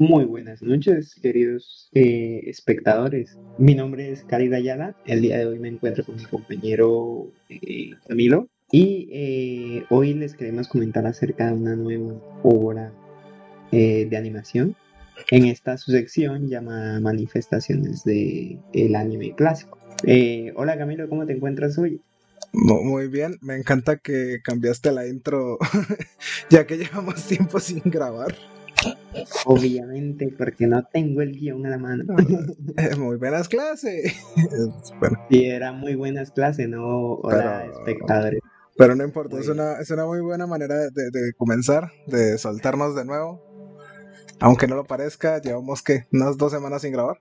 Muy 0.00 0.26
buenas 0.26 0.62
noches, 0.62 1.16
queridos 1.20 1.90
eh, 1.92 2.42
espectadores. 2.46 3.36
Mi 3.58 3.74
nombre 3.74 4.12
es 4.12 4.22
Cari 4.22 4.48
Dayala. 4.48 4.94
El 5.04 5.22
día 5.22 5.38
de 5.38 5.46
hoy 5.46 5.58
me 5.58 5.66
encuentro 5.66 6.04
con 6.04 6.14
mi 6.14 6.24
compañero 6.24 7.32
eh, 7.48 7.90
Camilo. 8.06 8.48
Y 8.70 9.08
eh, 9.10 9.84
hoy 9.90 10.14
les 10.14 10.34
queremos 10.34 10.68
comentar 10.68 11.04
acerca 11.04 11.48
de 11.48 11.54
una 11.54 11.74
nueva 11.74 12.14
obra 12.44 12.92
de 13.72 14.16
animación. 14.16 14.76
En 15.32 15.46
esta 15.46 15.76
su 15.76 15.90
sección 15.90 16.48
llamada 16.48 17.00
Manifestaciones 17.00 18.04
del 18.04 18.60
el 18.72 18.94
anime 18.94 19.34
clásico. 19.34 19.80
hola 20.54 20.78
Camilo, 20.78 21.08
¿cómo 21.08 21.26
te 21.26 21.32
encuentras 21.32 21.76
hoy? 21.76 22.00
Muy 22.52 23.08
bien, 23.08 23.36
me 23.40 23.56
encanta 23.56 23.96
que 23.96 24.38
cambiaste 24.44 24.92
la 24.92 25.08
intro 25.08 25.58
ya 26.50 26.68
que 26.68 26.78
llevamos 26.78 27.26
tiempo 27.26 27.58
sin 27.58 27.82
grabar. 27.84 28.36
Obviamente, 29.46 30.32
porque 30.36 30.66
no 30.66 30.84
tengo 30.84 31.22
el 31.22 31.32
guion 31.32 31.66
a 31.66 31.70
la 31.70 31.78
mano. 31.78 32.04
muy 32.98 33.16
buenas 33.16 33.48
clases. 33.48 34.14
bueno. 35.00 35.18
Sí, 35.30 35.44
eran 35.44 35.78
muy 35.80 35.94
buenas 35.94 36.30
clases, 36.30 36.68
no 36.68 37.14
hola 37.14 37.66
espectadores. 37.66 38.40
Pero 38.76 38.94
no 38.94 39.04
importa, 39.04 39.40
es 39.40 39.48
una, 39.48 39.80
es 39.80 39.90
una 39.90 40.06
muy 40.06 40.20
buena 40.20 40.46
manera 40.46 40.76
de, 40.76 41.32
comenzar, 41.36 41.90
de 42.06 42.38
soltarnos 42.38 42.94
de 42.94 43.04
nuevo. 43.04 43.42
Aunque 44.38 44.68
no 44.68 44.76
lo 44.76 44.84
parezca, 44.84 45.40
llevamos 45.40 45.82
que 45.82 46.04
unas 46.12 46.38
dos 46.38 46.52
semanas 46.52 46.82
sin 46.82 46.92
grabar. 46.92 47.18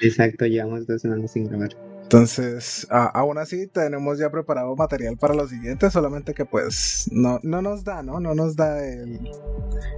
Exacto, 0.00 0.46
llevamos 0.46 0.86
dos 0.86 1.02
semanas 1.02 1.32
sin 1.32 1.48
grabar. 1.48 1.70
Entonces, 2.14 2.86
aún 2.90 3.38
así 3.38 3.66
tenemos 3.66 4.20
ya 4.20 4.30
preparado 4.30 4.76
material 4.76 5.16
para 5.16 5.34
lo 5.34 5.48
siguiente, 5.48 5.90
solamente 5.90 6.32
que 6.32 6.44
pues 6.44 7.08
no, 7.10 7.40
no 7.42 7.60
nos 7.60 7.82
da, 7.82 8.04
¿no? 8.04 8.20
No 8.20 8.36
nos 8.36 8.54
da 8.54 8.78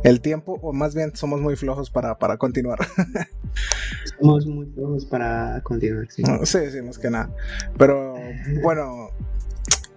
el, 0.03 0.21
tiempo, 0.23 0.59
o 0.63 0.73
más 0.73 0.95
bien 0.95 1.15
somos 1.15 1.43
muy 1.43 1.57
flojos 1.57 1.91
para, 1.91 2.17
para 2.17 2.39
continuar. 2.39 2.79
somos 4.19 4.47
muy 4.47 4.65
flojos 4.69 5.05
para 5.05 5.61
continuar, 5.63 6.07
sí. 6.09 6.23
Sí, 6.45 6.71
sí, 6.71 6.81
más 6.81 6.99
que 6.99 7.11
nada. 7.11 7.31
Pero 7.77 8.15
bueno, 8.63 9.11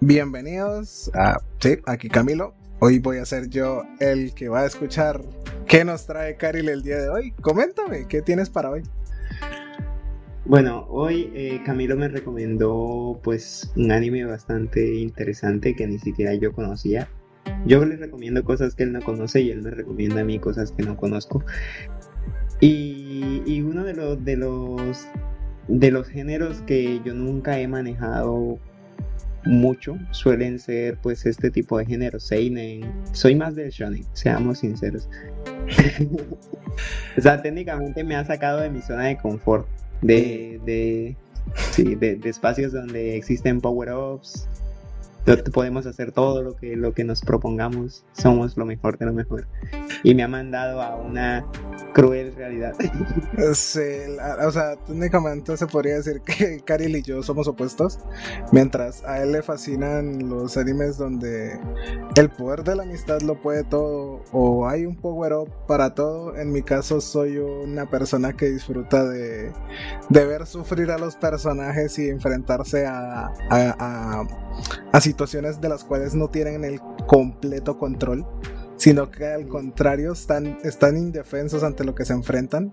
bienvenidos 0.01 1.09
a, 1.13 1.39
sí, 1.61 1.77
aquí 1.85 2.09
Camilo. 2.09 2.53
Hoy 2.79 2.99
voy 2.99 3.19
a 3.19 3.25
ser 3.25 3.47
yo 3.47 3.83
el 4.01 4.33
que 4.33 4.49
va 4.49 4.61
a 4.61 4.65
escuchar 4.65 5.21
qué 5.67 5.85
nos 5.85 6.05
trae 6.05 6.35
Karil 6.35 6.67
el 6.67 6.83
día 6.83 6.97
de 6.97 7.07
hoy. 7.07 7.31
Coméntame, 7.39 8.09
¿qué 8.09 8.21
tienes 8.21 8.49
para 8.49 8.71
hoy? 8.71 8.83
Bueno, 10.49 10.87
hoy 10.89 11.29
eh, 11.35 11.61
Camilo 11.63 11.95
me 11.95 12.07
recomendó 12.07 13.19
pues 13.23 13.71
un 13.75 13.91
anime 13.91 14.25
bastante 14.25 14.95
interesante 14.95 15.75
que 15.75 15.85
ni 15.85 15.99
siquiera 15.99 16.33
yo 16.33 16.53
conocía. 16.53 17.07
Yo 17.67 17.85
le 17.85 17.97
recomiendo 17.97 18.43
cosas 18.43 18.73
que 18.73 18.81
él 18.81 18.91
no 18.91 18.99
conoce 18.99 19.41
y 19.41 19.51
él 19.51 19.61
me 19.61 19.69
recomienda 19.69 20.21
a 20.21 20.23
mí 20.23 20.39
cosas 20.39 20.71
que 20.71 20.81
no 20.81 20.97
conozco. 20.97 21.45
Y, 22.59 23.61
uno 23.61 23.83
de 23.83 23.93
los, 23.93 24.25
de 24.25 24.37
los 24.37 25.07
de 25.67 25.91
los 25.91 26.07
géneros 26.07 26.63
que 26.63 26.99
yo 27.05 27.13
nunca 27.13 27.59
he 27.59 27.67
manejado 27.67 28.57
mucho 29.45 29.99
suelen 30.09 30.57
ser 30.57 30.97
pues 30.97 31.27
este 31.27 31.51
tipo 31.51 31.77
de 31.77 31.85
géneros 31.85 32.23
seinen 32.23 32.91
soy 33.11 33.35
más 33.35 33.55
del 33.55 33.69
shonen 33.69 34.03
seamos 34.13 34.59
sinceros 34.59 35.07
o 37.17 37.21
sea 37.21 37.39
técnicamente 37.41 38.03
me 38.03 38.15
ha 38.15 38.25
sacado 38.25 38.61
de 38.61 38.71
mi 38.71 38.81
zona 38.81 39.05
de 39.05 39.17
confort 39.17 39.67
de, 40.01 40.59
de, 40.65 41.15
sí, 41.71 41.95
de, 41.95 42.19
espacios 42.23 42.73
donde 42.73 43.15
existen 43.15 43.61
power-ups, 43.61 44.47
podemos 45.53 45.85
hacer 45.85 46.11
todo 46.11 46.41
lo 46.41 46.55
que, 46.55 46.75
lo 46.75 46.93
que 46.93 47.03
nos 47.03 47.21
propongamos, 47.21 48.05
somos 48.13 48.57
lo 48.57 48.65
mejor 48.65 48.97
de 48.97 49.05
lo 49.05 49.13
mejor. 49.13 49.47
Y 50.03 50.15
me 50.15 50.23
ha 50.23 50.27
mandado 50.27 50.81
a 50.81 50.95
una 50.95 51.45
cruel 51.93 52.35
realidad. 52.35 52.73
Sí, 53.53 53.79
o 54.45 54.51
sea, 54.51 54.75
técnicamente 54.75 55.55
se 55.55 55.65
podría 55.67 55.95
decir 55.95 56.21
que 56.21 56.59
Karil 56.65 56.95
y 56.97 57.01
yo 57.01 57.23
somos 57.23 57.47
opuestos, 57.47 57.99
mientras 58.51 59.03
a 59.05 59.21
él 59.21 59.31
le 59.31 59.41
fascinan 59.41 60.29
los 60.29 60.57
animes 60.57 60.97
donde 60.97 61.59
el 62.15 62.29
poder 62.29 62.63
de 62.63 62.75
la 62.75 62.83
amistad 62.83 63.21
lo 63.21 63.41
puede 63.41 63.63
todo 63.63 64.21
o 64.31 64.67
hay 64.67 64.85
un 64.85 64.95
power 64.95 65.33
up 65.33 65.49
para 65.67 65.95
todo. 65.95 66.35
En 66.35 66.51
mi 66.51 66.61
caso 66.61 67.01
soy 67.01 67.37
una 67.37 67.89
persona 67.89 68.33
que 68.33 68.49
disfruta 68.49 69.05
de, 69.05 69.51
de 70.09 70.25
ver 70.25 70.45
sufrir 70.45 70.91
a 70.91 70.97
los 70.97 71.15
personajes 71.15 71.97
y 71.99 72.09
enfrentarse 72.09 72.85
a, 72.85 73.31
a, 73.49 74.25
a 74.91 75.01
situaciones 75.09 75.59
de 75.59 75.69
las 75.69 75.83
cuales 75.83 76.15
no 76.15 76.29
tienen 76.29 76.63
el 76.63 76.79
completo 77.07 77.77
control 77.77 78.25
sino 78.79 79.11
que 79.11 79.25
al 79.25 79.47
contrario 79.47 80.13
están, 80.13 80.57
están 80.63 80.95
indefensos 80.95 81.63
ante 81.63 81.83
lo 81.83 81.93
que 81.93 82.05
se 82.05 82.13
enfrentan. 82.13 82.71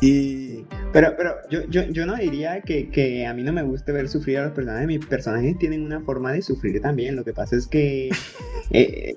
Y... 0.00 0.66
Pero, 0.92 1.14
pero 1.16 1.36
yo, 1.50 1.62
yo, 1.70 1.84
yo 1.84 2.04
no 2.04 2.14
diría 2.16 2.60
que, 2.60 2.90
que, 2.90 3.26
a 3.26 3.32
mí 3.32 3.42
no 3.42 3.52
me 3.52 3.62
guste 3.62 3.92
ver 3.92 4.08
sufrir 4.10 4.38
a 4.38 4.44
los 4.44 4.52
personajes. 4.52 4.86
Mis 4.86 5.06
personajes 5.06 5.58
tienen 5.58 5.84
una 5.84 6.02
forma 6.02 6.32
de 6.32 6.42
sufrir 6.42 6.82
también. 6.82 7.16
Lo 7.16 7.24
que 7.24 7.32
pasa 7.32 7.56
es 7.56 7.66
que 7.66 8.10
eh, 8.70 9.16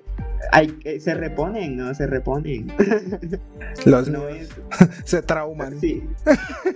hay, 0.52 1.00
se 1.00 1.14
reponen, 1.14 1.78
¿no? 1.78 1.94
Se 1.94 2.08
reponen. 2.08 2.72
Los 3.86 4.09
no 4.09 4.24
se 5.03 5.22
trauman. 5.22 5.80
Sí, 5.80 6.03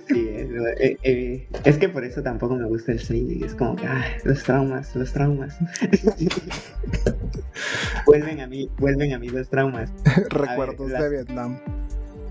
sí 0.08 0.28
eh, 0.30 0.98
eh, 1.04 1.48
es 1.64 1.78
que 1.78 1.90
por 1.90 2.04
eso 2.04 2.22
tampoco 2.22 2.56
me 2.56 2.66
gusta 2.66 2.92
el 2.92 3.00
cine. 3.00 3.46
Es 3.46 3.56
como 3.56 3.76
que, 3.76 3.88
los 4.24 4.44
traumas, 4.44 4.96
los 4.96 5.12
traumas. 5.12 5.58
vuelven 8.06 8.42
a 8.42 8.48
mí, 8.48 8.70
vuelven 8.78 9.14
a 9.14 9.20
mí 9.20 9.30
los 9.30 9.50
traumas. 9.50 9.92
Recuerdos 10.30 10.92
de 10.92 11.10
Vietnam. 11.10 11.60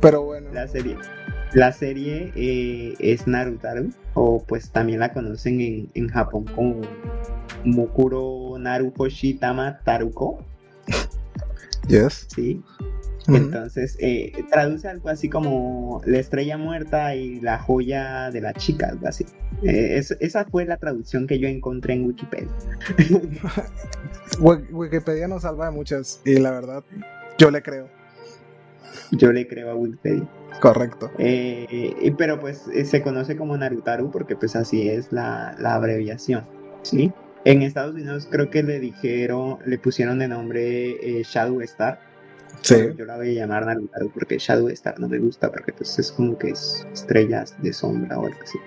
Pero 0.01 0.25
bueno. 0.25 0.49
La 0.53 0.69
serie. 0.69 0.97
La 1.53 1.73
serie 1.73 2.33
eh, 2.37 2.95
es 3.01 3.27
Narutaru, 3.27 3.93
o 4.15 4.45
pues 4.47 4.71
también 4.71 5.01
la 5.01 5.13
conocen 5.13 5.61
en, 5.61 5.89
en 5.95 6.09
Japón 6.09 6.45
como 6.55 6.81
Mukuro 7.65 8.57
Naruko 8.59 9.09
Shitama 9.09 9.81
Taruko. 9.85 10.45
Yes. 11.89 12.27
Sí. 12.35 12.63
Entonces, 13.29 13.97
eh, 14.01 14.33
traduce 14.51 14.89
algo 14.89 15.09
así 15.09 15.29
como 15.29 16.01
la 16.05 16.19
estrella 16.19 16.57
muerta 16.57 17.15
y 17.15 17.41
la 17.41 17.59
joya 17.59 18.31
de 18.31 18.41
la 18.41 18.53
chica, 18.55 18.89
algo 18.89 19.07
así. 19.07 19.25
Eh, 19.63 20.03
esa 20.21 20.45
fue 20.47 20.65
la 20.65 20.79
traducción 20.79 21.27
que 21.27 21.39
yo 21.39 21.49
encontré 21.49 21.95
en 21.95 22.07
Wikipedia. 22.07 22.51
Wikipedia 24.41 25.29
nos 25.29 25.43
salva 25.43 25.67
de 25.67 25.73
muchas 25.73 26.23
y 26.25 26.39
la 26.39 26.51
verdad, 26.51 26.85
yo 27.39 27.51
le 27.51 27.63
creo. 27.63 27.89
Yo 29.13 29.33
le 29.33 29.47
creo 29.47 29.71
a 29.71 29.75
Wikipedia. 29.75 30.29
Correcto. 30.61 31.11
Eh, 31.19 32.13
pero 32.19 32.41
pues 32.41 32.65
se 32.85 33.03
conoce 33.03 33.37
como 33.37 33.57
Narutaru 33.57 34.11
porque 34.11 34.35
pues 34.35 34.57
así 34.57 34.89
es 34.89 35.13
la, 35.13 35.55
la 35.59 35.75
abreviación, 35.75 36.45
¿sí? 36.83 37.13
En 37.45 37.63
Estados 37.63 37.95
Unidos 37.95 38.29
creo 38.31 38.51
que 38.51 38.63
le 38.63 38.81
dijeron, 38.81 39.59
le 39.65 39.79
pusieron 39.79 40.19
de 40.19 40.29
nombre 40.29 41.23
Shadow 41.25 41.61
Star 41.63 42.11
Sí. 42.63 42.75
Yo 42.97 43.05
la 43.05 43.17
voy 43.17 43.31
a 43.31 43.41
llamar 43.41 43.67
Naruto 43.67 44.11
porque 44.13 44.39
Shadow 44.39 44.69
Star 44.69 44.99
no 44.99 45.09
me 45.09 45.19
gusta 45.19 45.51
porque 45.51 45.73
pues 45.73 45.99
es 45.99 46.13
como 46.13 46.37
que 46.39 46.51
es 46.51 46.87
estrellas 46.93 47.57
de 47.63 47.73
sombra 47.73 48.19
o 48.19 48.27
algo 48.27 48.39
así. 48.43 48.59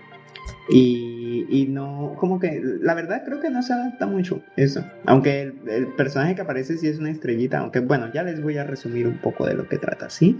Y, 0.70 1.46
y, 1.50 1.68
no, 1.68 2.16
como 2.18 2.40
que 2.40 2.62
la 2.64 2.94
verdad 2.94 3.24
creo 3.26 3.40
que 3.40 3.50
no 3.50 3.62
se 3.62 3.74
adapta 3.74 4.08
mucho 4.08 4.42
eso. 4.56 4.84
Aunque 5.06 5.54
el, 5.68 5.88
personaje 5.96 6.36
que 6.36 6.42
aparece 6.42 6.78
sí 6.78 6.88
es 6.88 7.00
una 7.00 7.12
estrellita, 7.12 7.60
aunque 7.60 7.80
bueno, 7.80 8.12
ya 8.14 8.24
les 8.24 8.42
voy 8.42 8.58
a 8.58 8.64
resumir 8.64 9.08
un 9.08 9.18
poco 9.18 9.46
de 9.46 9.56
lo 9.56 9.68
que 9.68 9.78
trata, 9.78 10.10
¿sí? 10.10 10.38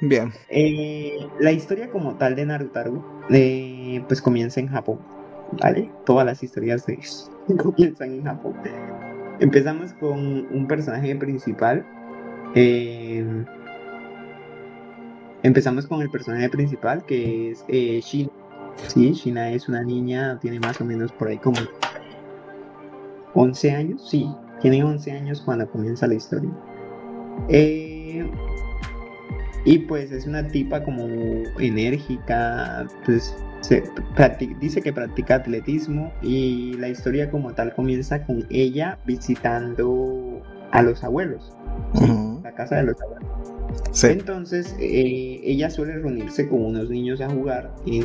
Bien. 0.00 0.32
Eh, 0.48 1.18
la 1.40 1.52
historia 1.52 1.90
como 1.90 2.16
tal 2.16 2.36
de 2.36 2.46
Naruto 2.46 3.26
eh, 3.30 4.02
pues 4.06 4.22
comienza 4.22 4.60
en 4.60 4.68
Japón, 4.68 5.00
¿vale? 5.52 5.90
Todas 6.06 6.26
las 6.26 6.42
historias 6.42 6.86
de 6.86 6.98
comienzan 7.56 8.12
en 8.12 8.24
Japón. 8.24 8.54
Empezamos 9.40 9.92
con 9.94 10.18
un 10.18 10.66
personaje 10.66 11.16
principal 11.16 11.84
eh, 12.54 13.24
empezamos 15.42 15.86
con 15.86 16.02
el 16.02 16.10
personaje 16.10 16.48
principal 16.48 17.04
que 17.04 17.50
es 17.50 17.64
eh, 17.68 18.00
Shina. 18.02 18.30
Sí, 18.88 19.12
Shina 19.12 19.52
es 19.52 19.68
una 19.68 19.82
niña, 19.82 20.38
tiene 20.40 20.58
más 20.60 20.80
o 20.80 20.84
menos 20.84 21.12
por 21.12 21.28
ahí 21.28 21.38
como 21.38 21.58
11 23.34 23.70
años. 23.72 24.08
Sí, 24.08 24.28
tiene 24.60 24.82
11 24.82 25.12
años 25.12 25.42
cuando 25.42 25.70
comienza 25.70 26.06
la 26.06 26.14
historia. 26.14 26.50
Eh, 27.48 28.28
y 29.64 29.78
pues 29.80 30.10
es 30.10 30.26
una 30.26 30.46
tipa 30.48 30.82
como 30.82 31.06
enérgica, 31.58 32.86
pues 33.04 33.36
dice 34.60 34.82
que 34.82 34.92
practica 34.92 35.36
atletismo 35.36 36.12
y 36.22 36.74
la 36.74 36.88
historia 36.88 37.30
como 37.30 37.52
tal 37.52 37.74
comienza 37.74 38.24
con 38.24 38.46
ella 38.50 38.98
visitando 39.06 40.42
a 40.72 40.82
los 40.82 41.04
abuelos 41.04 41.52
la 42.42 42.52
casa 42.54 42.76
de 42.76 42.84
los 42.84 43.00
abuelos. 43.00 44.04
Entonces, 44.04 44.76
eh, 44.80 45.40
ella 45.44 45.70
suele 45.70 45.94
reunirse 45.94 46.48
con 46.48 46.64
unos 46.64 46.90
niños 46.90 47.20
a 47.20 47.28
jugar 47.28 47.72
y 47.84 48.02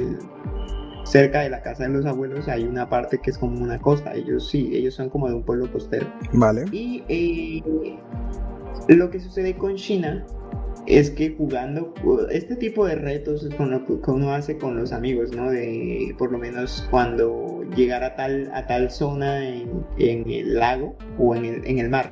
cerca 1.04 1.42
de 1.42 1.50
la 1.50 1.62
casa 1.62 1.84
de 1.84 1.90
los 1.90 2.06
abuelos 2.06 2.48
hay 2.48 2.64
una 2.64 2.90
parte 2.90 3.20
que 3.20 3.32
es 3.32 3.38
como 3.38 3.64
una 3.64 3.80
costa. 3.80 4.14
Ellos 4.14 4.50
sí, 4.50 4.72
ellos 4.74 4.96
son 4.96 5.10
como 5.10 5.28
de 5.28 5.36
un 5.36 5.44
pueblo 5.44 5.72
costero. 5.72 6.08
Vale. 6.34 6.66
Y 6.72 7.04
eh, 7.08 7.98
lo 8.90 9.10
que 9.10 9.20
sucede 9.20 9.56
con 9.56 9.76
China 9.76 10.26
es 10.88 11.10
que 11.10 11.36
jugando 11.36 11.94
este 12.32 12.56
tipo 12.56 12.86
de 12.86 12.96
retos 12.96 13.44
es 13.44 13.54
con 13.56 13.72
lo 13.72 13.86
que 13.86 14.12
uno 14.12 14.34
hace 14.34 14.58
con 14.58 14.78
los 14.78 14.92
amigos, 14.92 15.32
¿no? 15.36 15.50
De 15.50 16.14
por 16.18 16.32
lo 16.32 16.38
menos 16.38 16.88
cuando 16.92 17.64
llegar 17.76 18.04
a 18.04 18.16
tal, 18.16 18.52
a 18.54 18.68
tal 18.68 18.92
zona 18.92 19.48
en, 19.48 19.84
el 19.98 20.56
lago 20.56 20.96
o 21.18 21.36
en 21.36 21.46
el, 21.46 21.66
en 21.66 21.80
el 21.80 21.90
mar. 21.90 22.12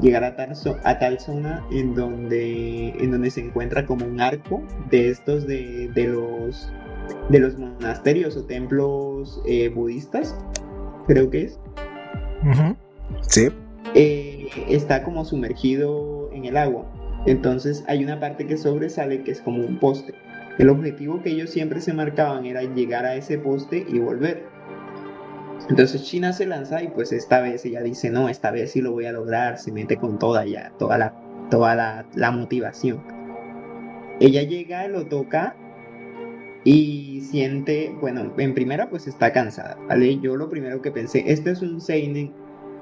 Llegar 0.00 0.22
a 0.22 0.36
tal, 0.36 0.52
a 0.84 0.98
tal 0.98 1.18
zona 1.18 1.64
en 1.72 1.94
donde, 1.94 2.90
en 2.90 3.10
donde 3.10 3.30
se 3.30 3.40
encuentra 3.40 3.84
como 3.84 4.06
un 4.06 4.20
arco 4.20 4.62
de 4.90 5.08
estos 5.08 5.46
de, 5.46 5.88
de 5.94 6.06
los, 6.06 6.72
de 7.30 7.38
los 7.40 7.58
monasterios 7.58 8.36
o 8.36 8.44
templos 8.44 9.42
eh, 9.46 9.68
budistas, 9.70 10.36
creo 11.06 11.30
que 11.30 11.44
es. 11.44 11.58
Sí. 13.22 13.48
Eh, 13.94 14.46
está 14.68 15.02
como 15.02 15.24
sumergido 15.24 16.30
en 16.32 16.44
el 16.44 16.56
agua. 16.56 16.86
Entonces 17.30 17.84
hay 17.86 18.02
una 18.02 18.18
parte 18.18 18.46
que 18.46 18.56
sobresale 18.56 19.22
que 19.22 19.32
es 19.32 19.42
como 19.42 19.62
un 19.62 19.78
poste. 19.78 20.14
El 20.56 20.70
objetivo 20.70 21.22
que 21.22 21.30
ellos 21.30 21.50
siempre 21.50 21.80
se 21.82 21.92
marcaban 21.92 22.46
era 22.46 22.62
llegar 22.62 23.04
a 23.04 23.16
ese 23.16 23.38
poste 23.38 23.84
y 23.86 23.98
volver. 23.98 24.44
Entonces 25.68 26.04
China 26.04 26.32
se 26.32 26.46
lanza 26.46 26.82
y 26.82 26.88
pues 26.88 27.12
esta 27.12 27.40
vez 27.40 27.66
ella 27.66 27.82
dice, 27.82 28.08
no, 28.08 28.30
esta 28.30 28.50
vez 28.50 28.72
sí 28.72 28.80
lo 28.80 28.92
voy 28.92 29.04
a 29.04 29.12
lograr, 29.12 29.58
se 29.58 29.70
mete 29.72 29.98
con 29.98 30.18
toda 30.18 30.46
ya, 30.46 30.72
toda 30.78 30.96
la, 30.96 31.12
toda 31.50 31.74
la, 32.14 32.30
motivación. 32.30 33.02
Ella 34.20 34.42
llega, 34.42 34.88
lo 34.88 35.04
toca 35.06 35.54
y 36.64 37.20
siente, 37.20 37.94
bueno, 38.00 38.32
en 38.38 38.54
primera 38.54 38.88
pues 38.88 39.06
está 39.06 39.32
cansada, 39.34 39.76
¿vale? 39.86 40.18
Yo 40.20 40.34
lo 40.36 40.48
primero 40.48 40.80
que 40.80 40.90
pensé, 40.90 41.24
esto 41.26 41.50
es 41.50 41.60
un 41.60 41.82
Seinen, 41.82 42.32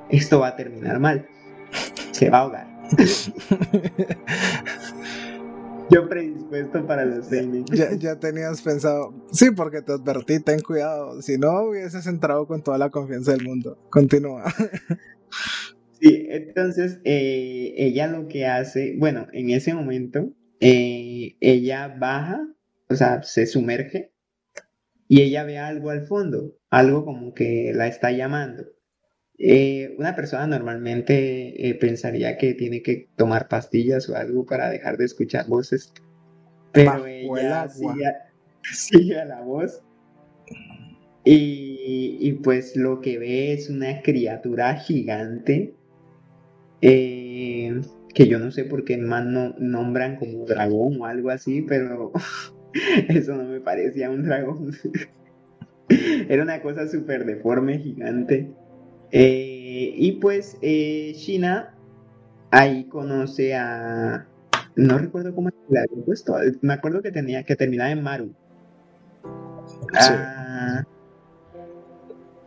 esto 0.08 0.38
va 0.38 0.48
a 0.48 0.56
terminar 0.56 1.00
mal, 1.00 1.26
se 2.12 2.30
va 2.30 2.38
a 2.38 2.40
ahogar. 2.42 2.75
Yo 5.90 6.08
predispuesto 6.08 6.86
para 6.86 7.04
los 7.04 7.26
seinen. 7.26 7.64
Ya, 7.66 7.94
ya, 7.94 8.18
tenías 8.18 8.60
pensado. 8.62 9.14
Sí, 9.30 9.50
porque 9.52 9.82
te 9.82 9.92
advertí, 9.92 10.40
ten 10.40 10.60
cuidado. 10.60 11.22
Si 11.22 11.38
no, 11.38 11.62
hubieses 11.62 12.06
entrado 12.06 12.46
con 12.46 12.62
toda 12.62 12.78
la 12.78 12.90
confianza 12.90 13.32
del 13.32 13.44
mundo. 13.44 13.78
Continúa. 13.90 14.52
Sí, 16.00 16.26
entonces 16.28 17.00
eh, 17.04 17.74
ella 17.78 18.06
lo 18.06 18.28
que 18.28 18.46
hace, 18.46 18.94
bueno, 18.98 19.28
en 19.32 19.48
ese 19.50 19.72
momento, 19.72 20.30
eh, 20.60 21.36
ella 21.40 21.88
baja, 21.98 22.46
o 22.90 22.94
sea, 22.94 23.22
se 23.22 23.46
sumerge 23.46 24.12
y 25.08 25.22
ella 25.22 25.44
ve 25.44 25.58
algo 25.58 25.90
al 25.90 26.06
fondo, 26.06 26.54
algo 26.68 27.04
como 27.04 27.32
que 27.32 27.72
la 27.74 27.86
está 27.86 28.10
llamando. 28.12 28.64
Eh, 29.38 29.94
una 29.98 30.16
persona 30.16 30.46
normalmente 30.46 31.68
eh, 31.68 31.74
pensaría 31.74 32.38
que 32.38 32.54
tiene 32.54 32.82
que 32.82 33.08
tomar 33.16 33.48
pastillas 33.48 34.08
o 34.08 34.16
algo 34.16 34.46
para 34.46 34.70
dejar 34.70 34.96
de 34.96 35.04
escuchar 35.04 35.46
voces, 35.46 35.92
pero 36.72 37.04
ella 37.06 37.68
sigue, 38.62 39.14
la 39.26 39.42
voz 39.42 39.82
y, 41.24 42.32
pues 42.44 42.76
lo 42.76 43.00
que 43.00 43.18
ve 43.18 43.52
es 43.52 43.68
una 43.68 44.00
criatura 44.00 44.76
gigante 44.76 45.74
eh, 46.80 47.80
que 48.14 48.28
yo 48.28 48.38
no 48.38 48.50
sé 48.50 48.64
por 48.64 48.84
qué 48.84 48.96
más 48.96 49.26
no 49.26 49.54
nombran 49.58 50.16
como 50.16 50.46
dragón 50.46 51.00
o 51.00 51.04
algo 51.04 51.30
así, 51.30 51.62
pero 51.62 52.12
eso 53.08 53.34
no 53.34 53.44
me 53.44 53.60
parecía 53.60 54.08
un 54.08 54.22
dragón. 54.22 54.72
Era 55.88 56.42
una 56.42 56.62
cosa 56.62 56.88
súper 56.88 57.26
deforme, 57.26 57.78
gigante. 57.78 58.50
Eh, 59.12 59.92
y 59.96 60.12
pues 60.12 60.58
eh, 60.62 61.12
Shina 61.14 61.74
ahí 62.50 62.84
conoce 62.84 63.54
a. 63.54 64.26
No 64.74 64.98
recuerdo 64.98 65.34
cómo 65.34 65.50
le 65.68 65.80
había 65.80 66.04
puesto. 66.04 66.36
Me 66.60 66.74
acuerdo 66.74 67.02
que 67.02 67.10
tenía 67.10 67.42
que 67.44 67.56
terminar 67.56 67.90
en 67.90 68.02
Maru. 68.02 68.34
Ah, 69.94 70.84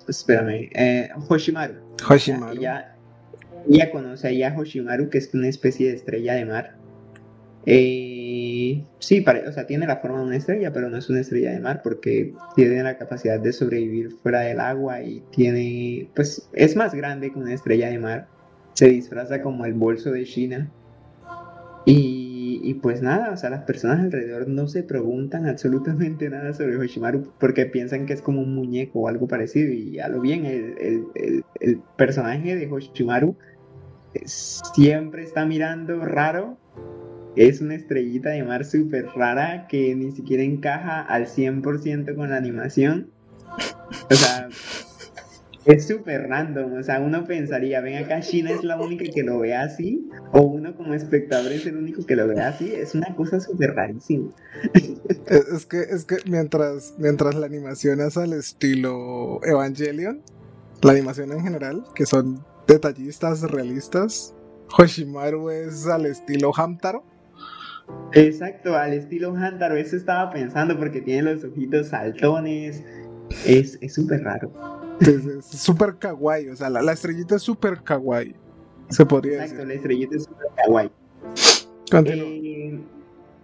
espérame. 0.07 0.69
Eh, 0.73 1.09
Hoshimaru. 1.27 1.75
Hoshimaru. 2.07 2.61
ella 3.67 3.91
conoce 3.91 4.45
a 4.45 4.57
Hoshimaru, 4.57 5.09
que 5.09 5.17
es 5.17 5.33
una 5.33 5.47
especie 5.47 5.89
de 5.89 5.95
estrella 5.95 6.35
de 6.35 6.45
mar. 6.45 6.75
Eh, 7.65 8.18
sí, 8.99 9.25
o 9.47 9.51
sea, 9.51 9.65
tiene 9.65 9.87
la 9.87 9.97
forma 9.97 10.19
de 10.19 10.25
una 10.25 10.35
estrella, 10.37 10.71
pero 10.73 10.89
no 10.89 10.97
es 10.97 11.09
una 11.09 11.21
estrella 11.21 11.51
de 11.51 11.59
mar 11.59 11.81
porque 11.83 12.33
tiene 12.55 12.83
la 12.83 12.97
capacidad 12.97 13.39
de 13.39 13.53
sobrevivir 13.53 14.11
fuera 14.11 14.41
del 14.41 14.59
agua 14.59 15.01
y 15.01 15.21
tiene, 15.31 16.09
pues, 16.15 16.49
es 16.53 16.75
más 16.75 16.93
grande 16.93 17.31
que 17.31 17.39
una 17.39 17.53
estrella 17.53 17.89
de 17.89 17.99
mar. 17.99 18.27
Se 18.73 18.87
disfraza 18.87 19.41
como 19.41 19.65
el 19.65 19.73
bolso 19.73 20.11
de 20.11 20.23
China. 20.23 20.71
Y, 21.85 22.73
pues 22.83 23.01
nada, 23.01 23.31
o 23.31 23.37
sea, 23.37 23.49
las 23.49 23.63
personas 23.63 23.99
alrededor 23.99 24.47
no 24.47 24.67
se 24.67 24.83
preguntan 24.83 25.47
absolutamente 25.47 26.29
nada 26.29 26.53
sobre 26.53 26.77
Hoshimaru 26.77 27.31
porque 27.39 27.65
piensan 27.65 28.05
que 28.05 28.13
es 28.13 28.21
como 28.21 28.41
un 28.41 28.53
muñeco 28.53 28.99
o 28.99 29.07
algo 29.07 29.27
parecido. 29.27 29.71
Y 29.71 29.99
a 29.99 30.07
lo 30.07 30.21
bien, 30.21 30.45
el, 30.45 31.05
el 31.59 31.81
personaje 31.97 32.55
de 32.55 32.71
Hoshimaru 32.71 33.35
siempre 34.25 35.23
está 35.23 35.45
mirando 35.45 36.05
raro 36.05 36.57
es 37.35 37.61
una 37.61 37.75
estrellita 37.75 38.29
de 38.29 38.43
mar 38.43 38.65
súper 38.65 39.07
rara 39.15 39.67
que 39.67 39.95
ni 39.95 40.11
siquiera 40.11 40.43
encaja 40.43 41.01
al 41.01 41.27
100% 41.27 42.15
con 42.15 42.29
la 42.29 42.37
animación. 42.37 43.11
O 44.09 44.13
sea, 44.13 44.49
es 45.65 45.87
súper 45.87 46.27
random. 46.27 46.73
O 46.73 46.83
sea, 46.83 46.99
uno 46.99 47.25
pensaría, 47.25 47.81
ven 47.81 48.03
acá, 48.03 48.21
China 48.21 48.51
es 48.51 48.63
la 48.63 48.79
única 48.79 49.05
que 49.13 49.23
lo 49.23 49.39
ve 49.39 49.55
así, 49.55 50.09
o 50.31 50.41
uno 50.41 50.75
como 50.75 50.93
espectador 50.93 51.51
es 51.51 51.65
el 51.65 51.77
único 51.77 52.05
que 52.05 52.15
lo 52.15 52.27
ve 52.27 52.41
así. 52.41 52.73
Es 52.73 52.95
una 52.95 53.15
cosa 53.15 53.39
súper 53.39 53.75
rarísima. 53.75 54.31
Es 55.25 55.65
que, 55.65 55.81
es 55.81 56.05
que 56.05 56.17
mientras, 56.25 56.95
mientras 56.97 57.35
la 57.35 57.45
animación 57.45 58.01
es 58.01 58.17
al 58.17 58.33
estilo 58.33 59.39
Evangelion, 59.43 60.21
la 60.81 60.93
animación 60.93 61.31
en 61.31 61.41
general, 61.41 61.83
que 61.93 62.05
son 62.05 62.43
detallistas 62.67 63.41
realistas, 63.41 64.33
Hoshimaru 64.77 65.49
es 65.49 65.87
al 65.87 66.05
estilo 66.05 66.51
Hamtaro. 66.55 67.03
Exacto, 68.13 68.75
al 68.75 68.93
estilo 68.93 69.35
Hantaro, 69.35 69.75
eso 69.75 69.95
estaba 69.95 70.31
pensando 70.31 70.77
porque 70.77 71.01
tiene 71.01 71.33
los 71.33 71.43
ojitos 71.43 71.87
saltones. 71.87 72.83
Es 73.45 73.79
súper 73.93 74.23
raro. 74.23 74.51
Es 74.99 75.45
súper 75.45 75.95
kawaii, 75.95 76.49
o 76.49 76.55
sea, 76.55 76.69
la, 76.69 76.91
estrellita 76.91 77.35
es 77.35 77.43
súper 77.43 77.81
kawaii. 77.83 78.35
Se 78.89 79.05
podría 79.05 79.43
Exacto, 79.43 79.65
la 79.65 79.73
estrellita 79.75 80.15
es 80.15 80.23
súper 80.23 80.47
kawaii. 80.57 80.91
Eh, 82.05 82.79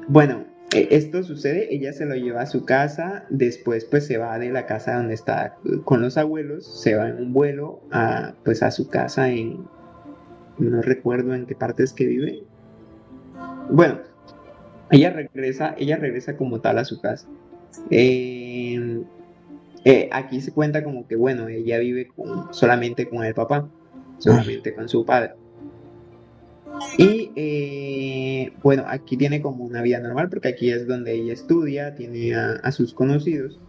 bueno, 0.08 0.46
e, 0.72 0.88
esto 0.92 1.24
sucede, 1.24 1.74
ella 1.74 1.94
se 1.94 2.06
lo 2.06 2.16
lleva 2.16 2.42
a 2.42 2.46
su 2.46 2.66
casa, 2.66 3.26
después 3.30 3.86
pues 3.86 4.06
se 4.08 4.18
va 4.18 4.38
de 4.40 4.50
la 4.50 4.66
casa 4.66 4.98
donde 4.98 5.14
está 5.14 5.58
con 5.84 6.02
los 6.02 6.18
abuelos, 6.18 6.66
se 6.66 6.96
va 6.96 7.10
en 7.10 7.18
un 7.18 7.34
vuelo 7.34 7.82
a 7.92 8.34
pues 8.44 8.64
a 8.64 8.72
su 8.72 8.90
casa 8.90 9.30
en 9.30 9.68
no 10.58 10.82
recuerdo 10.82 11.34
en 11.34 11.46
qué 11.46 11.56
partes 11.56 11.94
que 11.94 12.06
vive. 12.06 12.44
Bueno, 13.70 14.00
ella 14.92 15.10
regresa, 15.12 15.76
ella 15.78 15.98
regresa 15.98 16.38
como 16.38 16.62
tal 16.62 16.78
a 16.78 16.86
su 16.86 17.02
casa. 17.02 17.28
Eh, 17.90 19.04
eh, 19.84 20.10
aquí 20.12 20.42
se 20.42 20.52
cuenta 20.52 20.84
como 20.84 21.08
que, 21.08 21.16
bueno, 21.16 21.48
ella 21.48 21.78
vive 21.80 22.10
solamente 22.52 23.08
con 23.08 23.24
el 23.24 23.34
papá, 23.34 23.70
solamente 24.18 24.74
con 24.74 24.90
su 24.90 25.06
padre. 25.06 25.34
Y 26.98 27.32
eh, 27.36 28.54
bueno, 28.62 28.84
aquí 28.88 29.16
tiene 29.16 29.42
como 29.42 29.64
una 29.64 29.82
vida 29.82 30.00
normal 30.00 30.30
porque 30.30 30.50
aquí 30.50 30.72
es 30.72 30.88
donde 30.88 31.14
ella 31.14 31.34
estudia, 31.34 31.96
tiene 31.96 32.36
a, 32.36 32.72
sus 32.72 32.94
conocidos. 32.94 33.60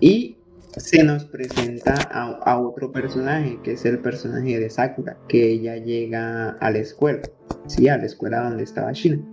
Y 0.00 0.38
se 0.76 1.02
nos 1.04 1.24
presenta 1.24 1.94
a, 2.10 2.30
a, 2.44 2.58
otro 2.58 2.92
personaje, 2.92 3.58
que 3.62 3.72
es 3.72 3.84
el 3.84 3.98
personaje 3.98 4.58
de 4.58 4.70
Sakura, 4.70 5.18
que 5.28 5.50
ella 5.50 5.76
llega 5.76 6.50
a 6.50 6.70
la 6.70 6.78
escuela, 6.78 7.20
sí, 7.66 7.88
a 7.88 7.98
la 7.98 8.06
escuela 8.06 8.42
donde 8.42 8.62
estaba 8.62 8.92
Shina. 8.92 9.31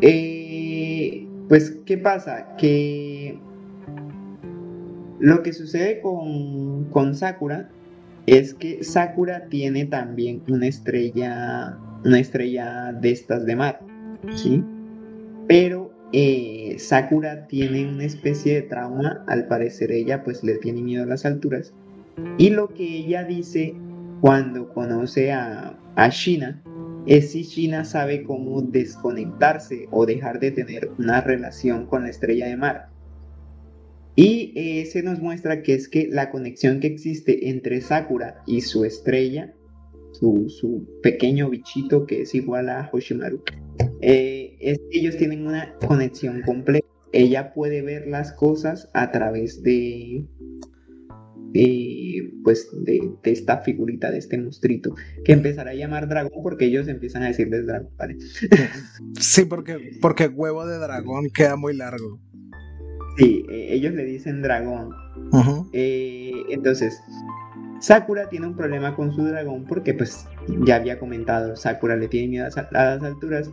Eh, 0.00 1.26
pues, 1.48 1.78
¿qué 1.84 1.98
pasa? 1.98 2.56
Que 2.56 3.38
lo 5.18 5.42
que 5.42 5.52
sucede 5.52 6.00
con, 6.00 7.14
Sakura 7.14 7.68
es 8.26 8.54
que 8.54 8.84
Sakura 8.84 9.46
tiene 9.48 9.86
también 9.86 10.42
una 10.48 10.66
estrella, 10.66 11.78
una 12.04 12.20
estrella 12.20 12.92
de 12.92 13.10
estas 13.10 13.46
de 13.46 13.56
mar, 13.56 13.80
¿sí? 14.34 14.62
Pero 15.48 15.92
eh, 16.12 16.76
Sakura 16.78 17.46
tiene 17.46 17.88
una 17.88 18.04
especie 18.04 18.54
de 18.54 18.62
trauma, 18.62 19.24
al 19.26 19.46
parecer 19.46 19.90
ella 19.90 20.22
pues 20.22 20.44
le 20.44 20.58
tiene 20.58 20.82
miedo 20.82 21.04
a 21.04 21.06
las 21.06 21.24
alturas. 21.24 21.72
Y 22.36 22.50
lo 22.50 22.68
que 22.68 22.84
ella 22.84 23.24
dice 23.24 23.74
cuando 24.20 24.68
conoce 24.72 25.32
a, 25.32 25.78
a 25.96 26.08
Shina 26.08 26.62
es 27.08 27.32
si 27.32 27.44
China 27.44 27.84
sabe 27.84 28.22
cómo 28.22 28.62
desconectarse 28.62 29.88
o 29.90 30.06
dejar 30.06 30.38
de 30.38 30.52
tener 30.52 30.90
una 30.98 31.20
relación 31.20 31.86
con 31.86 32.04
la 32.04 32.10
estrella 32.10 32.46
de 32.46 32.56
mar. 32.56 32.90
Y 34.14 34.52
eh, 34.56 34.86
se 34.86 35.02
nos 35.02 35.20
muestra 35.20 35.62
que 35.62 35.74
es 35.74 35.88
que 35.88 36.08
la 36.08 36.30
conexión 36.30 36.80
que 36.80 36.88
existe 36.88 37.48
entre 37.48 37.80
Sakura 37.80 38.42
y 38.46 38.60
su 38.60 38.84
estrella 38.84 39.54
su, 40.12 40.48
su 40.48 40.86
pequeño 41.02 41.50
bichito 41.50 42.06
que 42.06 42.22
es 42.22 42.34
igual 42.34 42.68
a 42.68 42.88
Hoshimaru, 42.92 43.42
eh, 44.00 44.56
es 44.60 44.78
que 44.90 44.98
ellos 44.98 45.16
tienen 45.16 45.46
una 45.46 45.74
conexión 45.86 46.42
completa. 46.42 46.86
Ella 47.12 47.54
puede 47.54 47.82
ver 47.82 48.06
las 48.06 48.32
cosas 48.32 48.90
a 48.92 49.10
través 49.12 49.62
de, 49.62 50.26
pues 52.44 52.68
de, 52.84 53.00
esta 53.24 53.58
figurita, 53.58 54.10
de 54.10 54.18
este 54.18 54.38
monstruito, 54.38 54.94
que 55.24 55.32
empezará 55.32 55.70
a 55.70 55.74
llamar 55.74 56.08
dragón 56.08 56.42
porque 56.42 56.66
ellos 56.66 56.88
empiezan 56.88 57.22
a 57.22 57.28
decirles 57.28 57.66
dragón, 57.66 57.90
¿vale? 57.96 58.16
sí, 59.18 59.44
porque, 59.44 59.98
porque 60.00 60.28
huevo 60.28 60.66
de 60.66 60.78
dragón 60.78 61.28
queda 61.34 61.56
muy 61.56 61.74
largo. 61.74 62.20
Sí, 63.16 63.44
eh, 63.50 63.68
ellos 63.70 63.94
le 63.94 64.04
dicen 64.04 64.42
dragón. 64.42 64.90
Eh, 65.72 66.32
entonces, 66.50 67.00
Sakura 67.80 68.28
tiene 68.28 68.46
un 68.46 68.56
problema 68.56 68.94
con 68.94 69.12
su 69.14 69.24
dragón 69.24 69.64
porque 69.66 69.94
pues 69.94 70.26
ya 70.64 70.76
había 70.76 70.98
comentado, 70.98 71.56
Sakura 71.56 71.96
le 71.96 72.08
tiene 72.08 72.28
miedo 72.28 72.46
a 72.46 72.68
las 72.72 73.02
alturas 73.02 73.50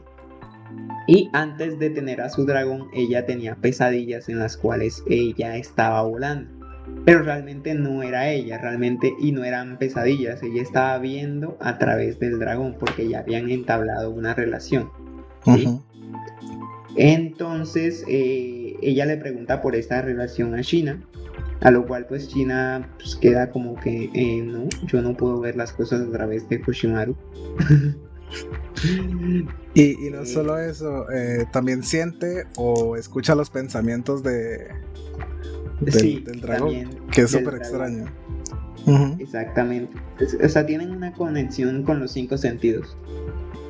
y 1.08 1.30
antes 1.34 1.78
de 1.80 1.90
tener 1.92 2.22
a 2.22 2.30
su 2.30 2.46
dragón 2.46 2.88
ella 2.94 3.26
tenía 3.26 3.56
pesadillas 3.56 4.30
en 4.30 4.40
las 4.40 4.58
cuales 4.58 5.04
ella 5.08 5.58
estaba 5.58 6.02
volando. 6.04 6.55
Pero 7.06 7.24
realmente 7.24 7.74
no 7.74 8.04
era 8.04 8.30
ella, 8.30 8.58
realmente 8.58 9.14
y 9.20 9.32
no 9.32 9.44
eran 9.44 9.78
pesadillas, 9.78 10.42
ella 10.44 10.62
estaba 10.62 10.98
viendo 11.00 11.58
a 11.60 11.78
través 11.78 12.20
del 12.20 12.40
dragón 12.40 12.76
porque 12.80 13.08
ya 13.08 13.20
habían 13.20 13.50
entablado 13.50 14.12
una 14.12 14.34
relación. 14.34 14.90
Entonces 16.96 18.04
eh, 18.08 18.76
ella 18.82 19.06
le 19.06 19.18
pregunta 19.18 19.62
por 19.62 19.76
esta 19.76 20.02
relación 20.02 20.56
a 20.56 20.62
China 20.62 21.00
a 21.62 21.72
lo 21.72 21.86
cual 21.86 22.06
pues 22.08 22.28
China 22.28 22.88
pues, 22.98 23.16
queda 23.16 23.50
como 23.50 23.76
que 23.76 24.10
eh, 24.14 24.42
no, 24.42 24.68
yo 24.86 25.02
no 25.02 25.16
puedo 25.16 25.40
ver 25.40 25.56
las 25.56 25.72
cosas 25.72 26.02
a 26.02 26.12
través 26.12 26.48
de 26.50 26.62
Koshimaru. 26.62 27.16
y, 29.74 29.96
no 30.12 30.22
eh, 30.22 30.26
solo 30.26 30.58
eso, 30.58 31.10
eh, 31.12 31.46
también 31.52 31.84
siente 31.84 32.46
o 32.58 32.96
escucha 32.96 33.36
los 33.36 33.50
pensamientos 33.50 34.22
de 34.24 34.68
del, 35.80 36.42
dragón, 36.42 36.90
que 37.12 37.22
es 37.22 37.32
súper 37.32 37.56
extraño. 37.56 38.06
Exactamente. 39.20 39.98
o 40.44 40.50
sea, 40.50 40.66
tienen 40.66 40.92
una 40.92 41.12
conexión 41.14 41.84
con 41.84 42.00
los 42.00 42.12
cinco 42.12 42.38
sentidos, 42.38 42.98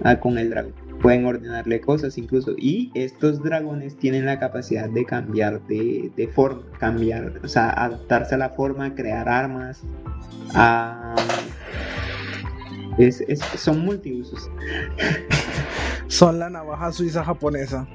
ah, 0.04 0.20
con 0.20 0.38
el 0.38 0.50
dragón 0.50 0.86
pueden 1.06 1.24
ordenarle 1.26 1.82
cosas 1.82 2.18
incluso. 2.18 2.56
Y 2.58 2.92
estos 2.96 3.44
dragones 3.44 3.96
tienen 3.96 4.26
la 4.26 4.40
capacidad 4.40 4.90
de 4.90 5.06
cambiar 5.06 5.62
de, 5.68 6.30
forma, 6.34 6.64
cambiar, 6.80 7.42
o 7.44 7.48
sea, 7.48 7.70
adaptarse 7.70 8.34
a 8.34 8.40
la 8.40 8.50
forma, 8.50 8.96
crear 8.96 9.30
armas. 9.30 9.84
son 13.56 13.86
multiusos. 13.86 14.50
Son 16.08 16.40
la 16.40 16.50
navaja 16.50 16.92
suiza 16.92 17.24
japonesa. 17.24 17.88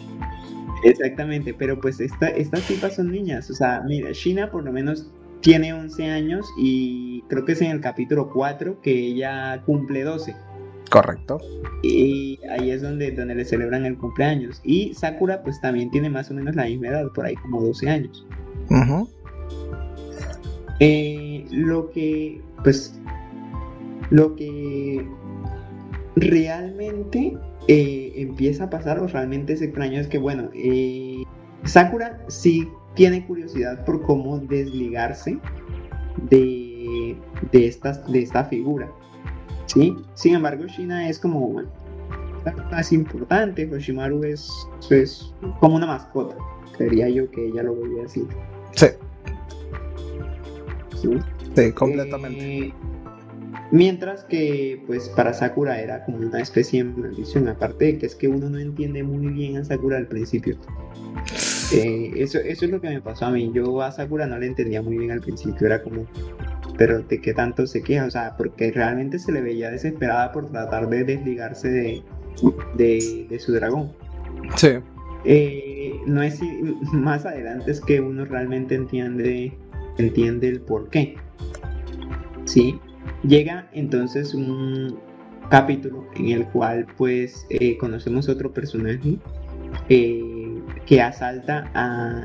Exactamente, 0.85 1.55
pero 1.55 1.81
pues 1.81 2.01
estas 2.01 2.67
tipas 2.67 2.97
son 2.97 3.11
niñas. 3.11 3.51
O 3.51 3.55
sea, 3.55 3.83
mira, 3.87 4.13
China 4.13 4.51
por 4.51 4.65
lo 4.65 4.73
menos 4.73 5.11
tiene 5.41 5.73
11 5.73 6.11
años 6.11 6.47
y 6.59 7.23
creo 7.29 7.45
que 7.45 7.53
es 7.53 7.63
en 7.63 7.71
el 7.71 7.81
capítulo 7.81 8.31
4 8.31 8.81
que 8.81 8.93
ella 8.93 9.63
cumple 9.65 10.03
12. 10.05 10.35
Correcto. 10.91 11.39
Y 11.83 12.41
ahí 12.51 12.71
es 12.71 12.83
donde, 12.83 13.13
donde 13.13 13.35
le 13.35 13.45
celebran 13.45 13.87
el 13.87 13.97
cumpleaños. 13.97 14.61
Y 14.65 14.93
Sakura 14.95 15.43
pues 15.43 15.61
también 15.61 15.91
tiene 15.91 16.11
más 16.11 16.31
o 16.31 16.35
menos 16.35 16.57
la 16.57 16.65
misma 16.65 16.89
edad, 16.89 17.07
por 17.15 17.27
ahí 17.27 17.37
como 17.37 17.63
12 17.63 17.89
años. 17.89 18.27
Eh, 20.81 21.45
lo 21.51 21.91
que, 21.91 22.41
pues, 22.65 22.99
lo 24.11 24.35
que 24.35 25.07
realmente 26.17 27.37
eh, 27.73 28.13
empieza 28.17 28.65
a 28.65 28.71
pasar 28.71 28.99
o 28.99 29.07
realmente 29.07 29.53
es 29.53 29.63
extraño 29.63 30.01
es 30.01 30.09
que, 30.09 30.19
bueno, 30.19 30.51
eh, 30.55 31.23
Sakura 31.63 32.21
sí 32.27 32.69
tiene 32.95 33.25
curiosidad 33.25 33.85
por 33.85 34.03
cómo 34.03 34.41
desligarse 34.41 35.39
de, 36.29 37.17
de, 37.53 37.67
estas, 37.69 38.11
de 38.11 38.23
esta 38.23 38.45
figura. 38.47 38.91
¿sí? 39.67 39.97
Sin 40.15 40.35
embargo, 40.35 40.67
China 40.67 41.09
es 41.09 41.21
como 41.21 41.63
más 42.73 42.93
importante, 42.93 43.73
Hoshimaru 43.73 44.25
es, 44.25 44.51
es 44.91 45.33
como 45.61 45.77
una 45.77 45.87
mascota, 45.87 46.35
creería 46.77 47.09
yo 47.09 47.31
que 47.31 47.47
ella 47.47 47.63
lo 47.63 47.77
veía 47.77 48.05
así. 48.05 48.27
Sí. 48.73 48.87
Sí, 51.55 51.73
completamente. 51.73 52.67
Eh, 52.67 52.75
mientras 53.71 54.25
que, 54.25 54.83
pues, 54.87 55.09
para 55.11 55.33
Sakura 55.33 55.81
era 55.81 56.05
como 56.05 56.19
una 56.19 56.41
especie 56.41 56.83
de 56.83 56.91
maldición, 56.91 57.49
aparte 57.49 57.87
de 57.87 57.99
que 57.99 58.07
es 58.07 58.15
que 58.15 58.29
uno 58.29 58.51
no 58.51 58.59
entiende 58.59 59.03
muy 59.03 59.29
bien 59.29 59.57
a 59.57 59.65
Sakura 59.65 59.97
al 59.97 60.07
principio. 60.07 60.57
Eh, 61.73 62.13
eso, 62.17 62.39
eso 62.39 62.65
es 62.65 62.71
lo 62.71 62.81
que 62.81 62.89
me 62.89 63.01
pasó 63.01 63.27
a 63.27 63.31
mí. 63.31 63.51
Yo 63.55 63.81
a 63.83 63.93
Sakura 63.93 64.27
no 64.27 64.39
le 64.39 64.47
entendía 64.47 64.83
muy 64.83 64.99
bien 64.99 65.11
al 65.11 65.21
principio, 65.21 65.67
era 65.67 65.83
como, 65.83 66.07
pero 66.77 67.03
de 67.03 67.21
qué 67.21 67.33
tanto 67.35 67.67
se 67.67 67.83
queja, 67.83 68.07
o 68.07 68.11
sea, 68.11 68.37
porque 68.37 68.73
realmente 68.73 69.19
se 69.19 69.33
le 69.33 69.41
veía 69.41 69.71
desesperada 69.71 70.33
por 70.33 70.51
tratar 70.51 70.89
de 70.89 71.05
desligarse 71.05 71.69
de, 71.69 72.03
de, 72.75 73.39
su 73.39 73.53
dragón. 73.53 73.93
Sí. 74.57 74.71
Eh, 75.25 75.93
no 76.07 76.23
es 76.23 76.41
más 76.93 77.27
adelante 77.27 77.71
es 77.71 77.81
que 77.83 78.01
uno 78.01 78.25
realmente 78.25 78.75
entiende, 78.75 79.53
entiende 79.99 80.49
el 80.49 80.61
por 80.61 80.89
qué. 80.89 81.17
Sí. 82.45 82.81
Llega 83.23 83.69
entonces 83.73 84.35
un 84.35 84.99
capítulo 85.51 86.07
en 86.17 86.29
el 86.29 86.47
cual 86.47 86.87
pues 86.97 87.47
eh, 87.51 87.77
conocemos 87.79 88.29
otro 88.29 88.53
personaje 88.53 89.19
eh, 89.89 90.63
que 90.87 91.03
asalta 91.03 91.71
a, 91.75 92.23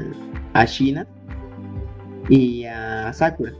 a 0.54 0.66
Shina 0.66 1.08
y 2.30 2.66
a 2.66 3.12
Sakura 3.14 3.54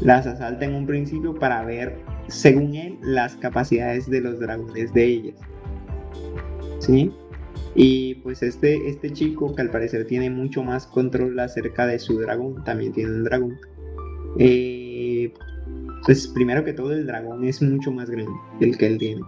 las 0.00 0.26
asalta 0.26 0.64
en 0.64 0.74
un 0.74 0.86
principio 0.86 1.34
para 1.34 1.64
ver, 1.64 1.98
según 2.28 2.74
él, 2.74 2.98
las 3.02 3.36
capacidades 3.36 4.08
de 4.08 4.20
los 4.20 4.40
dragones 4.40 4.92
de 4.92 5.04
ellas. 5.04 5.34
¿Sí? 6.78 7.12
Y 7.74 8.16
pues 8.16 8.42
este, 8.42 8.88
este 8.88 9.12
chico, 9.12 9.54
que 9.54 9.62
al 9.62 9.70
parecer 9.70 10.06
tiene 10.06 10.30
mucho 10.30 10.62
más 10.62 10.86
control 10.86 11.38
acerca 11.38 11.86
de 11.86 11.98
su 11.98 12.18
dragón, 12.18 12.64
también 12.64 12.92
tiene 12.92 13.10
un 13.10 13.24
dragón. 13.24 13.58
Eh, 14.38 14.79
pues 16.04 16.28
primero 16.28 16.64
que 16.64 16.72
todo 16.72 16.92
el 16.92 17.06
dragón 17.06 17.44
es 17.44 17.60
mucho 17.62 17.92
más 17.92 18.10
grande 18.10 18.32
el 18.60 18.76
que 18.76 18.86
él 18.86 18.98
tiene. 18.98 19.22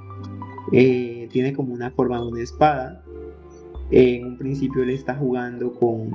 Eh, 0.73 1.29
tiene 1.31 1.53
como 1.53 1.75
una 1.75 1.91
forma 1.91 2.21
de 2.21 2.27
una 2.27 2.43
espada. 2.43 3.05
en 3.91 4.27
un 4.27 4.39
principio 4.39 4.83
él 4.83 4.91
está 4.91 5.15
jugando 5.15 5.73
con 5.75 6.13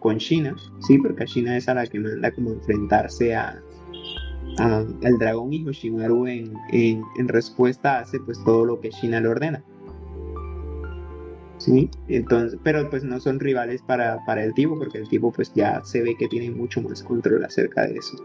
con, 0.00 0.18
China, 0.18 0.56
sí, 0.80 0.98
porque 0.98 1.24
China 1.24 1.56
es 1.56 1.68
a 1.68 1.74
la 1.74 1.86
que 1.86 2.00
manda 2.00 2.30
como 2.32 2.50
enfrentarse 2.50 3.34
a, 3.34 3.62
al 4.58 5.18
dragón 5.18 5.52
y 5.52 5.66
Hoshimaru 5.66 6.26
en, 6.26 6.52
en, 6.72 7.28
respuesta 7.28 8.00
hace 8.00 8.18
pues 8.20 8.42
todo 8.44 8.64
lo 8.64 8.80
que 8.80 8.90
China 8.90 9.20
le 9.20 9.28
ordena. 9.28 9.64
Sí, 11.58 11.88
entonces, 12.08 12.58
pero 12.64 12.90
pues 12.90 13.04
no 13.04 13.20
son 13.20 13.38
rivales 13.38 13.82
para, 13.82 14.24
para 14.24 14.42
el 14.42 14.52
tipo, 14.52 14.76
porque 14.76 14.98
el 14.98 15.08
tipo 15.08 15.30
pues 15.30 15.52
ya 15.54 15.80
se 15.84 16.02
ve 16.02 16.16
que 16.16 16.26
tiene 16.26 16.50
mucho 16.50 16.82
más 16.82 17.02
control 17.02 17.44
acerca 17.44 17.86
de 17.86 17.98
eso. 17.98 18.16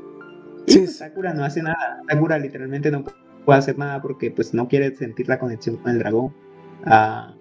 Sí. 0.67 0.79
Pues, 0.79 0.97
Sakura 0.97 1.33
no 1.33 1.43
hace 1.43 1.63
nada, 1.63 2.01
Sakura 2.09 2.37
literalmente 2.37 2.91
no 2.91 3.03
puede 3.45 3.59
hacer 3.59 3.77
nada 3.77 4.01
porque 4.01 4.31
pues 4.31 4.53
no 4.53 4.67
quiere 4.67 4.95
sentir 4.95 5.27
la 5.27 5.39
conexión 5.39 5.77
con 5.77 5.91
el 5.91 5.99
dragón. 5.99 6.33
Ah, 6.85 7.33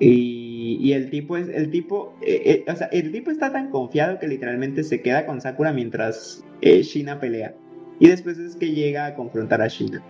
y 0.00 0.48
y, 0.58 0.92
el 0.92 1.08
tipo 1.08 1.36
es, 1.36 1.48
el 1.48 1.70
tipo, 1.70 2.14
eh, 2.20 2.64
eh, 2.66 2.70
o 2.70 2.76
sea, 2.76 2.88
el 2.88 3.10
tipo 3.10 3.30
está 3.30 3.52
tan 3.52 3.70
confiado 3.70 4.18
que 4.18 4.28
literalmente 4.28 4.82
se 4.82 5.00
queda 5.00 5.24
con 5.24 5.40
Sakura 5.40 5.72
mientras 5.72 6.44
eh, 6.60 6.82
Shina 6.82 7.20
pelea. 7.20 7.54
Y 7.98 8.08
después 8.08 8.38
es 8.38 8.54
que 8.54 8.72
llega 8.72 9.06
a 9.06 9.14
confrontar 9.14 9.62
a 9.62 9.68
Shina. 9.68 10.02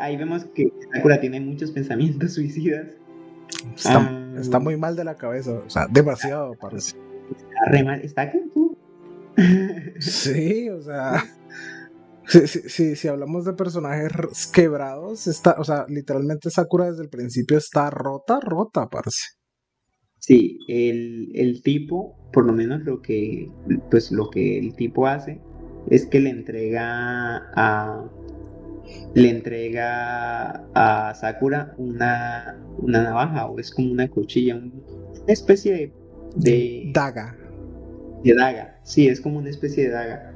ahí 0.00 0.16
vemos 0.16 0.44
que 0.54 0.70
Sakura 0.92 1.20
tiene 1.20 1.40
muchos 1.40 1.70
pensamientos 1.70 2.34
suicidas. 2.34 2.88
Está, 3.74 4.56
ah, 4.56 4.60
muy 4.60 4.76
mal 4.76 4.94
de 4.94 5.04
la 5.04 5.16
cabeza, 5.16 5.52
o 5.66 5.70
sea, 5.70 5.86
demasiado 5.88 6.54
parece. 6.54 6.96
Está 7.30 7.64
re 7.70 7.82
mal, 7.82 8.00
está 8.02 8.30
que 8.30 8.42
Sí, 9.98 10.68
o 10.70 10.82
sea. 10.82 11.24
Si, 12.26 12.46
si, 12.46 12.94
si, 12.94 13.08
hablamos 13.08 13.46
de 13.46 13.54
personajes 13.54 14.46
quebrados, 14.48 15.26
está, 15.26 15.56
o 15.58 15.64
sea, 15.64 15.86
literalmente 15.88 16.50
Sakura 16.50 16.90
desde 16.90 17.04
el 17.04 17.08
principio 17.08 17.56
está 17.56 17.88
rota, 17.88 18.38
rota, 18.40 18.90
parece. 18.90 19.22
Sí, 20.18 20.58
el, 20.68 21.30
el, 21.34 21.62
tipo, 21.62 22.18
por 22.34 22.44
lo 22.44 22.52
menos 22.52 22.82
lo 22.82 23.00
que, 23.00 23.50
pues 23.90 24.12
lo 24.12 24.28
que 24.28 24.58
el 24.58 24.74
tipo 24.74 25.06
hace 25.06 25.40
es 25.88 26.04
que 26.04 26.20
le 26.20 26.28
entrega 26.28 27.50
a, 27.56 28.10
le 29.14 29.30
entrega 29.30 30.66
a 30.74 31.14
Sakura 31.14 31.74
una, 31.78 32.62
una 32.76 33.04
navaja 33.04 33.46
o 33.46 33.58
es 33.58 33.70
como 33.70 33.90
una 33.90 34.06
cuchilla, 34.08 34.56
una 34.56 34.72
especie 35.28 35.94
de, 36.36 36.90
daga. 36.92 37.47
De 38.24 38.34
daga, 38.34 38.78
sí, 38.82 39.08
es 39.08 39.20
como 39.20 39.38
una 39.38 39.50
especie 39.50 39.84
de 39.84 39.90
daga. 39.90 40.32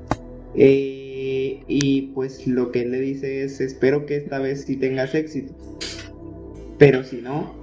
Eh, 0.55 1.63
y 1.67 2.03
pues 2.15 2.47
lo 2.47 2.71
que 2.71 2.83
él 2.83 2.93
le 2.93 3.01
dice 3.01 3.45
es, 3.45 3.61
espero 3.61 4.07
que 4.07 4.17
esta 4.17 4.39
vez 4.39 4.65
sí 4.65 4.77
tengas 4.77 5.15
éxito. 5.15 5.55
Pero 6.79 7.05
si 7.05 7.21
no, 7.21 7.55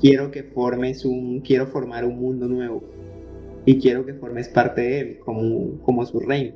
quiero 0.00 0.30
que 0.30 0.42
formes 0.42 1.04
un, 1.04 1.40
quiero 1.40 1.66
formar 1.66 2.04
un 2.04 2.18
mundo 2.18 2.46
nuevo. 2.48 2.84
Y 3.66 3.78
quiero 3.78 4.04
que 4.04 4.14
formes 4.14 4.48
parte 4.48 4.82
de 4.82 5.00
él, 5.00 5.18
como, 5.24 5.80
como 5.82 6.04
su 6.04 6.20
reino. 6.20 6.54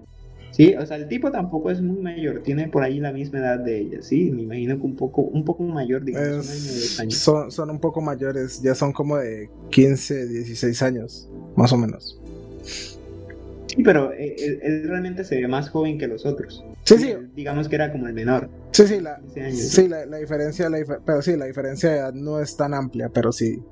Sí, 0.50 0.74
o 0.74 0.84
sea, 0.86 0.96
el 0.96 1.08
tipo 1.08 1.30
tampoco 1.30 1.70
es 1.70 1.80
muy 1.80 2.00
mayor, 2.00 2.42
tiene 2.42 2.68
por 2.68 2.82
ahí 2.82 3.00
la 3.00 3.12
misma 3.12 3.38
edad 3.38 3.60
de 3.60 3.80
ella, 3.80 4.02
sí, 4.02 4.30
me 4.30 4.42
imagino 4.42 4.78
que 4.78 4.86
un 4.86 4.96
poco, 4.96 5.22
un 5.22 5.44
poco 5.44 5.62
mayor, 5.62 6.04
digamos, 6.04 6.96
un 6.96 7.00
año, 7.02 7.10
Son, 7.10 7.50
son 7.52 7.70
un 7.70 7.78
poco 7.78 8.00
mayores, 8.00 8.62
ya 8.62 8.74
son 8.74 8.92
como 8.92 9.18
de 9.18 9.50
15, 9.70 10.26
16 10.26 10.82
años, 10.82 11.30
más 11.54 11.72
o 11.72 11.76
menos. 11.76 12.18
Sí, 12.68 13.82
pero 13.84 14.12
él, 14.12 14.60
él, 14.62 14.88
realmente 14.88 15.24
se 15.24 15.40
ve 15.40 15.48
más 15.48 15.70
joven 15.70 15.98
que 15.98 16.06
los 16.06 16.24
otros. 16.24 16.64
Sí, 16.84 16.96
sí. 16.98 17.14
digamos 17.34 17.68
que 17.68 17.76
era 17.76 17.92
como 17.92 18.06
el 18.06 18.14
menor. 18.14 18.48
Sí, 18.72 18.86
sí, 18.86 19.00
la, 19.00 19.20
sí, 19.52 19.88
la, 19.88 20.06
la 20.06 20.18
diferencia, 20.18 20.70
la, 20.70 20.78
pero 21.04 21.22
sí, 21.22 21.36
la 21.36 21.46
diferencia 21.46 21.90
de 21.90 21.96
edad 21.98 22.14
no 22.14 22.40
es 22.40 22.56
tan 22.56 22.74
amplia, 22.74 23.10
pero 23.10 23.32
sí. 23.32 23.62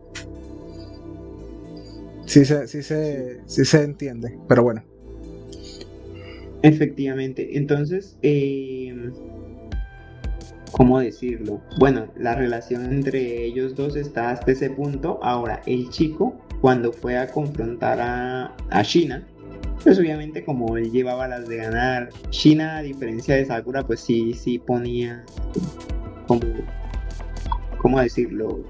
Sí 2.27 2.45
se, 2.45 2.67
sí 2.67 2.83
se, 2.83 3.41
sí 3.47 3.65
se 3.65 3.83
entiende, 3.83 4.37
pero 4.49 4.65
bueno. 4.65 4.85
Efectivamente, 6.63 7.57
entonces, 7.57 8.19
eh, 8.23 8.95
¿cómo 10.73 11.01
decirlo? 11.01 11.61
Bueno, 11.79 12.07
la 12.17 12.35
relación 12.35 12.85
entre 12.87 13.45
ellos 13.45 13.75
dos 13.75 13.97
está 13.97 14.31
hasta 14.31 14.53
ese 14.53 14.71
punto. 14.71 15.19
Ahora, 15.23 15.63
el 15.67 15.89
chico, 15.91 16.37
cuando 16.61 16.93
fue 16.93 17.19
a 17.19 17.29
confrontar 17.29 18.01
a, 18.01 18.55
a 18.71 18.83
Shina, 18.83 19.27
pues 19.83 19.99
obviamente 19.99 20.45
como 20.45 20.77
él 20.77 20.91
llevaba 20.91 21.29
las 21.29 21.49
de 21.49 21.57
ganar, 21.57 22.11
Shina, 22.31 22.79
a 22.79 22.83
diferencia 22.83 23.37
de 23.37 23.45
Sakura, 23.45 23.83
pues 23.87 24.01
sí, 24.01 24.35
sí 24.35 24.59
ponía 24.59 25.25
como, 26.27 26.43
¿cómo 27.79 28.01
decirlo? 28.01 28.65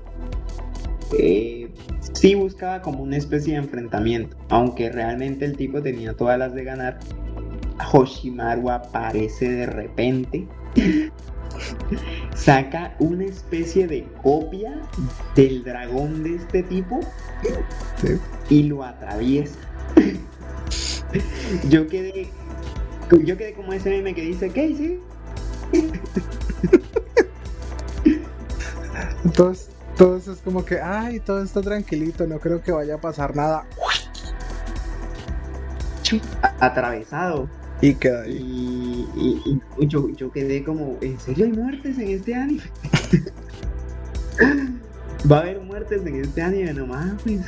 Eh, 1.18 1.70
sí 2.12 2.34
buscaba 2.34 2.82
como 2.82 3.02
una 3.02 3.16
especie 3.16 3.54
de 3.54 3.60
enfrentamiento, 3.60 4.36
aunque 4.48 4.90
realmente 4.90 5.44
el 5.44 5.56
tipo 5.56 5.80
tenía 5.80 6.14
todas 6.14 6.38
las 6.38 6.52
de 6.54 6.64
ganar, 6.64 6.98
Hoshimaru 7.92 8.70
aparece 8.70 9.48
de 9.48 9.66
repente. 9.66 10.46
saca 12.34 12.94
una 12.98 13.24
especie 13.24 13.86
de 13.86 14.06
copia 14.22 14.80
del 15.34 15.64
dragón 15.64 16.22
de 16.22 16.36
este 16.36 16.62
tipo 16.62 17.00
y 18.48 18.64
lo 18.64 18.84
atraviesa. 18.84 19.58
yo 21.68 21.86
quedé 21.86 22.30
yo 23.10 23.36
quedé 23.36 23.52
como 23.52 23.72
ese 23.72 23.90
meme 23.90 24.14
que 24.14 24.22
dice 24.22 24.48
Casey. 24.48 25.00
Entonces, 29.24 29.68
todo 29.96 30.16
eso 30.16 30.32
es 30.32 30.40
como 30.40 30.64
que, 30.64 30.80
ay, 30.80 31.20
todo 31.20 31.42
está 31.42 31.60
tranquilito, 31.62 32.26
no 32.26 32.38
creo 32.38 32.62
que 32.62 32.72
vaya 32.72 32.96
a 32.96 33.00
pasar 33.00 33.34
nada. 33.36 33.66
Atravesado. 36.60 37.48
Y 37.80 37.94
queda 37.94 38.22
ahí. 38.22 39.06
Y, 39.16 39.60
yo, 39.86 40.08
yo, 40.10 40.30
quedé 40.30 40.64
como, 40.64 40.96
¿en 41.00 41.18
serio 41.20 41.46
hay 41.46 41.52
muertes 41.52 41.98
en 41.98 42.08
este 42.08 42.34
anime? 42.34 42.62
Va 45.30 45.38
a 45.38 45.40
haber 45.40 45.60
muertes 45.60 46.04
en 46.06 46.22
este 46.22 46.42
anime 46.42 46.72
nomás. 46.74 47.22
Pues. 47.22 47.40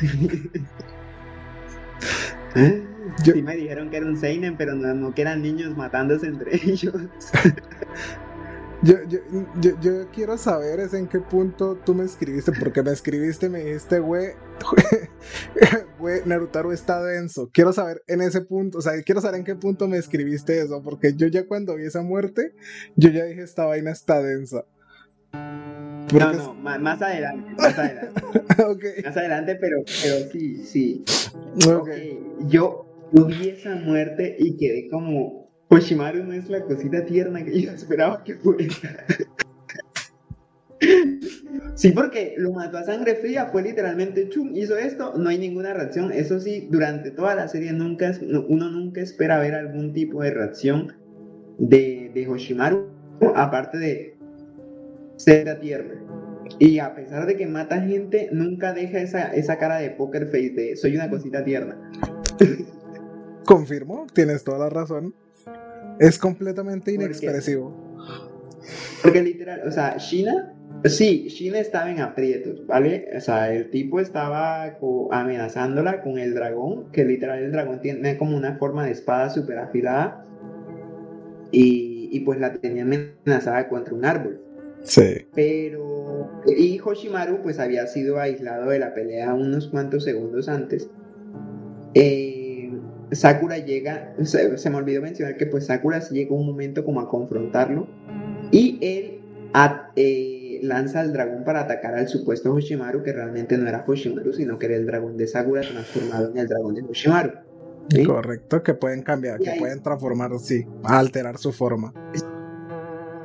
Sí 3.25 3.42
me 3.42 3.56
dijeron 3.56 3.90
que 3.90 3.97
era 3.97 4.06
un 4.06 4.16
Seinen, 4.16 4.56
pero 4.56 4.75
no, 4.75 4.94
no 4.94 5.14
que 5.14 5.23
eran 5.23 5.42
niños 5.42 5.76
matándose 5.76 6.26
entre 6.26 6.56
ellos. 6.56 6.94
Yo, 8.82 8.95
yo, 9.08 9.19
yo, 9.80 10.08
quiero 10.12 10.38
saber 10.38 10.78
es 10.78 10.95
en 10.95 11.08
qué 11.08 11.19
punto 11.19 11.76
tú 11.84 11.95
me 11.95 12.04
escribiste, 12.04 12.52
porque 12.52 12.82
me 12.82 12.93
escribiste, 12.93 13.49
me 13.49 13.64
dijiste, 13.64 13.99
güey, 13.99 14.28
güey, 15.99 16.21
Narutaro 16.26 16.73
está 16.73 17.02
denso. 17.02 17.50
Quiero 17.52 17.73
saber 17.73 18.02
en 18.06 18.23
ese 18.23 18.41
punto, 18.41 18.78
o 18.78 18.80
sea, 18.80 18.93
quiero 19.02 19.21
saber 19.21 19.41
en 19.41 19.45
qué 19.45 19.56
punto 19.56 19.88
me 19.88 19.97
escribiste 19.97 20.60
eso, 20.60 20.80
porque 20.82 21.14
yo 21.14 21.26
ya 21.26 21.47
cuando 21.47 21.75
vi 21.75 21.86
esa 21.86 22.02
muerte, 22.02 22.54
yo 22.95 23.10
ya 23.10 23.25
dije, 23.25 23.43
esta 23.43 23.64
vaina 23.64 23.91
está 23.91 24.23
densa. 24.23 24.64
No, 25.32 26.32
no, 26.32 26.54
más, 26.54 27.02
adelante, 27.02 27.50
más 27.58 27.78
adelante. 27.78 28.23
Más 29.04 29.17
adelante, 29.17 29.54
pero, 29.56 29.76
pero 30.02 30.30
sí, 30.32 30.64
sí. 30.64 31.04
Okay. 31.67 32.19
Yo, 32.49 32.86
vi 33.12 33.50
esa 33.50 33.75
muerte 33.76 34.36
y 34.38 34.56
quedé 34.56 34.88
como, 34.88 35.38
Hoshimaru 35.69 36.25
no 36.25 36.33
es 36.33 36.49
la 36.49 36.63
cosita 36.63 37.04
tierna 37.04 37.45
que 37.45 37.61
yo 37.61 37.71
esperaba 37.73 38.25
que 38.25 38.35
fuera. 38.37 38.67
Sí, 41.75 41.93
porque 41.93 42.35
lo 42.37 42.52
mató 42.52 42.78
a 42.78 42.83
sangre 42.83 43.15
fría, 43.15 43.47
fue 43.47 43.63
literalmente 43.63 44.28
chum, 44.28 44.50
hizo 44.52 44.76
esto, 44.76 45.15
no 45.17 45.28
hay 45.28 45.39
ninguna 45.39 45.75
reacción. 45.75 46.11
Eso 46.11 46.41
sí, 46.41 46.67
durante 46.73 47.13
toda 47.13 47.37
la 47.37 47.47
serie 47.47 47.73
nunca, 47.73 48.13
uno 48.49 48.69
nunca 48.69 49.00
espera 49.00 49.39
ver 49.39 49.54
algún 49.54 49.93
tipo 49.93 50.23
de 50.23 50.33
reacción 50.33 50.93
de, 51.59 52.11
de 52.13 52.28
Hoshimaru, 52.28 52.89
aparte 53.37 53.78
de 53.78 54.19
ser 55.17 55.61
tierna. 55.61 55.95
Y 56.59 56.81
a 56.81 56.97
pesar 56.97 57.26
de 57.26 57.37
que 57.37 57.47
mata 57.47 57.81
gente, 57.81 58.28
nunca 58.33 58.73
deja 58.73 58.99
esa, 58.99 59.33
esa 59.33 59.59
cara 59.59 59.78
de 59.78 59.91
poker 59.91 60.26
face 60.26 60.50
de 60.50 60.76
soy 60.76 60.97
una 60.97 61.09
cosita 61.09 61.45
tierna. 61.45 61.78
Confirmo, 63.45 64.09
tienes 64.13 64.43
toda 64.43 64.59
la 64.59 64.69
razón. 64.69 65.15
Es 65.99 66.19
completamente 66.19 66.93
inexpresivo. 66.93 67.89
Porque, 69.02 69.23
literal, 69.23 69.63
o 69.67 69.71
sea, 69.71 69.97
Shina, 69.97 70.54
sí, 70.84 71.28
Shina 71.28 71.58
estaba 71.58 71.91
en 71.91 72.00
aprietos, 72.00 72.67
¿vale? 72.67 73.08
O 73.17 73.21
sea, 73.21 73.52
el 73.52 73.71
tipo 73.71 74.00
estaba 74.00 74.76
amenazándola 75.11 76.02
con 76.02 76.19
el 76.19 76.34
dragón, 76.34 76.91
que 76.93 77.04
literal 77.04 77.39
el 77.39 77.52
dragón 77.52 77.80
tiene 77.80 78.17
como 78.19 78.37
una 78.37 78.56
forma 78.56 78.87
de 78.87 78.93
espada 78.93 79.30
súper 79.30 79.58
afilada. 79.58 80.25
Y, 81.50 82.11
y 82.13 82.21
pues 82.21 82.39
la 82.39 82.52
tenía 82.52 82.82
amenazada 82.82 83.69
contra 83.69 83.95
un 83.95 84.04
árbol. 84.04 84.41
Sí. 84.82 85.26
Pero. 85.34 86.30
Y 86.47 86.78
Hoshimaru, 86.78 87.43
pues 87.43 87.58
había 87.58 87.87
sido 87.87 88.19
aislado 88.19 88.71
de 88.71 88.78
la 88.78 88.95
pelea 88.95 89.32
unos 89.34 89.69
cuantos 89.69 90.04
segundos 90.04 90.49
antes. 90.49 90.91
Eh 91.95 92.38
Sakura 93.12 93.58
llega, 93.58 94.14
se, 94.23 94.71
me 94.71 94.76
olvidó 94.76 95.02
mencionar 95.02 95.36
que 95.36 95.47
pues 95.47 95.66
Sakura 95.66 96.00
llegó 96.10 96.36
un 96.36 96.47
momento 96.47 96.84
como 96.84 97.00
a 97.00 97.08
confrontarlo 97.08 97.86
y 98.50 98.78
él 98.82 99.21
eh, 99.97 100.60
lanza 100.62 101.00
al 101.00 101.12
dragón 101.12 101.44
para 101.44 101.60
atacar 101.60 101.94
al 101.94 102.08
supuesto 102.08 102.52
Hoshimaru 102.52 103.02
que 103.02 103.12
realmente 103.12 103.56
no 103.56 103.68
era 103.68 103.84
Hoshimaru 103.86 104.32
sino 104.32 104.58
que 104.58 104.66
era 104.66 104.76
el 104.76 104.86
dragón 104.86 105.16
de 105.16 105.26
Sakura 105.26 105.62
transformado 105.62 106.30
en 106.30 106.38
el 106.38 106.49
dragón 106.49 106.75
de 106.75 106.82
Hoshimaru. 106.82 107.32
Correcto, 108.06 108.62
que 108.62 108.75
pueden 108.75 109.02
cambiar, 109.02 109.40
que 109.40 109.52
pueden 109.58 109.82
transformar, 109.82 110.30
sí, 110.38 110.66
alterar 110.84 111.38
su 111.38 111.52
forma. 111.52 111.94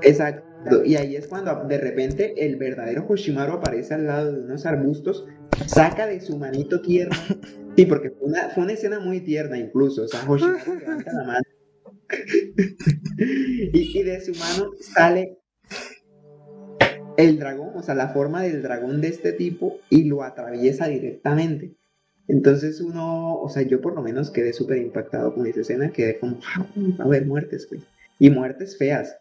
Exacto, 0.02 0.86
y 0.86 0.96
ahí 0.96 1.18
es 1.18 1.28
cuando 1.28 1.54
de 1.68 1.78
repente 1.78 2.46
el 2.46 2.56
verdadero 2.56 3.06
Hoshimaru 3.08 3.54
aparece 3.54 3.94
al 3.94 4.08
lado 4.08 4.32
de 4.32 4.40
unos 4.40 4.66
arbustos, 4.66 5.26
saca 5.66 6.08
de 6.08 6.22
su 6.22 6.38
manito 6.38 6.82
tierra 6.82 7.18
Sí, 7.76 7.86
porque 7.86 8.12
fue 8.12 8.28
una, 8.28 8.50
fue 8.50 8.64
una 8.64 8.74
escena 8.74 9.00
muy 9.00 9.22
tierna 9.22 9.58
incluso. 9.58 10.04
O 10.04 10.08
sea, 10.08 10.24
Hoshimaru 10.30 10.80
levanta 10.80 11.14
la 11.14 11.24
mano. 11.24 11.44
y, 13.18 14.04
de 14.04 14.22
su 14.22 14.34
mano 14.38 14.72
sale 14.80 15.40
el 17.18 17.40
dragón, 17.40 17.72
o 17.76 17.82
sea, 17.82 17.96
la 17.96 18.10
forma 18.10 18.44
del 18.44 18.62
dragón 18.62 19.02
de 19.02 19.08
este 19.08 19.34
tipo 19.34 19.80
y 19.90 20.04
lo 20.04 20.24
atraviesa 20.24 20.88
directamente. 20.88 21.76
Entonces 22.28 22.82
uno, 22.82 23.36
o 23.40 23.50
sea, 23.50 23.64
yo 23.64 23.82
por 23.82 23.96
lo 23.96 24.02
menos 24.02 24.32
quedé 24.32 24.54
súper 24.54 24.78
impactado 24.78 25.34
con 25.34 25.46
esa 25.48 25.62
escena, 25.62 25.92
quedé 25.92 26.20
como, 26.20 26.40
ah, 26.56 26.68
a 27.00 27.04
haber 27.04 27.26
muertes, 27.26 27.68
güey. 27.68 27.84
Y 28.20 28.30
muertes 28.30 28.78
feas. 28.78 29.18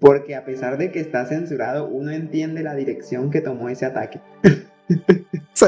Porque 0.00 0.34
a 0.34 0.44
pesar 0.44 0.78
de 0.78 0.90
que 0.90 1.00
está 1.00 1.26
censurado, 1.26 1.88
uno 1.88 2.12
entiende 2.12 2.62
la 2.62 2.74
dirección 2.74 3.30
que 3.30 3.40
tomó 3.40 3.68
ese 3.68 3.86
ataque. 3.86 4.20
sí. 5.54 5.66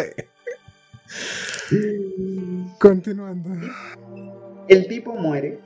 Continuando. 2.78 3.50
El 4.68 4.86
tipo 4.88 5.14
muere. 5.14 5.60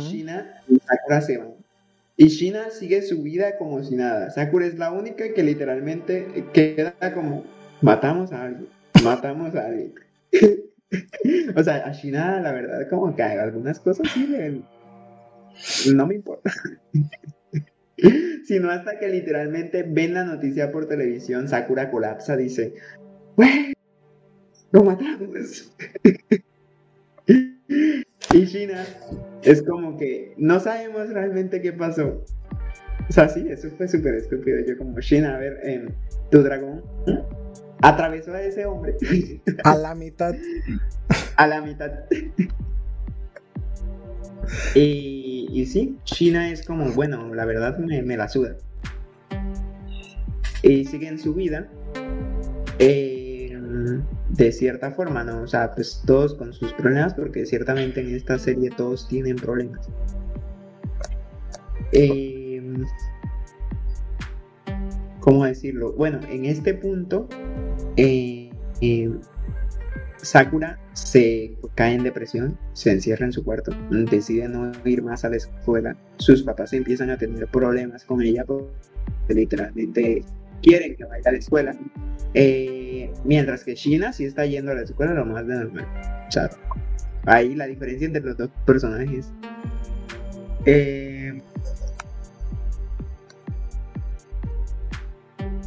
Shina 0.00 0.62
y 0.68 0.78
Sakura 0.78 1.20
se 1.20 1.38
van. 1.38 1.54
Y 2.16 2.28
Shina 2.28 2.70
sigue 2.70 3.02
su 3.02 3.22
vida 3.22 3.56
como 3.58 3.82
si 3.84 3.94
nada. 3.94 4.30
Sakura 4.30 4.66
es 4.66 4.76
la 4.76 4.90
única 4.90 5.32
que 5.32 5.42
literalmente 5.42 6.44
queda 6.52 6.94
como 7.14 7.44
matamos 7.80 8.32
a 8.32 8.44
alguien. 8.44 8.68
Matamos 9.04 9.54
a 9.54 9.66
alguien. 9.66 9.94
o 11.56 11.62
sea, 11.62 11.86
a 11.86 11.92
Shina 11.92 12.40
la 12.40 12.52
verdad 12.52 12.88
como 12.90 13.14
que 13.14 13.22
algunas 13.22 13.78
cosas 13.78 14.08
sí 14.12 14.64
no 15.94 16.06
me 16.06 16.16
importa. 16.16 16.52
Sino 18.46 18.70
hasta 18.70 18.98
que 18.98 19.08
literalmente 19.08 19.82
ven 19.82 20.14
la 20.14 20.24
noticia 20.24 20.70
por 20.72 20.86
televisión, 20.86 21.48
Sakura 21.48 21.90
colapsa, 21.90 22.36
dice, 22.36 22.74
lo 24.72 24.84
matamos. 24.84 25.72
y 27.26 28.44
Shina 28.44 28.84
es 29.42 29.62
como 29.62 29.96
que 29.96 30.34
no 30.36 30.60
sabemos 30.60 31.08
realmente 31.10 31.60
qué 31.60 31.72
pasó. 31.72 32.24
O 33.08 33.12
sea, 33.12 33.28
sí, 33.28 33.46
eso 33.48 33.70
fue 33.76 33.88
súper 33.88 34.14
estúpido. 34.16 34.58
Yo 34.66 34.76
como, 34.76 34.98
Shina, 35.00 35.36
a 35.36 35.38
ver, 35.38 35.92
tu 36.30 36.42
dragón 36.42 36.82
atravesó 37.80 38.34
a 38.34 38.42
ese 38.42 38.66
hombre. 38.66 38.96
A 39.64 39.74
la 39.76 39.94
mitad. 39.94 40.34
a 41.36 41.46
la 41.46 41.60
mitad. 41.62 41.90
y, 44.74 45.48
y 45.50 45.66
sí, 45.66 45.96
China 46.04 46.50
es 46.50 46.66
como, 46.66 46.90
bueno, 46.92 47.34
la 47.34 47.44
verdad 47.44 47.78
me, 47.78 48.02
me 48.02 48.16
la 48.16 48.28
suda. 48.28 48.56
Y 50.62 50.84
siguen 50.84 51.18
su 51.18 51.34
vida. 51.34 51.68
Eh, 52.78 53.27
de 54.30 54.52
cierta 54.52 54.90
forma, 54.92 55.24
¿no? 55.24 55.42
O 55.42 55.46
sea, 55.46 55.74
pues 55.74 56.02
todos 56.06 56.34
con 56.34 56.52
sus 56.52 56.72
problemas, 56.74 57.14
porque 57.14 57.46
ciertamente 57.46 58.00
en 58.00 58.14
esta 58.14 58.38
serie 58.38 58.70
todos 58.70 59.08
tienen 59.08 59.36
problemas. 59.36 59.88
Eh, 61.92 62.62
¿Cómo 65.20 65.44
decirlo? 65.44 65.92
Bueno, 65.92 66.20
en 66.30 66.44
este 66.44 66.74
punto, 66.74 67.28
eh, 67.96 68.50
Sakura 70.22 70.78
se 70.92 71.56
cae 71.74 71.94
en 71.94 72.02
depresión, 72.02 72.58
se 72.72 72.92
encierra 72.92 73.26
en 73.26 73.32
su 73.32 73.44
cuarto, 73.44 73.72
decide 73.90 74.48
no 74.48 74.72
ir 74.84 75.02
más 75.02 75.24
a 75.24 75.30
la 75.30 75.36
escuela. 75.36 75.96
Sus 76.16 76.42
papás 76.42 76.72
empiezan 76.72 77.10
a 77.10 77.18
tener 77.18 77.46
problemas 77.48 78.04
con 78.04 78.22
ella 78.22 78.44
literalmente 79.28 80.24
quieren 80.62 80.96
que 80.96 81.04
vaya 81.04 81.22
a 81.26 81.32
la 81.32 81.38
escuela. 81.38 81.76
Eh, 82.34 83.12
mientras 83.24 83.64
que 83.64 83.74
Shina 83.74 84.12
sí 84.12 84.24
está 84.24 84.46
yendo 84.46 84.72
a 84.72 84.74
la 84.74 84.82
escuela 84.82 85.14
lo 85.14 85.24
más 85.24 85.46
de 85.46 85.54
normal. 85.54 85.86
O 86.28 86.30
sea, 86.30 86.50
ahí 87.26 87.54
la 87.54 87.66
diferencia 87.66 88.06
entre 88.06 88.22
los 88.22 88.36
dos 88.36 88.50
personajes. 88.66 89.32
Eh, 90.66 91.40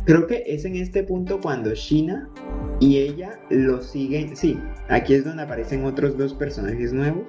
creo 0.06 0.28
que 0.28 0.44
es 0.46 0.66
en 0.66 0.76
este 0.76 1.04
punto 1.04 1.40
cuando 1.40 1.74
Shina 1.74 2.30
y 2.80 2.98
ella 2.98 3.40
lo 3.50 3.82
siguen. 3.82 4.36
Sí, 4.36 4.60
aquí 4.90 5.14
es 5.14 5.24
donde 5.24 5.44
aparecen 5.44 5.86
otros 5.86 6.18
dos 6.18 6.34
personajes 6.34 6.94
nuevos. 6.94 7.24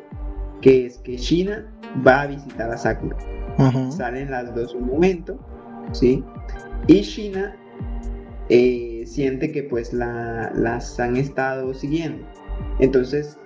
Que 0.61 0.87
es 0.87 0.99
que 0.99 1.17
Shina 1.17 1.73
va 2.07 2.23
a 2.23 2.27
visitar 2.29 2.71
a 2.71 2.79
Sakura. 2.79 3.17
Salen 3.91 4.31
las 4.31 4.55
dos 4.55 4.75
un 4.75 4.87
momento. 4.87 5.39
¿Sí? 5.93 6.25
Y 6.89 7.03
Shina 7.03 7.57
eh, 8.49 9.05
siente 9.07 9.53
que 9.53 9.63
pues 9.63 9.93
la, 9.93 10.53
las 10.55 10.99
han 10.99 11.17
estado 11.17 11.73
siguiendo. 11.75 12.27
Entonces 12.81 13.39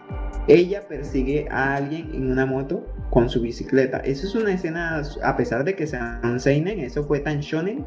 ella 0.49 0.87
persigue 0.87 1.49
a 1.51 1.77
alguien 1.77 2.15
en 2.15 2.31
una 2.31 2.47
moto 2.47 2.87
con 3.11 3.29
su 3.29 3.41
bicicleta. 3.41 3.99
Eso 3.99 4.27
es 4.27 4.35
una 4.35 4.53
escena, 4.53 5.03
a 5.23 5.37
pesar 5.37 5.65
de 5.65 5.75
que 5.75 5.87
sea 5.87 6.21
un 6.23 6.41
seinen, 6.41 6.81
eso 6.81 7.05
fue 7.05 7.21
tan 7.21 7.41
shonen. 7.41 7.85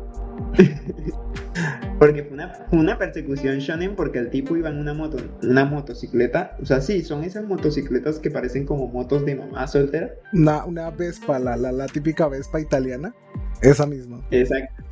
porque 2.00 2.24
fue 2.24 2.34
una, 2.34 2.54
una, 2.72 2.98
persecución 2.98 3.60
shonen 3.60 3.96
porque 3.96 4.20
el 4.20 4.30
tipo 4.30 4.56
iba 4.56 4.70
en 4.70 4.78
una 4.78 4.94
moto, 4.94 5.18
una 5.44 5.66
motocicleta. 5.66 6.56
O 6.62 6.66
sea, 6.66 6.80
sí, 6.80 7.04
son 7.04 7.24
esas 7.24 7.46
motocicletas 7.46 8.20
que 8.20 8.32
parecen 8.32 8.66
como 8.66 8.88
motos 8.88 9.26
de 9.26 9.36
mamá 9.36 9.68
soltera. 9.68 10.14
Una, 10.32 10.64
una 10.64 10.90
Vespa, 10.92 11.40
la, 11.40 11.58
la, 11.58 11.74
la 11.74 11.88
típica 11.88 12.28
Vespa 12.30 12.62
italiana. 12.62 13.14
Esa 13.62 13.86
misma. 13.86 14.22
Exacto. 14.32 14.84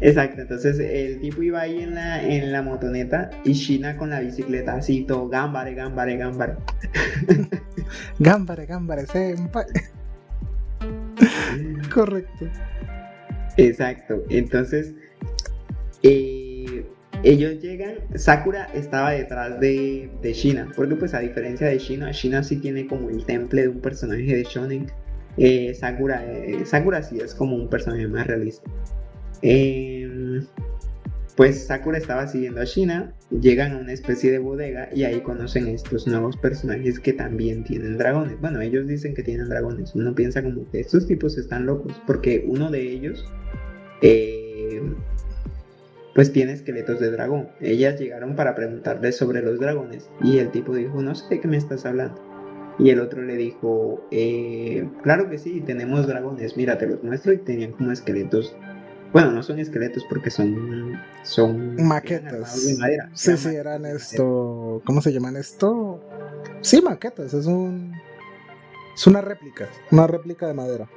Exacto, 0.00 0.42
entonces 0.42 0.78
el 0.78 1.20
tipo 1.20 1.42
iba 1.42 1.60
ahí 1.60 1.80
en 1.80 1.94
la, 1.96 2.22
en 2.22 2.52
la 2.52 2.62
motoneta 2.62 3.30
y 3.42 3.52
China 3.52 3.96
con 3.96 4.10
la 4.10 4.20
bicicleta 4.20 4.74
así 4.74 5.02
todo, 5.02 5.28
gambare, 5.28 5.74
gambare, 5.74 6.16
gambare. 6.16 6.54
gambare, 8.20 8.66
gambare, 8.66 9.06
senpai. 9.06 9.64
Correcto. 11.92 12.46
Exacto, 13.56 14.22
entonces 14.30 14.94
eh, 16.04 16.47
ellos 17.22 17.60
llegan, 17.60 17.94
Sakura 18.14 18.66
estaba 18.74 19.10
detrás 19.10 19.58
de, 19.60 20.10
de 20.22 20.32
Shina, 20.32 20.70
porque 20.76 20.94
pues 20.94 21.14
a 21.14 21.20
diferencia 21.20 21.66
de 21.66 21.78
Shina, 21.78 22.12
Shina 22.12 22.42
sí 22.42 22.56
tiene 22.56 22.86
como 22.86 23.10
el 23.10 23.24
temple 23.24 23.62
de 23.62 23.68
un 23.68 23.80
personaje 23.80 24.22
de 24.22 24.44
Shonen. 24.44 24.86
Eh, 25.36 25.74
Sakura, 25.74 26.24
eh, 26.24 26.64
Sakura 26.64 27.02
sí 27.02 27.18
es 27.18 27.34
como 27.34 27.56
un 27.56 27.68
personaje 27.68 28.06
más 28.06 28.26
realista. 28.26 28.70
Em, 29.42 30.44
pues 31.36 31.66
Sakura 31.66 31.98
estaba 31.98 32.26
siguiendo 32.26 32.60
a 32.60 32.64
Shina, 32.64 33.12
llegan 33.30 33.72
a 33.72 33.78
una 33.78 33.92
especie 33.92 34.30
de 34.30 34.38
bodega 34.38 34.88
y 34.94 35.04
ahí 35.04 35.20
conocen 35.20 35.68
estos 35.68 36.06
nuevos 36.06 36.36
personajes 36.36 36.98
que 37.00 37.12
también 37.12 37.64
tienen 37.64 37.98
dragones. 37.98 38.40
Bueno, 38.40 38.60
ellos 38.60 38.86
dicen 38.86 39.14
que 39.14 39.22
tienen 39.22 39.48
dragones. 39.48 39.94
Uno 39.94 40.14
piensa 40.14 40.42
como 40.42 40.68
que 40.70 40.80
estos 40.80 41.06
tipos 41.06 41.36
están 41.38 41.66
locos 41.66 42.00
porque 42.06 42.44
uno 42.46 42.70
de 42.70 42.82
ellos 42.82 43.24
eh, 44.02 44.82
pues 46.18 46.32
tiene 46.32 46.52
esqueletos 46.52 46.98
de 46.98 47.12
dragón. 47.12 47.48
Ellas 47.60 48.00
llegaron 48.00 48.34
para 48.34 48.56
preguntarle 48.56 49.12
sobre 49.12 49.40
los 49.40 49.60
dragones 49.60 50.10
y 50.20 50.38
el 50.38 50.50
tipo 50.50 50.74
dijo, 50.74 51.00
no 51.00 51.14
sé 51.14 51.24
de 51.30 51.40
qué 51.40 51.46
me 51.46 51.56
estás 51.56 51.86
hablando. 51.86 52.20
Y 52.76 52.90
el 52.90 52.98
otro 52.98 53.22
le 53.22 53.36
dijo, 53.36 54.04
eh, 54.10 54.84
claro 55.04 55.30
que 55.30 55.38
sí, 55.38 55.62
tenemos 55.64 56.08
dragones, 56.08 56.56
mira, 56.56 56.76
te 56.76 56.88
los 56.88 57.04
muestro 57.04 57.32
y 57.32 57.38
tenían 57.38 57.70
como 57.70 57.92
esqueletos 57.92 58.56
bueno, 59.12 59.30
no 59.30 59.44
son 59.44 59.60
esqueletos 59.60 60.04
porque 60.08 60.30
son. 60.30 61.00
Son. 61.22 61.76
Maquetas. 61.76 62.66
De 62.66 62.76
madera. 62.76 63.10
Sí, 63.14 63.36
sí, 63.36 63.54
eran 63.54 63.86
esto. 63.86 64.82
¿Cómo 64.84 65.00
se 65.00 65.12
llaman 65.12 65.36
esto? 65.36 66.00
Sí, 66.60 66.82
maquetas. 66.82 67.32
Es 67.32 67.46
un. 67.46 67.94
Es 68.94 69.06
una 69.06 69.22
réplica. 69.22 69.68
Una 69.92 70.08
réplica 70.08 70.46
de 70.46 70.52
madera. 70.52 70.90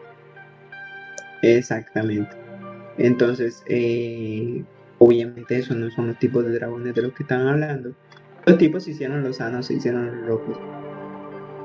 Exactamente. 1.41 2.35
Entonces, 2.97 3.63
eh, 3.67 4.65
obviamente, 5.01 5.57
esos 5.57 5.75
no 5.75 5.89
son 5.89 6.07
los 6.07 6.19
tipos 6.19 6.45
de 6.45 6.51
dragones 6.51 6.93
de 6.93 7.01
los 7.01 7.13
que 7.13 7.23
están 7.23 7.47
hablando. 7.47 7.91
Los 8.45 8.57
tipos 8.59 8.83
se 8.83 8.91
hicieron 8.91 9.23
los 9.23 9.37
sanos, 9.37 9.65
se 9.65 9.73
hicieron 9.73 10.05
los 10.05 10.27
locos. 10.27 10.57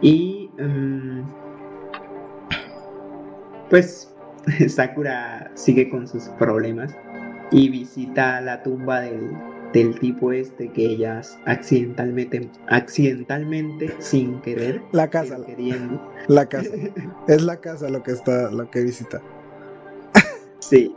Y. 0.01 0.51
Um, 0.59 1.25
pues 3.69 4.15
Sakura 4.69 5.51
sigue 5.55 5.91
con 5.91 6.09
sus 6.09 6.25
problemas 6.39 6.95
y 7.51 7.69
visita 7.69 8.41
la 8.41 8.63
tumba 8.63 9.01
del, 9.03 9.99
tipo 10.01 10.33
este 10.33 10.71
que 10.71 10.87
ellas 10.87 11.39
accidentalmente, 11.45 12.49
accidentalmente, 12.69 13.95
sin 13.99 14.41
querer, 14.41 14.81
la 14.93 15.11
casa, 15.11 15.37
queriendo. 15.45 16.11
La 16.29 16.47
casa. 16.49 16.71
es 17.29 17.43
la 17.43 17.61
casa 17.61 17.91
lo 17.91 18.03
que 18.03 18.13
está, 18.13 18.51
lo 18.51 18.71
que 18.71 18.83
visita. 18.83 19.21
sí. 20.61 20.97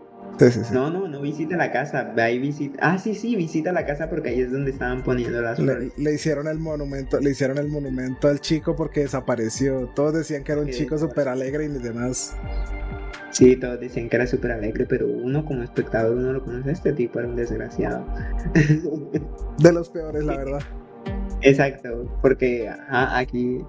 No, 0.72 0.90
no, 0.90 1.08
no 1.08 1.22
visita 1.22 1.58
la 1.58 1.72
casa, 1.72 2.14
va 2.18 2.30
y 2.32 2.40
visita. 2.40 2.80
Ah, 2.82 2.98
sí, 2.98 3.14
sí, 3.14 3.36
visita 3.36 3.72
la 3.72 3.86
casa 3.86 4.10
porque 4.10 4.30
ahí 4.30 4.42
es 4.42 4.52
donde 4.52 4.72
estaban 4.72 5.04
poniendo 5.04 5.42
las 5.42 5.60
le, 5.60 5.92
le, 5.98 6.14
hicieron 6.14 6.48
el 6.48 6.60
monumento, 6.60 7.20
le 7.20 7.32
hicieron 7.32 7.58
el 7.58 7.68
monumento 7.68 8.28
al 8.28 8.40
chico 8.40 8.76
porque 8.76 9.02
desapareció. 9.02 9.90
Todos 9.96 10.14
decían 10.14 10.44
que 10.44 10.54
era 10.54 10.62
un 10.62 10.70
chico 10.70 10.98
súper 10.98 11.28
alegre 11.28 11.66
y 11.66 11.68
demás. 11.68 12.36
Sí, 13.32 13.56
todos 13.58 13.80
decían 13.80 14.10
que 14.10 14.16
era 14.16 14.28
súper 14.28 14.52
alegre, 14.52 14.86
pero 14.86 15.08
uno 15.08 15.46
como 15.46 15.62
espectador 15.62 16.16
uno 16.16 16.34
lo 16.34 16.44
conoce, 16.44 16.72
este 16.72 16.94
tipo 16.94 17.20
era 17.20 17.28
un 17.28 17.36
desgraciado. 17.36 18.06
De 19.60 19.74
los 19.74 19.90
peores, 19.90 20.24
la 20.24 20.38
verdad. 20.38 20.62
Exacto, 21.42 22.06
porque 22.22 22.70
aquí 22.90 23.64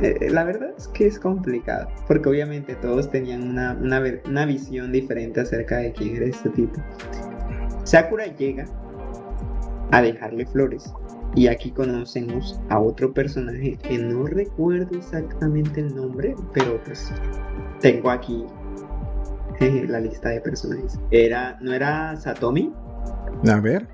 eh, 0.00 0.28
la 0.30 0.44
verdad 0.44 0.70
es 0.76 0.86
que 0.88 1.06
es 1.06 1.18
complicado, 1.18 1.88
porque 2.06 2.28
obviamente 2.28 2.74
todos 2.76 3.10
tenían 3.10 3.42
una, 3.42 3.76
una, 3.80 4.02
una 4.26 4.46
visión 4.46 4.92
diferente 4.92 5.40
acerca 5.40 5.78
de 5.78 5.92
quién 5.92 6.16
era 6.16 6.26
este 6.26 6.50
tipo. 6.50 6.80
Sakura 7.84 8.26
llega 8.36 8.64
a 9.90 10.02
dejarle 10.02 10.46
flores 10.46 10.92
y 11.34 11.48
aquí 11.48 11.70
conocemos 11.70 12.60
a 12.68 12.78
otro 12.78 13.12
personaje 13.12 13.76
que 13.82 13.98
no 13.98 14.26
recuerdo 14.26 14.96
exactamente 14.96 15.80
el 15.80 15.94
nombre, 15.94 16.34
pero 16.54 16.80
pues 16.84 17.12
tengo 17.80 18.10
aquí 18.10 18.44
la 19.88 20.00
lista 20.00 20.30
de 20.30 20.40
personajes. 20.40 20.98
Era, 21.10 21.58
¿No 21.60 21.72
era 21.72 22.16
Satomi? 22.16 22.72
A 23.48 23.60
ver. 23.60 23.86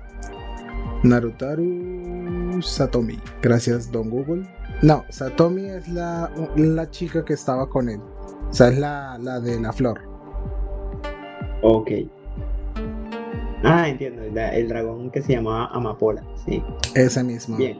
Narutaru 1.03 2.12
Satomi. 2.61 3.19
Gracias, 3.41 3.91
Don 3.91 4.09
Google. 4.09 4.47
No, 4.81 5.05
Satomi 5.09 5.65
es 5.65 5.87
la, 5.87 6.31
la 6.55 6.89
chica 6.91 7.23
que 7.23 7.33
estaba 7.33 7.69
con 7.69 7.89
él. 7.89 7.99
O 8.49 8.53
sea, 8.53 8.67
es 8.67 8.77
la, 8.77 9.17
la 9.19 9.39
de 9.39 9.59
la 9.59 9.73
flor. 9.73 10.01
Ok. 11.61 11.91
Ah, 13.63 13.87
entiendo. 13.87 14.21
El, 14.23 14.67
dragón 14.67 15.09
que 15.09 15.21
se 15.21 15.33
llamaba 15.33 15.67
Amapola, 15.67 16.23
sí. 16.45 16.61
Ese 16.95 17.23
mismo. 17.23 17.57
Bien. 17.57 17.79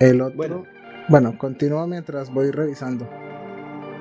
El 0.00 0.20
otro. 0.20 0.36
Bueno, 0.36 0.64
bueno 1.08 1.38
continúa 1.38 1.86
mientras 1.86 2.32
voy 2.32 2.50
revisando. 2.50 3.08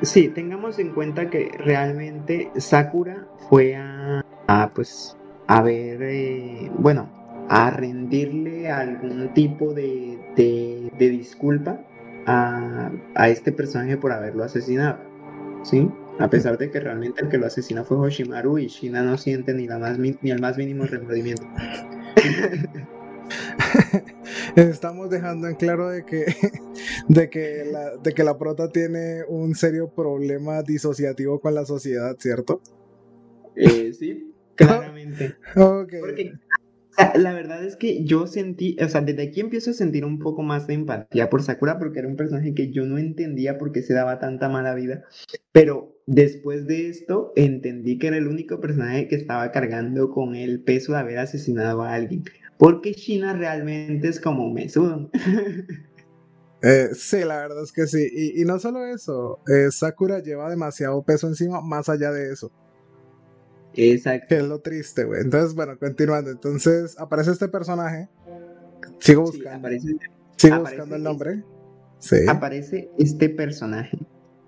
Sí, 0.02 0.30
tengamos 0.30 0.80
en 0.80 0.94
cuenta 0.94 1.30
que 1.30 1.52
realmente 1.58 2.52
Sakura 2.56 3.28
fue 3.50 3.76
a, 3.76 4.72
pues, 4.74 5.18
a 5.48 5.62
ver, 5.62 6.02
eh, 6.02 6.72
bueno, 6.78 7.10
a 7.50 7.72
rendirle 7.72 8.70
algún 8.70 9.34
tipo 9.34 9.74
de, 9.74 10.18
de, 10.36 11.10
disculpa 11.10 11.82
a, 12.26 12.92
a 13.16 13.30
este 13.30 13.52
personaje 13.52 13.98
por 13.98 14.12
haberlo 14.12 14.44
asesinado. 14.44 15.00
¿Sí? 15.64 15.90
A 16.20 16.30
pesar 16.30 16.58
de 16.58 16.70
que 16.70 16.80
realmente 16.80 17.24
el 17.24 17.30
que 17.30 17.38
lo 17.38 17.48
asesina 17.48 17.84
fue 17.84 17.98
Hoshimaru 17.98 18.60
y 18.60 18.68
Shina 18.68 19.02
no 19.02 19.18
siente 19.18 19.54
ni, 19.54 19.68
la 19.68 19.80
más, 19.80 19.98
ni 19.98 20.16
el 20.24 20.40
más 20.40 20.58
mínimo 20.58 20.86
remordimiento. 20.86 21.44
Estamos 24.56 25.10
dejando 25.10 25.48
en 25.48 25.56
claro 25.56 25.90
de 25.90 26.06
que, 26.06 26.26
de, 27.08 27.30
que 27.30 27.66
la, 27.72 27.98
de 27.98 28.14
que 28.14 28.24
la 28.24 28.38
prota 28.38 28.70
tiene 28.70 29.24
un 29.28 29.56
serio 29.56 29.90
problema 29.90 30.62
disociativo 30.62 31.40
con 31.40 31.56
la 31.56 31.66
sociedad, 31.66 32.16
¿cierto? 32.20 32.62
Eh, 33.56 33.94
sí, 33.94 34.34
claramente. 34.56 35.36
Porque 35.56 36.34
la 37.16 37.34
verdad 37.34 37.64
es 37.64 37.76
que 37.76 38.04
yo 38.04 38.28
sentí, 38.28 38.78
o 38.84 38.90
sea, 38.90 39.02
desde 39.02 39.24
aquí 39.24 39.40
empiezo 39.40 39.72
a 39.72 39.74
sentir 39.74 40.06
un 40.06 40.20
poco 40.20 40.42
más 40.42 40.68
de 40.68 40.74
empatía 40.74 41.30
por 41.30 41.44
Sakura 41.44 41.80
porque 41.80 42.00
era 42.00 42.08
un 42.08 42.16
personaje 42.16 42.54
que 42.54 42.72
yo 42.72 42.86
no 42.86 42.98
entendía 42.98 43.58
por 43.58 43.72
qué 43.72 43.82
se 43.82 43.94
daba 43.94 44.20
tanta 44.20 44.50
mala 44.50 44.74
vida, 44.74 45.04
pero 45.52 45.96
después 46.06 46.68
de 46.68 46.90
esto 46.90 47.32
entendí 47.36 47.98
que 47.98 48.08
era 48.08 48.18
el 48.18 48.28
único 48.28 48.60
personaje 48.60 49.08
que 49.08 49.16
estaba 49.16 49.52
cargando 49.52 50.10
con 50.10 50.36
el 50.36 50.62
peso 50.62 50.94
de 50.94 51.00
haber 51.00 51.20
asesinado 51.20 51.84
a 51.84 51.94
alguien, 51.94 52.24
porque 52.58 52.94
China 52.94 53.34
realmente 53.34 54.08
es 54.08 54.20
como 54.20 54.52
mesudo. 54.52 55.10
Eh, 56.62 56.90
sí, 56.94 57.24
la 57.24 57.38
verdad 57.38 57.64
es 57.64 57.72
que 57.72 57.88
sí. 57.88 58.34
Y, 58.36 58.44
no 58.44 58.60
solo 58.60 58.86
eso, 58.86 59.40
eh, 59.48 59.72
Sakura 59.72 60.20
lleva 60.20 60.50
demasiado 60.50 61.02
peso 61.04 61.28
encima, 61.28 61.62
más 61.62 61.88
allá 61.88 62.12
de 62.12 62.34
eso. 62.34 62.52
Exacto. 63.80 64.28
Que 64.30 64.38
es 64.38 64.44
lo 64.44 64.60
triste, 64.60 65.04
güey. 65.06 65.22
Entonces, 65.22 65.56
bueno, 65.56 65.78
continuando. 65.78 66.32
Entonces, 66.32 66.98
aparece 67.00 67.32
este 67.32 67.48
personaje. 67.48 68.10
Sigo 69.00 69.24
buscando. 69.24 69.70
Sigo 70.36 70.60
buscando 70.60 70.96
el 70.96 71.04
nombre. 71.04 71.44
Sí. 72.00 72.18
Aparece 72.28 72.90
este 72.98 73.30
personaje 73.30 73.98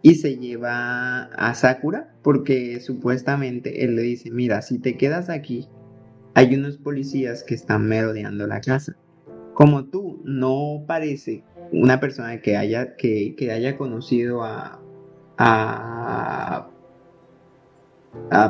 y 0.01 0.15
se 0.15 0.37
lleva 0.37 1.23
a 1.23 1.53
Sakura 1.53 2.13
porque 2.21 2.79
supuestamente 2.79 3.83
él 3.83 3.95
le 3.95 4.01
dice, 4.03 4.31
mira, 4.31 4.61
si 4.61 4.79
te 4.79 4.97
quedas 4.97 5.29
aquí, 5.29 5.67
hay 6.33 6.55
unos 6.55 6.77
policías 6.77 7.43
que 7.43 7.55
están 7.55 7.87
merodeando 7.87 8.47
la 8.47 8.61
casa. 8.61 8.95
Como 9.53 9.85
tú 9.85 10.21
no 10.23 10.85
parece 10.87 11.43
una 11.71 11.99
persona 11.99 12.41
que 12.41 12.57
haya, 12.57 12.95
que, 12.95 13.35
haya 13.53 13.77
conocido 13.77 14.43
a, 14.43 14.81
a, 15.37 16.70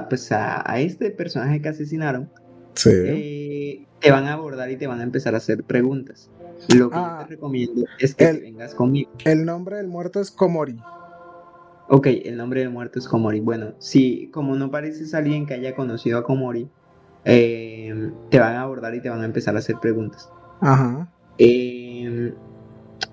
pues 0.10 0.32
a, 0.32 0.80
este 0.80 1.12
personaje 1.12 1.62
que 1.62 1.70
asesinaron, 1.70 2.30
eh, 2.86 3.86
te 4.00 4.12
van 4.12 4.26
a 4.26 4.34
abordar 4.34 4.72
y 4.72 4.78
te 4.78 4.88
van 4.88 5.00
a 5.00 5.04
empezar 5.04 5.34
a 5.34 5.38
hacer 5.38 5.64
preguntas. 5.64 6.30
Lo 6.76 6.90
que 6.90 6.96
yo 6.96 7.02
te 7.02 7.12
ah, 7.12 7.26
recomiendo 7.28 7.86
es 8.00 8.14
que 8.14 8.32
vengas 8.34 8.76
conmigo. 8.76 9.12
El 9.26 9.46
nombre 9.46 9.78
del 9.78 9.88
muerto 9.88 10.22
es 10.22 10.32
Komori. 10.32 10.78
Ok, 11.90 12.08
el 12.08 12.38
nombre 12.38 12.62
del 12.62 12.70
muerto 12.70 13.00
es 13.00 13.08
Komori. 13.08 13.40
Bueno, 13.40 13.74
si 13.80 14.30
como 14.32 14.56
no 14.56 14.70
pareces 14.70 15.14
alguien 15.14 15.46
que 15.46 15.56
haya 15.56 15.76
conocido 15.76 16.20
a 16.20 16.24
Komori, 16.24 16.70
eh, 17.26 18.12
te 18.30 18.40
van 18.40 18.56
a 18.56 18.62
abordar 18.62 18.96
y 18.96 19.02
te 19.02 19.10
van 19.10 19.22
a 19.22 19.26
empezar 19.26 19.56
a 19.56 19.60
hacer 19.60 19.78
preguntas. 19.82 20.30
Ajá. 20.62 21.12
Eh, 21.38 21.81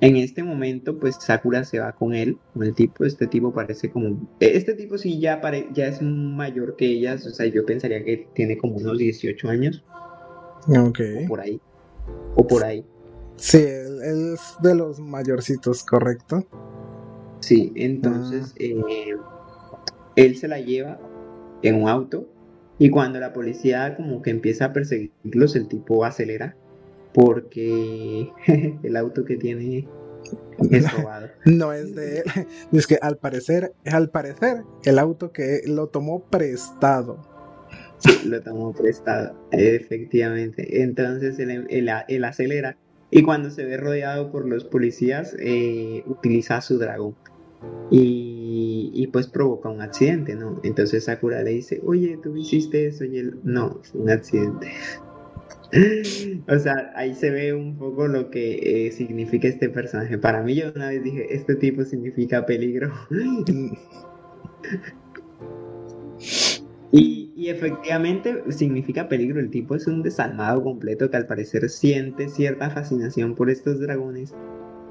en 0.01 0.17
este 0.17 0.43
momento, 0.43 0.99
pues 0.99 1.17
Sakura 1.21 1.65
se 1.65 1.81
va 1.81 1.93
con 1.93 2.15
él, 2.15 2.39
con 2.55 2.65
el 2.65 2.75
tipo. 2.75 3.05
Este 3.05 3.27
tipo 3.27 3.53
parece 3.53 3.91
como. 3.91 4.29
Este 4.41 4.75
tipo 4.75 4.99
sí 4.99 5.19
ya, 5.19 5.41
ya 5.73 5.87
es 5.87 6.03
mayor 6.03 6.77
que 6.77 6.87
ellas. 6.87 7.27
O 7.27 7.31
sea, 7.31 7.47
yo 7.47 7.65
pensaría 7.67 8.05
que 8.05 8.29
tiene 8.35 8.59
como 8.59 8.77
unos 8.77 8.99
18 8.99 9.49
años. 9.49 9.85
Ok. 10.69 11.01
O 11.25 11.29
por 11.29 11.41
ahí. 11.41 11.61
O 12.37 12.47
por 12.47 12.65
ahí. 12.65 12.85
Sí, 13.37 13.59
él 13.59 14.35
es 14.35 14.57
de 14.63 14.75
los 14.75 14.99
mayorcitos, 14.99 15.85
correcto. 15.85 16.47
Sí, 17.41 17.73
entonces 17.77 18.53
ah. 18.53 18.57
eh, 18.59 19.17
él 20.17 20.37
se 20.37 20.49
la 20.49 20.61
lleva 20.61 21.01
en 21.63 21.83
un 21.83 21.89
auto 21.89 22.29
y 22.79 22.91
cuando 22.91 23.21
la 23.21 23.33
policía 23.33 23.97
como 23.97 24.23
que 24.23 24.31
empieza 24.31 24.67
a 24.67 24.73
perseguirlos, 24.73 25.57
el 25.57 25.69
tipo 25.69 26.05
acelera 26.05 26.57
porque 27.19 28.31
el 28.83 28.97
auto 28.97 29.25
que 29.25 29.37
tiene 29.37 29.89
es 30.71 30.93
robado. 30.97 31.29
No 31.47 31.73
es 31.73 31.97
de 31.97 32.19
él. 32.19 32.25
Es 32.73 32.87
que 32.87 32.97
al 33.03 33.19
parecer, 33.19 33.75
al 33.87 34.11
parecer, 34.11 34.63
el 34.85 35.01
auto 35.01 35.33
que 35.33 35.63
lo 35.67 35.89
tomó 35.89 36.23
prestado. 36.31 37.19
Sí, 37.99 38.29
lo 38.29 38.41
tomó 38.41 38.73
prestado, 38.73 39.37
efectivamente. 39.51 40.83
Entonces 40.83 41.41
él, 41.41 42.25
acelera 42.25 42.77
y 43.11 43.23
cuando 43.23 43.51
se 43.51 43.65
ve 43.65 43.77
rodeado 43.77 44.31
por 44.31 44.47
los 44.47 44.65
policías, 44.65 45.35
eh, 45.41 46.05
utiliza 46.07 46.61
su 46.61 46.79
dragón 46.79 47.17
y, 47.91 49.09
pues 49.13 49.27
provoca 49.27 49.69
un 49.71 49.81
accidente, 49.81 50.37
¿no? 50.37 50.61
Entonces 50.63 51.05
Sakura 51.05 51.43
le 51.43 51.51
dice, 51.51 51.81
oye, 51.85 52.19
tú 52.23 52.37
hiciste 52.37 52.87
eso 52.87 53.05
y 53.05 53.19
él, 53.19 53.41
no, 53.43 53.81
fue 53.83 54.03
un 54.03 54.11
accidente. 54.11 54.69
o 56.49 56.59
sea, 56.59 56.93
ahí 56.95 57.15
se 57.15 57.31
ve 57.31 57.53
un 57.53 57.77
poco 57.77 58.09
lo 58.09 58.31
que 58.31 58.87
eh, 58.87 58.93
significa 58.93 59.49
este 59.49 59.69
personaje. 59.69 60.17
Para 60.19 60.43
mí 60.43 60.55
yo 60.55 60.73
una 60.75 60.89
vez 60.89 61.03
dije, 61.03 61.35
este 61.35 61.57
tipo 61.57 61.85
significa 61.85 62.47
peligro. 62.47 62.91
y, 66.93 67.49
efectivamente 67.49 68.43
significa 68.51 69.09
peligro. 69.09 69.41
El 69.41 69.51
tipo 69.51 69.75
es 69.75 69.87
un 69.87 70.03
desalmado 70.03 70.63
completo 70.63 71.11
que 71.11 71.17
al 71.17 71.27
parecer 71.27 71.69
siente 71.71 72.29
cierta 72.29 72.69
fascinación 72.71 73.35
por 73.35 73.51
estos 73.51 73.81
dragones 73.81 74.35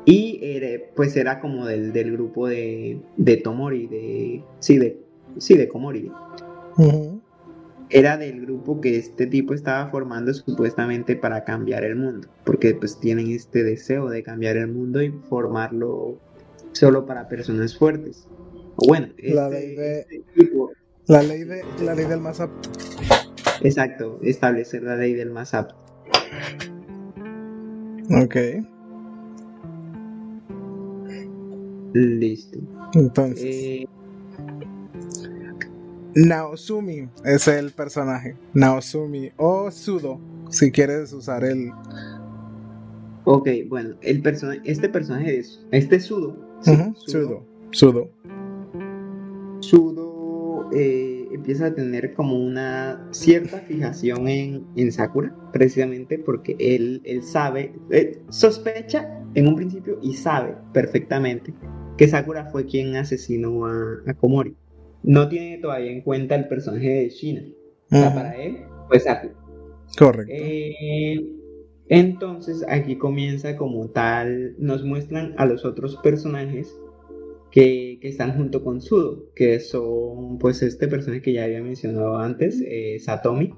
y 0.06 0.42
pues 0.96 1.16
era 1.18 1.42
como 1.42 1.66
del, 1.66 1.92
grupo 2.14 2.48
de, 2.48 3.02
de, 3.18 3.38
Tomori, 3.38 3.88
de, 3.88 4.44
sí, 4.60 4.78
de, 4.78 4.98
sí, 5.38 5.58
de 5.58 5.68
Komori. 5.68 6.12
Era 7.90 8.18
del 8.18 8.42
grupo 8.42 8.82
que 8.82 8.98
este 8.98 9.28
tipo 9.28 9.54
estaba 9.54 9.90
formando 9.90 10.34
supuestamente 10.34 11.16
para 11.16 11.46
cambiar 11.46 11.86
el 11.86 11.96
mundo, 11.96 12.28
porque 12.44 12.74
pues 12.76 13.00
tienen 13.00 13.32
este 13.32 13.64
deseo 13.64 14.10
de 14.10 14.24
cambiar 14.24 14.58
el 14.58 14.68
mundo 14.68 15.02
y 15.02 15.12
formarlo 15.30 16.20
solo 16.74 17.06
para 17.06 17.30
personas 17.30 17.78
fuertes. 17.78 18.28
bueno, 18.88 19.08
la, 19.18 19.48
este, 19.48 19.60
ley 19.60 19.76
de, 19.76 20.00
este 20.00 20.60
la 21.08 21.24
ley 21.24 21.44
de 21.46 21.64
la 21.84 21.96
ley 21.96 22.06
del 22.06 22.20
más 22.20 22.42
apto. 22.42 22.70
Exacto, 23.62 24.20
establecer 24.22 24.84
la 24.84 24.98
ley 24.98 25.14
del 25.14 25.32
más 25.32 25.54
apto. 25.54 25.76
Ok. 28.10 28.36
Listo. 31.94 32.60
Entonces. 32.94 33.44
Eh, 33.44 33.88
Naosumi 36.26 37.08
es 37.26 37.48
el 37.48 37.70
personaje. 37.72 38.36
Naosumi 38.56 39.30
o 39.38 39.70
Sudo, 39.70 40.20
si 40.50 40.72
quieres 40.72 41.14
usar 41.14 41.44
el. 41.44 41.72
Ok, 43.26 43.50
bueno, 43.68 43.96
el 44.02 44.24
personaje, 44.24 44.62
este 44.66 44.90
personaje 44.90 45.38
es. 45.38 45.64
Este 45.72 46.00
Sudo. 46.00 46.36
Sudo. 46.62 47.46
Sudo. 47.70 48.10
Sudo 49.60 50.70
eh, 50.74 51.28
empieza 51.32 51.68
a 51.68 51.76
tener 51.76 52.16
como 52.16 52.36
una 52.36 53.08
cierta 53.12 53.60
fijación 53.60 54.28
en, 54.28 54.66
en 54.76 54.92
Sakura, 54.92 55.36
precisamente 55.54 56.18
porque 56.18 56.56
él, 56.60 57.02
él 57.06 57.22
sabe, 57.22 57.74
eh, 57.92 58.20
sospecha 58.30 59.24
en 59.36 59.48
un 59.48 59.56
principio 59.56 60.00
y 60.02 60.16
sabe 60.16 60.56
perfectamente 60.74 61.54
que 61.96 62.08
Sakura 62.08 62.46
fue 62.46 62.66
quien 62.66 62.96
asesinó 62.96 63.68
a, 63.68 64.14
Komori. 64.16 64.56
No 65.04 65.30
tiene 65.30 65.58
todavía 65.60 65.92
en 65.92 66.02
cuenta 66.02 66.36
el 66.36 66.48
personaje 66.48 66.90
de 66.90 67.10
Shina. 67.10 67.44
para 67.90 68.36
él 68.36 68.58
fue 68.88 69.00
Sakura. 69.00 69.34
Correcto. 69.98 70.34
Eh, 70.36 71.26
entonces 71.90 72.66
aquí 72.68 72.98
comienza 72.98 73.56
como 73.56 73.90
tal, 73.90 74.56
nos 74.60 74.84
muestran 74.84 75.34
a 75.38 75.46
los 75.46 75.64
otros 75.64 75.96
personajes 75.98 76.78
que, 77.52 78.00
están 78.02 78.36
junto 78.36 78.64
con 78.64 78.82
Sudo, 78.82 79.32
que 79.36 79.60
son 79.60 80.38
pues 80.38 80.62
este 80.62 80.88
personaje 80.88 81.22
que 81.22 81.34
ya 81.34 81.46
había 81.46 81.62
mencionado 81.62 82.18
antes, 82.18 82.62
eh, 82.66 82.98
Satomi, 83.00 83.54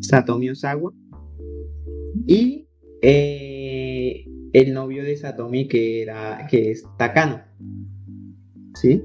Satomi 0.00 0.50
Osawa, 0.50 0.92
y 2.26 2.66
eh, 3.02 4.24
el 4.52 4.72
novio 4.72 5.02
de 5.02 5.16
Satomi 5.16 5.68
que 5.68 6.02
era 6.02 6.46
que 6.50 6.70
es 6.70 6.84
Takano. 6.96 7.42
¿Sí? 8.74 9.02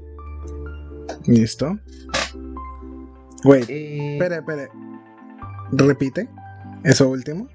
Listo. 1.26 1.78
Wait, 3.44 3.68
eh, 3.68 4.14
espere, 4.14 4.36
espere. 4.36 4.68
Repite 5.72 6.28
eso 6.84 7.08
último. 7.08 7.48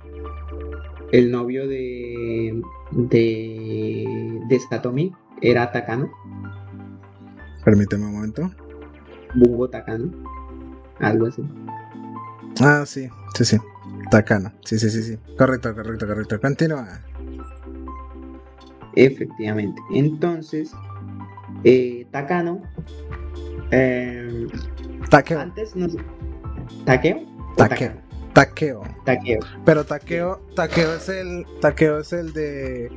El 1.12 1.32
novio 1.32 1.68
de 1.68 2.62
de 2.92 4.40
de 4.48 4.60
Satomi 4.70 5.12
era 5.42 5.72
Takano. 5.72 6.12
Permíteme 7.64 8.06
un 8.06 8.14
momento. 8.14 8.52
Bungo 9.36 9.70
Takano. 9.70 10.12
Algo 11.00 11.28
así. 11.28 11.44
Ah, 12.62 12.84
sí, 12.86 13.10
sí, 13.36 13.46
sí. 13.46 13.58
Takano. 14.12 14.52
Sí, 14.66 14.78
sí, 14.80 14.90
sí, 14.90 15.04
sí. 15.04 15.18
Correcto, 15.38 15.74
correcto, 15.74 16.08
correcto. 16.08 16.40
Continúa. 16.40 17.02
Efectivamente. 18.96 19.82
Entonces, 19.94 20.72
eh, 21.64 22.06
Takano. 22.12 22.62
Eh, 23.72 24.48
Takeo. 25.10 25.40
Antes 25.40 25.76
no 25.76 25.88
¿Takeo? 26.86 27.22
Takeo. 27.58 27.92
Takeo. 28.34 28.84
Takeo. 29.06 29.40
Pero 29.66 29.84
Takeo, 29.86 30.40
Takeo 30.56 30.96
es 30.96 31.10
el. 31.10 31.46
Takeo 31.62 32.00
es 32.00 32.14
el 32.14 32.34
de. 32.34 32.92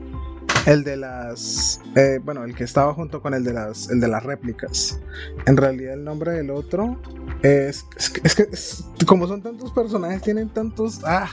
El 0.66 0.84
de 0.84 0.96
las. 0.96 1.80
eh, 1.96 2.20
bueno, 2.22 2.44
el 2.44 2.54
que 2.54 2.64
estaba 2.64 2.94
junto 2.94 3.20
con 3.20 3.34
el 3.34 3.42
de 3.44 3.52
las. 3.54 3.90
El 3.90 4.00
de 4.00 4.08
las 4.08 4.22
réplicas. 4.22 5.00
En 5.46 5.56
realidad 5.56 5.94
el 5.94 6.04
nombre 6.04 6.32
del 6.32 6.50
otro. 6.50 7.00
Es. 7.42 7.84
Es 7.96 8.10
que, 8.10 8.20
es 8.24 8.34
que 8.34 8.42
es- 8.52 8.84
como 9.06 9.26
son 9.26 9.42
tantos 9.42 9.72
personajes, 9.72 10.22
tienen 10.22 10.48
tantos. 10.50 11.00
Ah. 11.04 11.28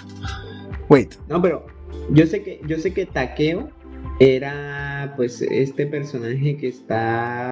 Wait. 0.89 1.15
No, 1.27 1.41
pero 1.41 1.67
yo 2.11 2.25
sé 2.25 2.41
que 2.41 2.61
yo 2.65 2.79
sé 2.79 2.93
que 2.93 3.05
Takeo 3.05 3.69
era 4.19 5.13
pues 5.15 5.41
este 5.43 5.85
personaje 5.85 6.57
que 6.57 6.67
está 6.69 7.51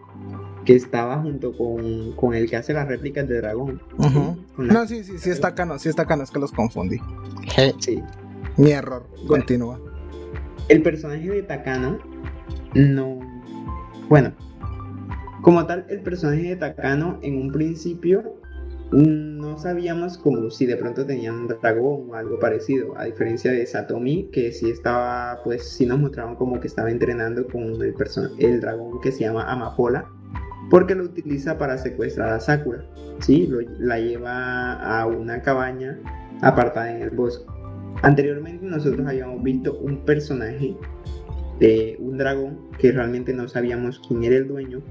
que 0.67 0.75
estaba 0.75 1.21
junto 1.21 1.58
con, 1.58 2.12
con 2.17 2.34
el 2.34 2.49
que 2.49 2.58
hace 2.58 2.73
las 2.73 2.89
réplicas 2.89 3.25
de 3.25 3.38
dragón. 3.38 3.82
No, 4.58 4.86
sí, 4.86 5.01
sí, 5.06 5.17
sí 5.17 5.30
está 5.30 5.56
Cano, 5.56 5.80
sí 5.80 5.88
está 5.88 6.06
Cano, 6.06 6.23
es 6.23 6.30
que 6.30 6.39
los 6.39 6.51
confundí. 6.51 6.97
sí. 7.80 8.03
Mi 8.58 8.71
error. 8.71 9.08
Bueno. 9.12 9.27
Continúa. 9.27 9.80
El 10.67 10.82
personaje 10.82 11.30
de 11.30 11.41
Takano 11.43 11.99
no. 12.73 13.17
Bueno, 14.10 14.34
como 15.41 15.65
tal, 15.65 15.86
el 15.88 16.01
personaje 16.01 16.49
de 16.49 16.56
Takano 16.58 17.17
en 17.21 17.43
un 17.43 17.51
principio 17.53 18.36
no 18.91 19.58
sabíamos 19.58 20.17
como 20.17 20.51
si 20.51 20.65
de 20.65 20.75
pronto 20.75 21.06
tenían 21.06 21.36
un 21.36 21.47
dragón 21.47 22.10
o 22.10 22.13
algo 22.13 22.39
parecido, 22.39 22.97
a 22.97 23.06
diferencia 23.06 23.53
de 23.53 23.65
Satomi, 23.65 24.30
que 24.34 24.51
sí 24.51 24.69
estaba, 24.69 25.39
pues 25.45 25.69
sí 25.69 25.86
nos 25.86 25.99
mostraban 25.99 26.36
como 26.36 26.60
que 26.60 26.67
estaba 26.67 26.91
entrenando 26.91 27.47
con 27.47 27.63
el, 27.82 27.95
el 28.39 28.60
dragón 28.60 28.99
que 28.99 29.13
se 29.13 29.21
llama 29.21 29.49
Amapola, 29.49 30.10
porque 30.70 30.96
lo 30.96 31.04
utiliza 31.06 31.58
para 31.58 31.78
secuestrar 31.78 32.30
a 32.34 32.39
Sakura, 32.39 32.84
¿sí? 33.20 33.48
Lo- 33.48 33.62
la 33.80 34.00
lleva 34.00 34.74
a 34.74 35.06
una 35.06 35.41
cabaña 35.41 35.98
apartada 36.41 36.91
en 36.96 37.02
el 37.02 37.10
bosque. 37.12 37.46
Anteriormente 38.04 38.65
nosotros 38.65 39.08
habíamos 39.08 39.41
visto 39.43 39.78
un 39.80 39.98
personaje 40.06 40.76
de 41.60 41.98
un 42.00 42.17
dragón 42.17 42.60
que 42.78 42.91
realmente 42.91 43.34
no 43.34 43.48
sabíamos 43.48 44.00
quién 44.08 44.24
era 44.24 44.36
el 44.36 44.48
dueño, 44.48 44.82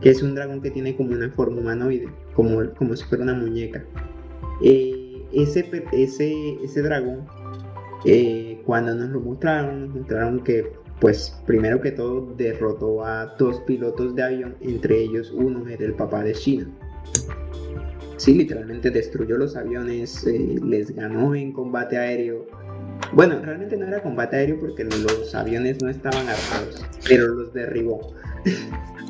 que 0.00 0.10
es 0.10 0.22
un 0.22 0.34
dragón 0.34 0.60
que 0.60 0.70
tiene 0.70 0.94
como 0.96 1.12
una 1.12 1.30
forma 1.30 1.60
humanoide, 1.60 2.08
como, 2.34 2.60
como 2.74 2.94
si 2.94 3.04
fuera 3.06 3.24
una 3.24 3.34
muñeca. 3.34 3.82
Eh, 4.62 5.22
ese, 5.32 5.68
ese, 5.92 6.32
ese 6.62 6.82
dragón, 6.82 7.24
eh, 8.04 8.60
cuando 8.66 8.94
nos 8.94 9.08
lo 9.10 9.20
mostraron, 9.20 9.86
nos 9.86 9.96
mostraron 9.96 10.44
que, 10.44 10.70
pues, 11.00 11.36
primero 11.46 11.80
que 11.80 11.92
todo, 11.92 12.34
derrotó 12.36 13.04
a 13.04 13.26
dos 13.38 13.60
pilotos 13.60 14.14
de 14.14 14.22
avión, 14.22 14.56
entre 14.60 15.00
ellos 15.00 15.32
uno 15.32 15.68
era 15.68 15.84
el 15.84 15.94
papá 15.94 16.22
de 16.22 16.32
China. 16.32 16.68
Sí, 18.16 18.34
literalmente 18.34 18.90
destruyó 18.90 19.36
los 19.36 19.56
aviones, 19.56 20.24
eh, 20.26 20.56
les 20.64 20.94
ganó 20.94 21.34
en 21.34 21.52
combate 21.52 21.98
aéreo. 21.98 22.46
Bueno, 23.12 23.40
realmente 23.42 23.76
no 23.76 23.86
era 23.86 24.02
combate 24.02 24.36
aéreo 24.36 24.58
porque 24.58 24.84
los 24.84 25.34
aviones 25.34 25.82
no 25.82 25.90
estaban 25.90 26.28
armados, 26.28 26.86
pero 27.08 27.28
los 27.28 27.52
derribó. 27.52 28.14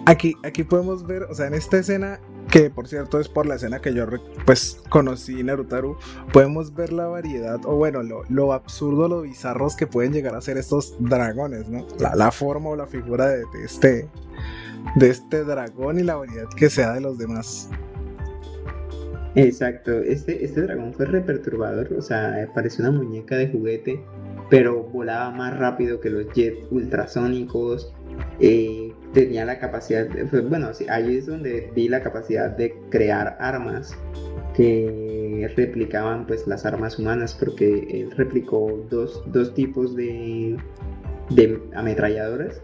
Aquí, 0.07 0.35
aquí 0.42 0.64
podemos 0.64 1.07
ver, 1.07 1.23
o 1.25 1.35
sea, 1.35 1.47
en 1.47 1.55
esta 1.55 1.79
escena, 1.79 2.20
que 2.51 2.71
por 2.71 2.89
cierto 2.89 3.21
es 3.21 3.29
por 3.29 3.47
la 3.47 3.57
escena 3.57 3.81
que 3.81 3.95
yo 3.95 4.07
pues 4.45 4.81
conocí 4.89 5.43
Narutaru, 5.43 5.97
podemos 6.33 6.75
ver 6.75 6.93
la 6.93 7.07
variedad, 7.07 7.61
o 7.65 7.77
bueno, 7.77 8.03
lo, 8.03 8.23
lo 8.29 8.53
absurdo, 8.53 9.09
lo 9.09 9.23
bizarros 9.23 9.77
que 9.77 9.87
pueden 9.87 10.13
llegar 10.13 10.35
a 10.35 10.41
ser 10.41 10.57
estos 10.57 10.95
dragones, 10.99 11.69
¿no? 11.69 11.87
La, 11.99 12.15
la 12.15 12.31
forma 12.31 12.71
o 12.71 12.77
la 12.77 12.87
figura 12.87 13.27
de 13.27 13.45
este 13.65 14.09
de 14.97 15.11
este 15.11 15.45
dragón 15.45 15.99
y 15.99 16.03
la 16.03 16.17
variedad 16.17 16.49
que 16.57 16.71
sea 16.71 16.93
de 16.93 17.01
los 17.01 17.19
demás. 17.19 17.71
Exacto, 19.37 20.01
este, 20.01 20.44
este 20.44 20.62
dragón 20.62 20.92
fue 20.94 21.07
re 21.07 21.20
perturbador, 21.20 21.92
o 21.94 22.03
sea, 22.03 22.49
parecía 22.55 22.88
una 22.88 22.99
muñeca 22.99 23.37
de 23.37 23.49
juguete, 23.49 24.01
pero 24.49 24.85
volaba 24.85 25.31
más 25.33 25.59
rápido 25.59 25.99
que 26.01 26.11
los 26.11 26.33
jets 26.35 26.66
ultrasónicos, 26.70 27.92
eh, 28.38 28.92
tenía 29.12 29.44
la 29.44 29.59
capacidad, 29.59 30.07
de- 30.09 30.27
fue- 30.27 30.40
bueno, 30.42 30.73
sí, 30.73 30.87
ahí 30.88 31.16
es 31.16 31.27
donde 31.27 31.70
vi 31.75 31.88
la 31.88 32.01
capacidad 32.01 32.51
de 32.51 32.77
crear 32.90 33.37
armas 33.40 33.97
que 34.55 35.51
replicaban 35.57 36.27
pues 36.27 36.47
las 36.47 36.64
armas 36.64 36.99
humanas, 36.99 37.35
porque 37.35 37.88
él 37.90 38.11
replicó 38.16 38.87
dos, 38.88 39.20
dos 39.33 39.53
tipos 39.55 39.97
de, 39.97 40.57
de 41.31 41.61
ametralladoras. 41.75 42.61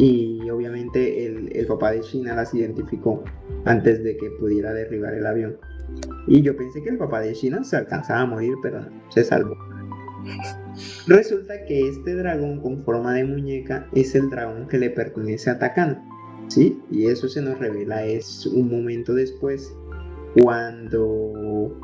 Y 0.00 0.48
obviamente 0.50 1.26
el, 1.26 1.54
el 1.54 1.66
papá 1.66 1.92
de 1.92 2.00
China 2.00 2.34
las 2.34 2.54
identificó 2.54 3.22
antes 3.64 4.02
de 4.02 4.16
que 4.16 4.30
pudiera 4.38 4.72
derribar 4.72 5.14
el 5.14 5.26
avión. 5.26 5.56
Y 6.26 6.40
yo 6.42 6.56
pensé 6.56 6.82
que 6.82 6.90
el 6.90 6.98
papá 6.98 7.20
de 7.20 7.32
China 7.32 7.62
se 7.64 7.76
alcanzaba 7.76 8.20
a 8.20 8.26
morir, 8.26 8.54
pero 8.62 8.86
se 9.10 9.24
salvó. 9.24 9.56
Resulta 11.06 11.64
que 11.66 11.88
este 11.88 12.14
dragón 12.14 12.60
con 12.60 12.82
forma 12.84 13.12
de 13.14 13.24
muñeca 13.24 13.86
es 13.92 14.14
el 14.14 14.30
dragón 14.30 14.68
que 14.68 14.78
le 14.78 14.90
pertenece 14.90 15.50
a 15.50 15.58
Takano. 15.58 15.98
¿Sí? 16.48 16.80
Y 16.90 17.06
eso 17.06 17.28
se 17.28 17.40
nos 17.42 17.58
revela 17.60 18.04
es 18.04 18.44
un 18.46 18.68
momento 18.70 19.14
después 19.14 19.72
cuando 20.42 21.76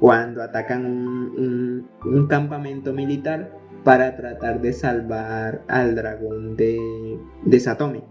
cuando 0.00 0.42
atacan 0.42 0.84
un- 0.86 1.86
un 2.04 2.26
campamento 2.26 2.92
militar 2.92 3.56
para 3.84 4.16
tratar 4.16 4.60
de 4.60 4.72
salvar 4.72 5.62
al 5.68 5.94
dragón 5.94 6.56
de, 6.56 7.18
de 7.44 7.60
Satomi. 7.60 8.02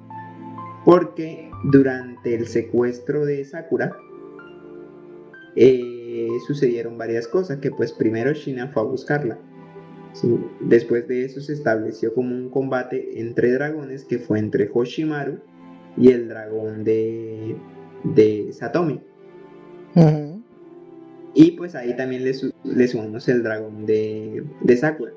Porque 0.86 1.50
durante 1.66 2.36
el 2.36 2.48
secuestro 2.48 3.26
de 3.26 3.44
Sakura 3.46 3.96
eh, 5.56 6.28
sucedieron 6.48 6.98
varias 6.98 7.28
cosas, 7.28 7.60
que 7.60 7.72
pues 7.72 7.92
primero 7.94 8.34
Shina 8.34 8.68
fue 8.68 8.82
a 8.84 8.86
buscarla. 8.86 9.38
Sí, 10.14 10.40
Después 10.60 11.08
de 11.08 11.26
eso 11.26 11.42
se 11.42 11.54
estableció 11.54 12.14
como 12.14 12.36
un 12.36 12.50
combate 12.50 13.20
entre 13.20 13.52
dragones 13.52 14.06
que 14.06 14.20
fue 14.20 14.38
entre 14.40 14.70
Hoshimaru 14.72 15.40
y 15.98 16.10
el 16.12 16.28
dragón 16.28 16.84
de, 16.84 17.56
de 18.04 18.50
Satomi. 18.54 19.02
Y 21.34 21.52
pues 21.52 21.74
ahí 21.74 21.96
también 21.96 22.24
le, 22.26 22.34
su- 22.36 22.54
le 22.64 22.88
sumamos 22.88 23.28
el 23.28 23.42
dragón 23.42 23.86
de, 23.88 24.44
de 24.62 24.78
Sakura. 24.78 25.14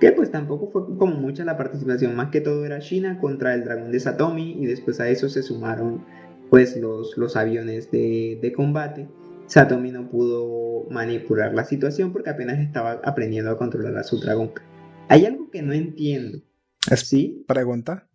Que 0.00 0.12
pues 0.12 0.30
tampoco 0.30 0.70
fue 0.70 0.96
como 0.98 1.14
mucha 1.16 1.44
la 1.44 1.56
participación, 1.56 2.14
más 2.14 2.30
que 2.30 2.40
todo 2.42 2.66
era 2.66 2.80
China 2.80 3.18
contra 3.18 3.54
el 3.54 3.64
dragón 3.64 3.90
de 3.92 4.00
Satomi 4.00 4.52
y 4.60 4.66
después 4.66 5.00
a 5.00 5.08
eso 5.08 5.28
se 5.28 5.42
sumaron 5.42 6.04
pues 6.50 6.76
los, 6.76 7.16
los 7.16 7.34
aviones 7.36 7.90
de, 7.90 8.38
de 8.42 8.52
combate. 8.52 9.08
Satomi 9.46 9.90
no 9.92 10.08
pudo 10.10 10.84
manipular 10.90 11.54
la 11.54 11.64
situación 11.64 12.12
porque 12.12 12.30
apenas 12.30 12.58
estaba 12.58 13.00
aprendiendo 13.04 13.50
a 13.50 13.56
controlar 13.58 13.96
a 13.96 14.02
su 14.02 14.18
dragón. 14.20 14.50
Hay 15.08 15.24
algo 15.24 15.50
que 15.50 15.62
no 15.62 15.72
entiendo, 15.72 16.38
Es- 16.90 17.00
¿sí? 17.08 17.44
Pregunta. 17.48 18.06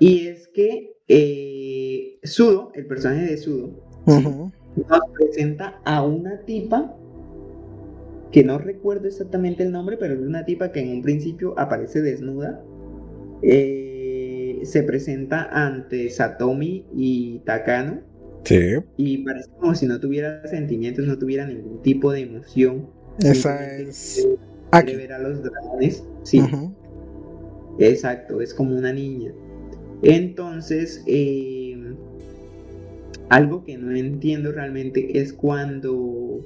Y 0.00 0.28
es 0.28 0.48
que 0.48 0.94
eh, 1.08 2.18
Sudo, 2.22 2.70
el 2.74 2.86
personaje 2.86 3.26
de 3.26 3.36
Sudo, 3.36 3.70
nos 4.06 5.00
presenta 5.18 5.80
a 5.84 6.02
una 6.04 6.40
tipa 6.46 6.94
que 8.32 8.44
no 8.44 8.58
recuerdo 8.58 9.08
exactamente 9.08 9.62
el 9.62 9.72
nombre, 9.72 9.96
pero 9.96 10.14
es 10.14 10.20
una 10.20 10.44
tipa 10.44 10.70
que 10.72 10.80
en 10.80 10.90
un 10.90 11.02
principio 11.02 11.54
aparece 11.58 12.02
desnuda. 12.02 12.62
Eh, 13.42 14.60
se 14.64 14.82
presenta 14.82 15.44
ante 15.52 16.10
Satomi 16.10 16.84
y 16.94 17.38
Takano 17.40 18.00
Sí. 18.44 18.76
y 18.96 19.18
parece 19.24 19.50
como 19.58 19.74
si 19.74 19.86
no 19.86 20.00
tuviera 20.00 20.46
sentimientos, 20.46 21.06
no 21.06 21.18
tuviera 21.18 21.46
ningún 21.46 21.80
tipo 21.82 22.12
de 22.12 22.20
emoción. 22.20 22.86
Esa 23.20 23.76
es. 23.78 24.14
quiere- 24.22 24.36
quiere 24.70 24.92
Aquí. 24.92 24.96
ver 24.96 25.12
a 25.12 25.18
los 25.18 25.42
dragones. 25.42 26.04
Sí. 26.24 26.40
Exacto, 27.78 28.40
es 28.40 28.52
como 28.54 28.76
una 28.76 28.92
niña. 28.92 29.32
Entonces, 30.02 31.02
eh, 31.06 31.76
algo 33.28 33.64
que 33.64 33.76
no 33.78 33.94
entiendo 33.94 34.52
realmente 34.52 35.18
es 35.20 35.32
cuando 35.32 36.40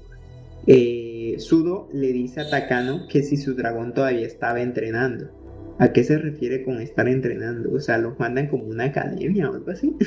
eh, 0.66 1.36
Sudo 1.38 1.88
le 1.92 2.12
dice 2.12 2.40
a 2.40 2.50
Takano 2.50 3.06
que 3.08 3.22
si 3.22 3.36
su 3.36 3.54
dragón 3.54 3.94
todavía 3.94 4.26
estaba 4.26 4.60
entrenando. 4.60 5.30
¿A 5.78 5.92
qué 5.92 6.04
se 6.04 6.18
refiere 6.18 6.64
con 6.64 6.80
estar 6.80 7.08
entrenando? 7.08 7.72
O 7.72 7.80
sea, 7.80 7.98
los 7.98 8.18
mandan 8.18 8.48
como 8.48 8.64
una 8.64 8.84
academia 8.84 9.50
o 9.50 9.54
algo 9.54 9.70
así. 9.70 9.96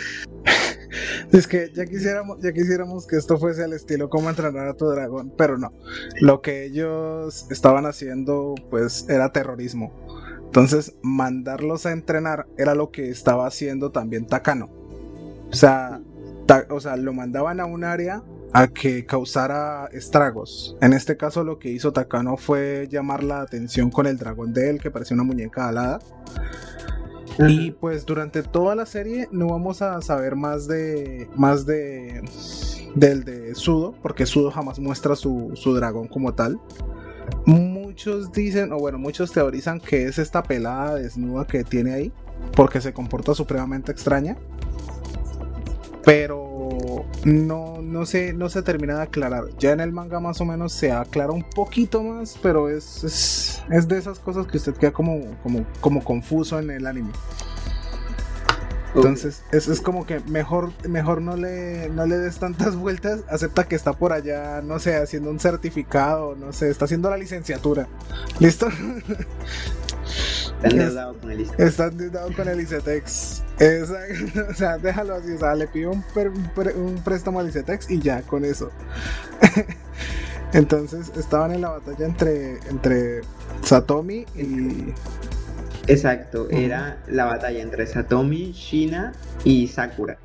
Es 1.32 1.47
que 1.47 1.72
ya 1.74 1.86
quisiéramos, 1.86 2.39
ya 2.41 2.53
quisiéramos 2.53 3.06
que 3.08 3.18
esto 3.18 3.38
fuese 3.38 3.64
al 3.64 3.74
estilo 3.74 4.10
como 4.10 4.30
entrenar 4.30 4.68
a 4.68 4.76
tu 4.76 4.86
dragón, 4.86 5.34
pero 5.36 5.58
no. 5.58 5.74
Lo 6.22 6.41
que 6.41 6.66
ellos 6.66 7.47
estaban 7.49 7.86
haciendo, 7.86 8.56
pues, 8.70 9.06
era 9.10 9.32
terrorismo. 9.32 9.91
Entonces, 10.45 10.95
mandarlos 11.01 11.86
a 11.86 11.91
entrenar 11.91 12.47
era 12.58 12.76
lo 12.76 12.91
que 12.91 13.10
estaba 13.10 13.47
haciendo 13.47 13.91
también 13.91 14.28
Takano. 14.28 14.70
O 15.49 15.53
sea, 15.53 16.01
o 16.70 16.80
sea, 16.80 16.95
lo 16.95 17.12
mandaban 17.12 17.60
a 17.60 17.66
un 17.66 17.84
área 17.84 18.24
a 18.54 18.68
que 18.68 19.06
causara 19.06 19.89
estragos. 19.91 20.78
En 20.82 20.93
este 20.93 21.18
caso 21.18 21.43
lo 21.43 21.60
que 21.60 21.70
hizo 21.70 21.91
Takano 21.93 22.38
fue 22.38 22.88
llamar 22.89 23.24
la 23.24 23.41
atención 23.41 23.91
con 23.91 24.08
el 24.08 24.18
dragón 24.18 24.54
de 24.54 24.70
él, 24.70 24.80
que 24.80 24.91
parecía 24.91 25.16
una 25.16 25.24
muñeca 25.24 25.68
alada. 25.68 26.00
Y 27.38 27.72
pues 27.72 28.06
durante 28.06 28.43
toda 28.43 28.76
la 28.76 28.86
serie 28.86 29.28
no 29.32 29.48
vamos 29.48 29.82
a 29.82 30.02
saber 30.02 30.36
más 30.36 30.68
de. 30.68 31.28
más 31.36 31.66
de. 31.66 32.24
del 32.96 33.26
de 33.26 33.56
Sudo, 33.56 33.93
porque 34.02 34.26
Sudo 34.26 34.52
jamás 34.52 34.80
muestra 34.80 35.16
su, 35.16 35.52
su 35.56 35.74
dragón 35.74 36.08
como 36.08 36.34
tal. 36.34 36.60
Muchos 37.46 38.32
dicen, 38.32 38.72
o 38.72 38.78
bueno, 38.78 39.00
muchos 39.00 39.32
teorizan 39.32 39.80
que 39.80 40.06
es 40.06 40.18
esta 40.18 40.43
pelada 40.43 40.96
desnuda 40.96 41.46
que 41.46 41.64
tiene 41.64 41.93
ahí, 41.93 42.14
porque 42.56 42.80
se 42.80 42.93
comporta 42.93 43.34
supremamente 43.34 43.91
extraña. 43.91 44.38
Pero 46.06 46.45
no, 47.24 47.82
no, 47.82 48.06
se, 48.06 48.34
no 48.34 48.50
se 48.50 48.62
termina 48.62 48.96
de 48.96 49.04
aclarar. 49.04 49.46
Ya 49.60 49.72
en 49.72 49.80
el 49.80 49.91
manga 49.91 50.20
más 50.20 50.41
o 50.41 50.46
menos 50.46 50.74
se 50.74 50.91
aclara 50.91 51.32
un 51.32 51.43
poquito 51.43 52.04
más, 52.04 52.38
pero 52.41 52.70
es, 52.70 53.04
es, 53.70 53.88
de 53.88 53.98
esas 53.98 54.20
cosas 54.20 54.48
que 54.48 54.58
usted 54.58 54.76
queda 54.76 54.91
como, 54.91 55.38
como, 55.43 55.66
como 55.82 56.04
confuso 56.04 56.60
en 56.60 56.72
el 56.72 56.88
anime. 56.88 57.12
Entonces, 58.96 59.43
es, 59.52 59.68
es, 59.68 59.82
como 59.82 60.06
que 60.06 60.22
mejor, 60.22 60.72
mejor 60.88 61.22
no 61.22 61.36
le, 61.36 61.89
no 61.89 62.06
le 62.06 62.18
des 62.18 62.39
tantas 62.39 62.76
vueltas, 62.78 63.22
acepta 63.30 63.68
que 63.68 63.76
está 63.76 63.93
por 63.93 64.14
allá, 64.14 64.62
no 64.62 64.80
sé, 64.80 64.96
haciendo 64.96 65.30
un 65.30 65.39
certificado, 65.39 66.36
no 66.36 66.54
sé, 66.54 66.70
está 66.70 66.86
haciendo 66.86 67.10
la 67.10 67.18
licenciatura. 67.18 67.88
¿Listo? 68.39 68.68
Está 70.64 70.70
endeudado 70.70 71.14
con 71.20 71.32
el 71.32 71.41
ICETEX. 71.41 71.68
Está 71.68 71.86
endeudado 71.88 72.34
con 72.36 72.47
el 72.47 72.62
ICETEX. 72.62 73.43
Exacto. 73.60 74.41
O 74.49 74.53
sea, 74.53 74.78
déjalo 74.78 75.16
así. 75.16 75.32
O 75.32 75.38
sea, 75.38 75.56
le 75.56 75.68
pido 75.68 75.91
un, 75.91 76.03
un 76.76 77.03
préstamo 77.03 77.39
al 77.39 77.49
ICETEX 77.49 77.89
y 77.91 77.99
ya, 77.99 78.22
con 78.22 78.45
eso. 78.45 78.72
Entonces 80.53 81.12
estaban 81.18 81.51
en 81.51 81.62
la 81.62 81.70
batalla 81.70 82.06
entre, 82.06 82.60
entre 82.70 83.22
Satomi 83.62 84.26
y. 84.36 84.93
Exacto, 85.88 86.47
era 86.49 86.97
la 87.08 87.26
batalla 87.26 87.62
entre 87.62 87.86
Satomi, 87.86 88.53
Shina 88.53 89.14
y 89.43 89.68
Sakura. 89.68 90.18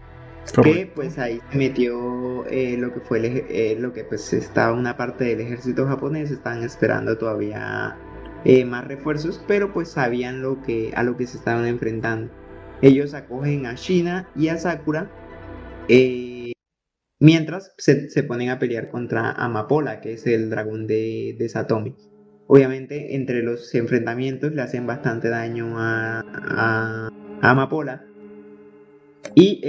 Que 0.62 0.91
pues 0.93 1.18
ahí 1.18 1.41
metió 1.53 2.47
eh, 2.47 2.76
lo 2.78 2.93
que 2.93 3.01
fue 3.01 3.20
eh, 3.24 3.76
lo 3.78 3.93
que 3.93 4.05
pues 4.05 4.33
estaba 4.33 4.72
una 4.72 4.97
parte 4.97 5.24
del 5.24 5.41
ejército 5.41 5.87
japonés, 5.87 6.31
estaban 6.31 6.64
esperando 6.64 7.18
todavía 7.18 7.97
eh, 8.45 8.64
más 8.64 8.86
refuerzos, 8.86 9.43
pero 9.47 9.72
pues 9.72 9.91
sabían 9.91 10.43
lo 10.43 10.62
que, 10.62 10.93
a 10.95 11.03
lo 11.03 11.16
que 11.16 11.26
se 11.26 11.36
estaban 11.36 11.66
enfrentando. 11.66 12.32
Ellos 12.82 13.12
acogen 13.12 13.66
a 13.66 13.74
Shina 13.74 14.28
y 14.34 14.49
a 14.49 14.57
Sakura, 14.57 15.11
eh, 15.88 16.53
mientras 17.18 17.74
se, 17.76 18.22
ponen 18.22 18.49
a 18.49 18.59
pelear 18.59 18.91
contra 18.91 19.32
Amapola, 19.32 20.01
que 20.01 20.14
es 20.14 20.26
el 20.26 20.49
dragón 20.49 20.86
de, 20.86 21.47
Satomi. 21.51 21.95
Obviamente, 22.47 23.14
entre 23.14 23.43
los 23.43 23.74
enfrentamientos 23.74 24.53
le 24.53 24.62
hacen 24.62 24.86
bastante 24.86 25.28
daño 25.28 25.74
a, 25.76 27.11
Amapola. 27.43 28.05
Y 29.34 29.61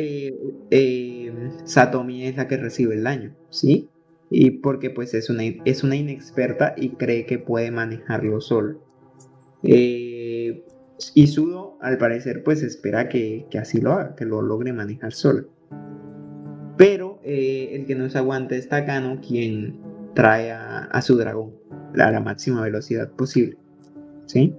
eh, 0.72 1.34
Satomi 1.66 2.26
es 2.26 2.38
la 2.38 2.48
que 2.48 2.58
recibe 2.58 2.96
el 2.96 3.04
daño, 3.04 3.36
¿sí? 3.50 3.90
Y 4.34 4.50
porque 4.50 4.90
pues 4.90 5.14
es 5.14 5.30
una, 5.30 5.44
es 5.66 5.84
una 5.84 5.98
inexperta 5.98 6.74
y 6.78 6.92
cree 6.92 7.26
que 7.26 7.38
puede 7.38 7.70
manejarlo 7.70 8.40
solo. 8.40 8.80
Eh, 9.62 10.66
y 11.14 11.28
Sudo 11.28 11.78
al 11.82 11.98
parecer 11.98 12.42
pues 12.42 12.64
espera 12.64 13.10
que, 13.10 13.46
así 13.60 13.82
lo 13.82 13.92
haga, 13.92 14.16
que 14.16 14.26
lo 14.26 14.42
logre 14.42 14.72
manejar 14.72 15.12
solo. 15.12 15.50
Pero 16.78 17.20
eh, 17.24 17.72
el 17.74 17.86
que 17.86 17.94
no 17.94 18.10
se 18.10 18.18
aguanta 18.18 18.56
es 18.56 18.70
Takano 18.70 19.20
quien 19.20 19.82
trae 20.16 20.52
a, 20.52 21.02
su 21.02 21.18
dragón 21.18 21.52
a 22.00 22.10
la 22.10 22.22
máxima 22.22 22.62
velocidad 22.62 23.12
posible. 23.12 23.58
¿Sí? 24.28 24.56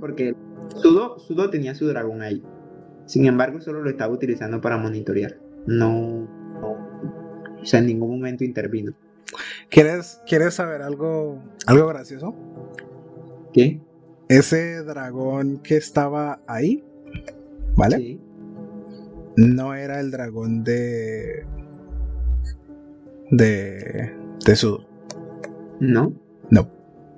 Porque 0.00 0.34
Sudo, 0.76 1.18
Sudo 1.18 1.50
tenía 1.50 1.74
su 1.74 1.86
dragón 1.86 2.22
ahí. 2.22 2.42
Sin 3.04 3.26
embargo, 3.26 3.60
solo 3.60 3.82
lo 3.82 3.90
estaba 3.90 4.14
utilizando 4.14 4.62
para 4.62 4.78
monitorear. 4.78 5.36
No, 5.66 6.26
o 7.64 7.66
sea, 7.66 7.80
en 7.80 7.86
ningún 7.86 8.10
momento 8.10 8.44
intervino. 8.44 8.92
¿Quieres, 9.70 10.20
¿quieres 10.26 10.54
saber 10.54 10.82
algo, 10.82 11.42
algo 11.66 11.88
gracioso? 11.88 12.34
¿Qué? 13.52 13.80
Ese 14.28 14.82
dragón 14.82 15.58
que 15.62 15.76
estaba 15.76 16.40
ahí, 16.46 16.84
¿vale? 17.74 17.96
Sí. 17.96 18.20
No 19.36 19.74
era 19.74 19.98
el 20.00 20.10
dragón 20.10 20.62
de. 20.62 21.44
de. 23.30 24.14
de 24.44 24.56
Sudo. 24.56 24.86
¿No? 25.80 26.12
No. 26.50 26.70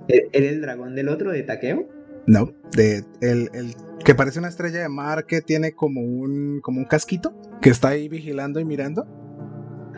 ¿E-, 0.07 0.29
¿Era 0.31 0.49
el 0.49 0.61
dragón 0.61 0.95
del 0.95 1.09
otro, 1.09 1.31
de 1.31 1.43
Takeo? 1.43 1.87
No, 2.25 2.53
de 2.75 3.03
el, 3.21 3.49
el, 3.53 3.75
que 4.03 4.15
parece 4.15 4.39
una 4.39 4.47
estrella 4.47 4.81
de 4.81 4.89
mar 4.89 5.25
que 5.25 5.41
tiene 5.41 5.73
como 5.73 6.01
un 6.01 6.59
como 6.61 6.79
un 6.79 6.85
casquito 6.85 7.33
que 7.61 7.69
está 7.69 7.89
ahí 7.89 8.09
vigilando 8.09 8.59
y 8.59 8.65
mirando. 8.65 9.07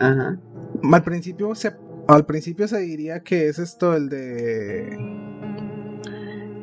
Ajá. 0.00 0.40
Al 0.82 1.04
principio 1.04 1.54
se, 1.54 1.76
al 2.08 2.26
principio 2.26 2.66
se 2.66 2.78
diría 2.78 3.20
que 3.20 3.48
es 3.48 3.58
esto 3.58 3.94
el 3.94 4.08
de. 4.08 4.88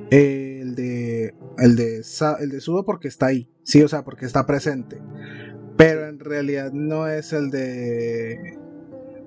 El 0.10 0.76
de. 0.76 1.36
El 1.60 1.76
de, 1.76 2.02
el 2.40 2.50
de 2.50 2.62
Sudo 2.62 2.84
porque 2.84 3.08
está 3.08 3.28
ahí. 3.28 3.50
Sí, 3.64 3.82
o 3.82 3.88
sea, 3.88 4.04
porque 4.04 4.26
está 4.26 4.46
presente. 4.46 5.02
Pero 5.78 6.08
en 6.08 6.20
realidad 6.20 6.72
no 6.74 7.08
es 7.08 7.32
el 7.32 7.52
de. 7.52 8.58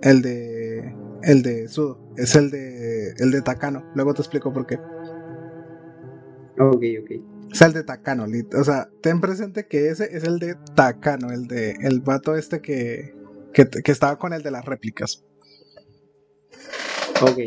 El 0.02 0.22
de. 0.22 0.94
El 1.22 1.42
de 1.42 1.68
Sudo. 1.68 2.12
Es 2.16 2.34
el 2.34 2.50
de. 2.50 3.12
El 3.18 3.30
de 3.30 3.42
Takano. 3.42 3.84
Luego 3.94 4.12
te 4.12 4.22
explico 4.22 4.52
por 4.52 4.66
qué. 4.66 4.76
Ok, 6.58 6.82
ok. 7.02 7.10
Es 7.52 7.60
el 7.62 7.72
de 7.72 7.84
Takano. 7.84 8.26
O 8.58 8.64
sea, 8.64 8.88
ten 9.02 9.20
presente 9.20 9.66
que 9.66 9.88
ese 9.88 10.16
es 10.16 10.24
el 10.24 10.40
de 10.40 10.56
Takano. 10.74 11.30
El 11.30 11.46
de. 11.46 11.76
El 11.80 12.00
vato 12.00 12.34
este 12.34 12.60
que 12.60 13.19
que, 13.52 13.68
estaba 13.92 14.18
con 14.18 14.32
el 14.32 14.42
de 14.42 14.50
las 14.50 14.64
réplicas. 14.64 15.24
Ok. 17.22 17.38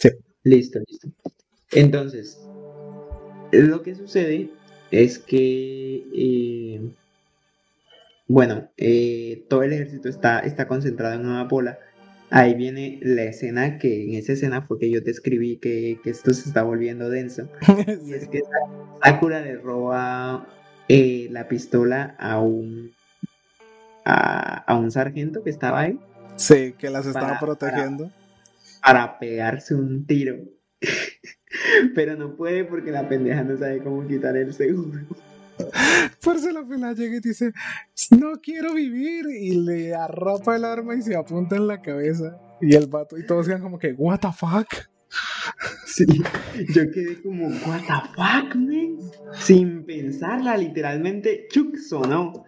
sí. 0.00 0.10
Listo, 0.44 0.78
listo. 0.86 1.08
Entonces, 1.72 2.38
lo 3.52 3.82
que 3.82 3.94
sucede 3.94 4.50
es 4.90 5.18
que, 5.18 6.04
eh, 6.14 6.80
bueno, 8.26 8.70
eh, 8.76 9.44
todo 9.48 9.62
el 9.62 9.72
ejército 9.72 10.08
está, 10.08 10.40
está 10.40 10.68
concentrado 10.68 11.14
en 11.14 11.26
Amapola. 11.26 11.78
Ahí 12.30 12.54
viene 12.54 12.98
la 13.02 13.24
escena 13.24 13.78
que 13.78 14.04
en 14.04 14.14
esa 14.14 14.32
escena 14.32 14.62
fue 14.62 14.78
que 14.78 14.90
yo 14.90 15.02
te 15.02 15.10
escribí 15.10 15.56
que, 15.56 15.98
esto 16.04 16.32
se 16.32 16.48
está 16.48 16.62
volviendo 16.62 17.10
denso. 17.10 17.48
Y 18.06 18.12
es 18.14 18.28
que 18.28 18.42
Sakura 19.02 19.40
le 19.40 19.56
roba 19.56 20.46
eh, 20.88 21.28
la 21.30 21.48
pistola 21.48 22.16
a 22.18 22.40
un 22.40 22.92
a, 24.08 24.74
un 24.76 24.90
sargento 24.90 25.42
que 25.42 25.50
estaba 25.50 25.80
ahí. 25.80 25.98
Sí, 26.36 26.74
que 26.78 26.90
las 26.90 27.06
estaba 27.06 27.38
protegiendo. 27.38 28.10
Para, 28.82 29.18
pegarse 29.18 29.74
un 29.74 30.06
tiro. 30.06 30.36
Pero 31.94 32.16
no 32.16 32.36
puede 32.36 32.64
porque 32.64 32.90
la 32.90 33.08
pendeja 33.08 33.42
no 33.42 33.56
sabe 33.56 33.82
cómo 33.82 34.06
quitar 34.06 34.36
el 34.36 34.52
seguro. 34.54 35.00
Por 36.22 36.36
eso 36.36 36.52
la 36.52 36.64
pena 36.64 36.92
llega 36.92 37.16
y 37.16 37.20
dice, 37.20 37.52
no 38.18 38.40
quiero 38.40 38.74
vivir. 38.74 39.26
Y 39.30 39.56
le 39.64 39.94
arropa 39.94 40.56
el 40.56 40.64
arma 40.64 40.94
y 40.94 41.02
se 41.02 41.16
apunta 41.16 41.56
en 41.56 41.66
la 41.66 41.82
cabeza. 41.82 42.38
Y 42.60 42.74
el 42.74 42.86
vato 42.86 43.18
y 43.18 43.26
todos 43.26 43.46
quedan 43.46 43.62
como 43.62 43.78
que, 43.78 43.92
what 43.92 44.20
the 44.20 44.32
fuck. 44.32 44.68
Sí, 45.86 46.04
yo 46.74 46.90
quedé 46.92 47.20
como, 47.22 47.48
what 47.48 47.80
the 47.80 48.08
fuck, 48.14 48.54
man. 48.54 48.98
Sin 49.32 49.84
pensarla, 49.84 50.56
literalmente, 50.56 51.48
chuk 51.50 51.76
sonó. 51.76 52.44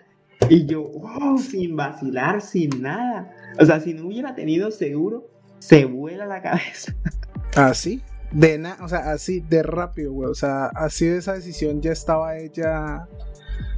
Y 0.54 0.66
yo, 0.66 0.82
wow, 0.82 1.38
sin 1.38 1.76
vacilar, 1.76 2.42
sin 2.42 2.82
nada. 2.82 3.32
O 3.60 3.64
sea, 3.64 3.78
si 3.78 3.94
no 3.94 4.08
hubiera 4.08 4.34
tenido 4.34 4.70
seguro, 4.72 5.30
se 5.60 5.84
vuela 5.84 6.26
la 6.26 6.42
cabeza. 6.42 6.94
Así, 7.54 8.02
de 8.32 8.58
nada, 8.58 8.84
o 8.84 8.88
sea, 8.88 9.10
así 9.10 9.40
de 9.40 9.64
rápido, 9.64 10.12
güey. 10.12 10.30
O 10.30 10.34
sea, 10.34 10.66
así 10.66 11.06
de 11.06 11.18
esa 11.18 11.34
decisión 11.34 11.80
ya 11.80 11.90
estaba 11.90 12.38
ella. 12.38 13.08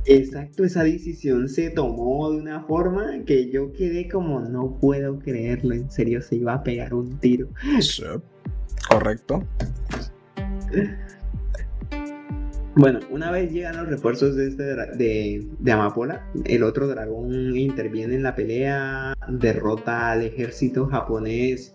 Exacto, 0.05 0.65
esa 0.65 0.83
decisión 0.83 1.49
se 1.49 1.71
tomó 1.71 2.31
de 2.31 2.37
una 2.37 2.65
forma 2.65 3.25
que 3.25 3.51
yo 3.51 3.73
quedé 3.73 4.09
como, 4.09 4.41
no 4.41 4.79
puedo 4.79 5.19
creerlo, 5.21 5.75
en 5.75 5.91
serio, 5.91 6.21
se 6.21 6.37
iba 6.37 6.53
a 6.53 6.63
pegar 6.63 6.93
un 6.93 7.19
tiro. 7.19 7.49
Sí, 7.81 8.03
correcto. 8.89 9.43
Bueno, 12.75 13.01
una 13.11 13.31
vez 13.31 13.53
llegan 13.53 13.77
los 13.77 13.89
refuerzos 13.89 14.35
de, 14.35 14.49
este, 14.49 14.65
de, 14.65 15.73
Amapola, 15.73 16.27
el 16.45 16.63
otro 16.63 16.89
dragón 16.89 17.57
interviene 17.57 18.15
en 18.15 18.23
la 18.23 18.35
pelea, 18.35 19.15
derrota 19.29 20.13
al 20.13 20.23
ejército 20.23 20.87
japonés 20.87 21.75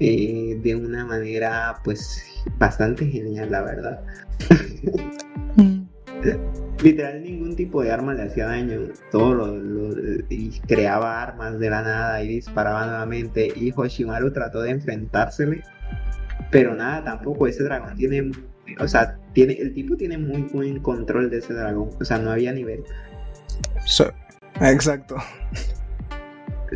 eh, 0.00 0.58
de 0.60 0.74
una 0.74 1.04
manera 1.04 1.76
pues 1.84 2.24
bastante 2.58 3.06
genial, 3.06 3.52
la 3.52 3.62
verdad. 3.62 4.00
literal 6.82 7.22
ningún 7.22 7.54
tipo 7.56 7.82
de 7.82 7.90
arma 7.92 8.14
le 8.14 8.22
hacía 8.22 8.46
daño. 8.46 8.80
Todo 9.10 9.34
lo, 9.34 9.94
y 10.28 10.50
creaba 10.66 11.22
armas 11.22 11.58
de 11.58 11.70
la 11.70 11.82
nada 11.82 12.22
y 12.22 12.28
disparaba 12.28 12.86
nuevamente. 12.86 13.52
Y 13.54 13.72
Hoshimaru 13.74 14.32
trató 14.32 14.62
de 14.62 14.70
enfrentársele. 14.70 15.62
Pero 16.50 16.74
nada, 16.74 17.04
tampoco. 17.04 17.46
Ese 17.46 17.62
dragón 17.62 17.94
tiene. 17.96 18.32
O 18.78 18.88
sea, 18.88 19.18
tiene, 19.32 19.54
el 19.54 19.74
tipo 19.74 19.96
tiene 19.96 20.18
muy 20.18 20.42
buen 20.42 20.80
control 20.80 21.30
de 21.30 21.38
ese 21.38 21.54
dragón. 21.54 21.90
O 22.00 22.04
sea, 22.04 22.18
no 22.18 22.30
había 22.30 22.52
nivel. 22.52 22.84
exacto. 24.60 25.16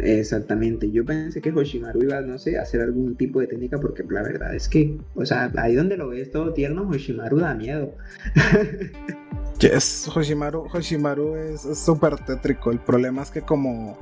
Exactamente, 0.03 0.91
yo 0.91 1.05
pensé 1.05 1.41
que 1.41 1.51
Hoshimaru 1.51 2.03
iba, 2.03 2.21
no 2.21 2.39
sé, 2.39 2.59
a 2.59 2.63
hacer 2.63 2.83
algún 2.83 3.17
tipo 3.17 3.41
de 3.41 3.47
técnica 3.47 3.79
porque 3.79 4.05
la 4.09 4.23
verdad 4.23 4.55
es 4.55 4.69
que, 4.69 4.99
o 5.15 5.25
sea, 5.25 5.51
ahí 5.57 5.75
donde 5.75 5.97
lo 5.97 6.09
ves 6.09 6.31
todo 6.31 6.53
tierno, 6.53 6.87
Hoshimaru 6.89 7.39
da 7.39 7.55
miedo. 7.55 7.95
Yes, 9.59 10.07
Hoshimaru, 10.15 10.67
Hoshimaru 10.71 11.35
es 11.37 11.63
súper 11.79 12.19
tétrico. 12.19 12.71
El 12.71 12.79
problema 12.79 13.23
es 13.23 13.31
que 13.31 13.41
como, 13.41 13.97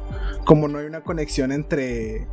como 0.44 0.66
no 0.66 0.78
hay 0.78 0.86
una 0.86 1.00
conexión 1.00 1.52
entre... 1.52 2.26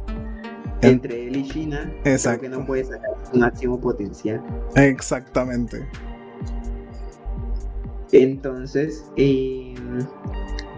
Entre 0.82 1.28
él 1.28 1.36
y 1.36 1.43
Shina, 1.43 1.93
Exacto. 2.03 2.41
que 2.41 2.49
no 2.49 2.65
puede 2.65 2.86
sacar 2.86 3.11
su 3.32 3.38
máximo 3.38 3.80
potencial. 3.80 4.41
Exactamente. 4.76 5.88
Entonces, 8.12 9.05
eh, 9.16 9.74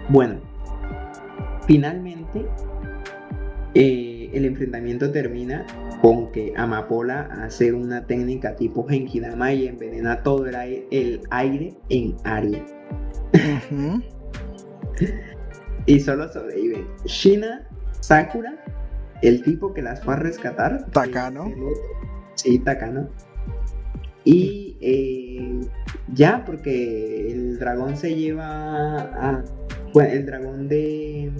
bueno, 0.09 0.39
finalmente 1.65 2.45
eh, 3.73 4.29
el 4.33 4.45
enfrentamiento 4.45 5.11
termina 5.11 5.65
con 6.01 6.31
que 6.31 6.53
Amapola 6.55 7.29
hace 7.41 7.73
una 7.73 8.05
técnica 8.05 8.55
tipo 8.55 8.85
Genkidama 8.87 9.53
y 9.53 9.67
envenena 9.67 10.21
todo 10.21 10.45
el 10.45 10.55
aire, 10.55 11.73
en 11.89 12.15
área. 12.23 12.63
y 15.85 15.99
solo 15.99 16.31
sobreviven 16.31 16.87
Shina, 17.05 17.67
Sakura, 17.99 18.63
el 19.21 19.41
tipo 19.41 19.73
que 19.73 19.81
las 19.81 20.03
fue 20.03 20.13
a 20.13 20.17
rescatar. 20.17 20.85
Takano. 20.91 21.51
Sí, 22.35 22.59
Takano. 22.59 23.09
Y 24.25 24.77
eh, 24.81 25.61
ya, 26.11 26.43
porque 26.45 27.31
el 27.31 27.59
dragón 27.59 27.95
se 27.97 28.15
lleva 28.15 28.97
a. 28.97 29.43
Bueno, 29.93 30.11
el 30.11 30.25
dragón 30.25 30.67
de 30.67 31.31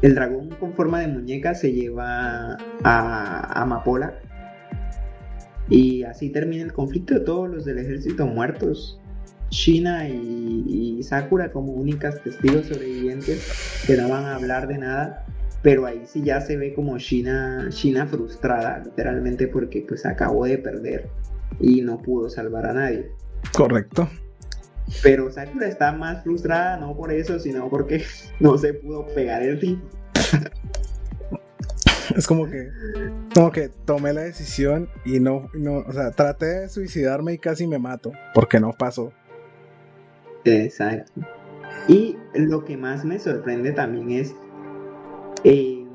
el 0.00 0.14
dragón 0.14 0.50
con 0.60 0.74
forma 0.74 1.00
de 1.00 1.08
muñeca 1.08 1.54
se 1.54 1.72
lleva 1.72 2.56
a 2.84 3.62
Amapola. 3.62 4.14
Y 5.68 6.04
así 6.04 6.30
termina 6.30 6.62
el 6.62 6.72
conflicto 6.72 7.22
todos 7.24 7.50
los 7.50 7.64
del 7.64 7.78
ejército 7.78 8.26
muertos. 8.26 9.00
Shina 9.50 10.08
y, 10.08 11.02
Sakura 11.02 11.50
como 11.52 11.72
únicas 11.72 12.22
testigos 12.22 12.66
sobrevivientes 12.66 13.84
que 13.86 13.96
no 13.96 14.08
van 14.08 14.24
a 14.24 14.36
hablar 14.36 14.68
de 14.68 14.78
nada. 14.78 15.26
Pero 15.62 15.86
ahí 15.86 16.02
sí 16.06 16.22
ya 16.22 16.40
se 16.40 16.56
ve 16.56 16.74
como 16.74 16.96
Shina, 16.98 17.68
Shina 17.70 18.06
frustrada, 18.06 18.80
literalmente 18.84 19.48
porque 19.48 19.84
pues 19.86 20.06
acabó 20.06 20.44
de 20.44 20.58
perder 20.58 21.08
y 21.60 21.82
no 21.82 21.98
pudo 21.98 22.28
salvar 22.28 22.66
a 22.66 22.72
nadie. 22.72 23.10
Correcto. 23.52 24.08
Pero 25.02 25.30
Sakura 25.30 25.68
está 25.68 25.92
más 25.92 26.22
frustrada, 26.22 26.76
no 26.78 26.96
por 26.96 27.12
eso, 27.12 27.38
sino 27.38 27.68
porque 27.68 28.02
no 28.40 28.56
se 28.56 28.74
pudo 28.74 29.06
pegar 29.14 29.42
el 29.42 29.58
tipo. 29.58 29.82
Es 32.16 32.26
como 32.26 32.46
que, 32.46 32.70
como 33.34 33.52
que 33.52 33.68
tomé 33.84 34.12
la 34.12 34.22
decisión 34.22 34.88
y 35.04 35.20
no, 35.20 35.50
no, 35.54 35.84
o 35.86 35.92
sea, 35.92 36.10
traté 36.10 36.46
de 36.46 36.68
suicidarme 36.68 37.34
y 37.34 37.38
casi 37.38 37.66
me 37.66 37.78
mato, 37.78 38.12
porque 38.34 38.58
no 38.58 38.72
pasó. 38.72 39.12
Exacto. 40.44 41.20
Y 41.86 42.16
lo 42.34 42.64
que 42.64 42.76
más 42.76 43.04
me 43.04 43.18
sorprende 43.18 43.72
también 43.72 44.10
es 44.10 44.34
eh, 45.44 45.86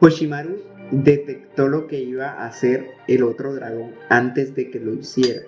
Hoshimaru 0.00 0.58
detectó 0.90 1.68
lo 1.68 1.86
que 1.86 2.00
iba 2.00 2.30
a 2.30 2.46
hacer 2.46 2.88
el 3.08 3.22
otro 3.22 3.54
dragón 3.54 3.94
antes 4.08 4.54
de 4.54 4.70
que 4.70 4.80
lo 4.80 4.94
hiciera 4.94 5.42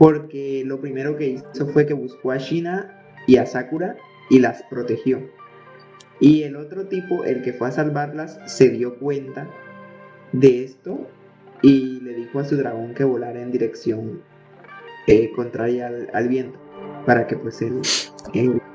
porque 0.00 0.62
lo 0.64 0.80
primero 0.80 1.18
que 1.18 1.26
hizo 1.26 1.66
fue 1.66 1.84
que 1.84 1.92
buscó 1.92 2.30
a 2.30 2.38
Shina 2.38 3.04
y 3.26 3.36
a 3.36 3.44
Sakura 3.44 3.96
y 4.30 4.38
las 4.38 4.62
protegió. 4.62 5.20
Y 6.20 6.44
el 6.44 6.56
otro 6.56 6.86
tipo, 6.86 7.24
el 7.24 7.42
que 7.42 7.52
fue 7.52 7.68
a 7.68 7.72
salvarlas, 7.72 8.40
se 8.46 8.70
dio 8.70 8.98
cuenta 8.98 9.46
de 10.32 10.64
esto 10.64 11.06
y 11.60 12.00
le 12.00 12.14
dijo 12.14 12.38
a 12.38 12.46
su 12.46 12.56
dragón 12.56 12.94
que 12.94 13.04
volara 13.04 13.42
en 13.42 13.52
dirección 13.52 14.22
eh, 15.06 15.30
contraria 15.36 15.90
al, 16.14 16.28
viento 16.28 16.58
para 17.06 17.26
que 17.26 17.36
pues 17.36 17.60
él, 17.62 17.80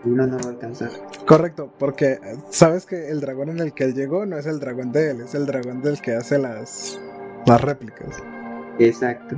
uno 0.03 0.27
no 0.27 0.37
lo 0.37 0.49
alcanzara. 0.49 0.91
Correcto, 1.25 1.71
porque 1.79 2.19
sabes 2.49 2.85
que 2.85 3.09
el 3.09 3.21
dragón 3.21 3.49
en 3.49 3.59
el 3.59 3.73
que 3.73 3.85
él 3.85 3.93
llegó 3.93 4.25
no 4.25 4.37
es 4.37 4.45
el 4.45 4.59
dragón 4.59 4.91
de 4.91 5.11
él, 5.11 5.21
es 5.21 5.35
el 5.35 5.45
dragón 5.45 5.81
del 5.81 6.01
que 6.01 6.13
hace 6.13 6.37
las, 6.37 6.99
las 7.45 7.61
réplicas. 7.61 8.21
Exacto. 8.79 9.35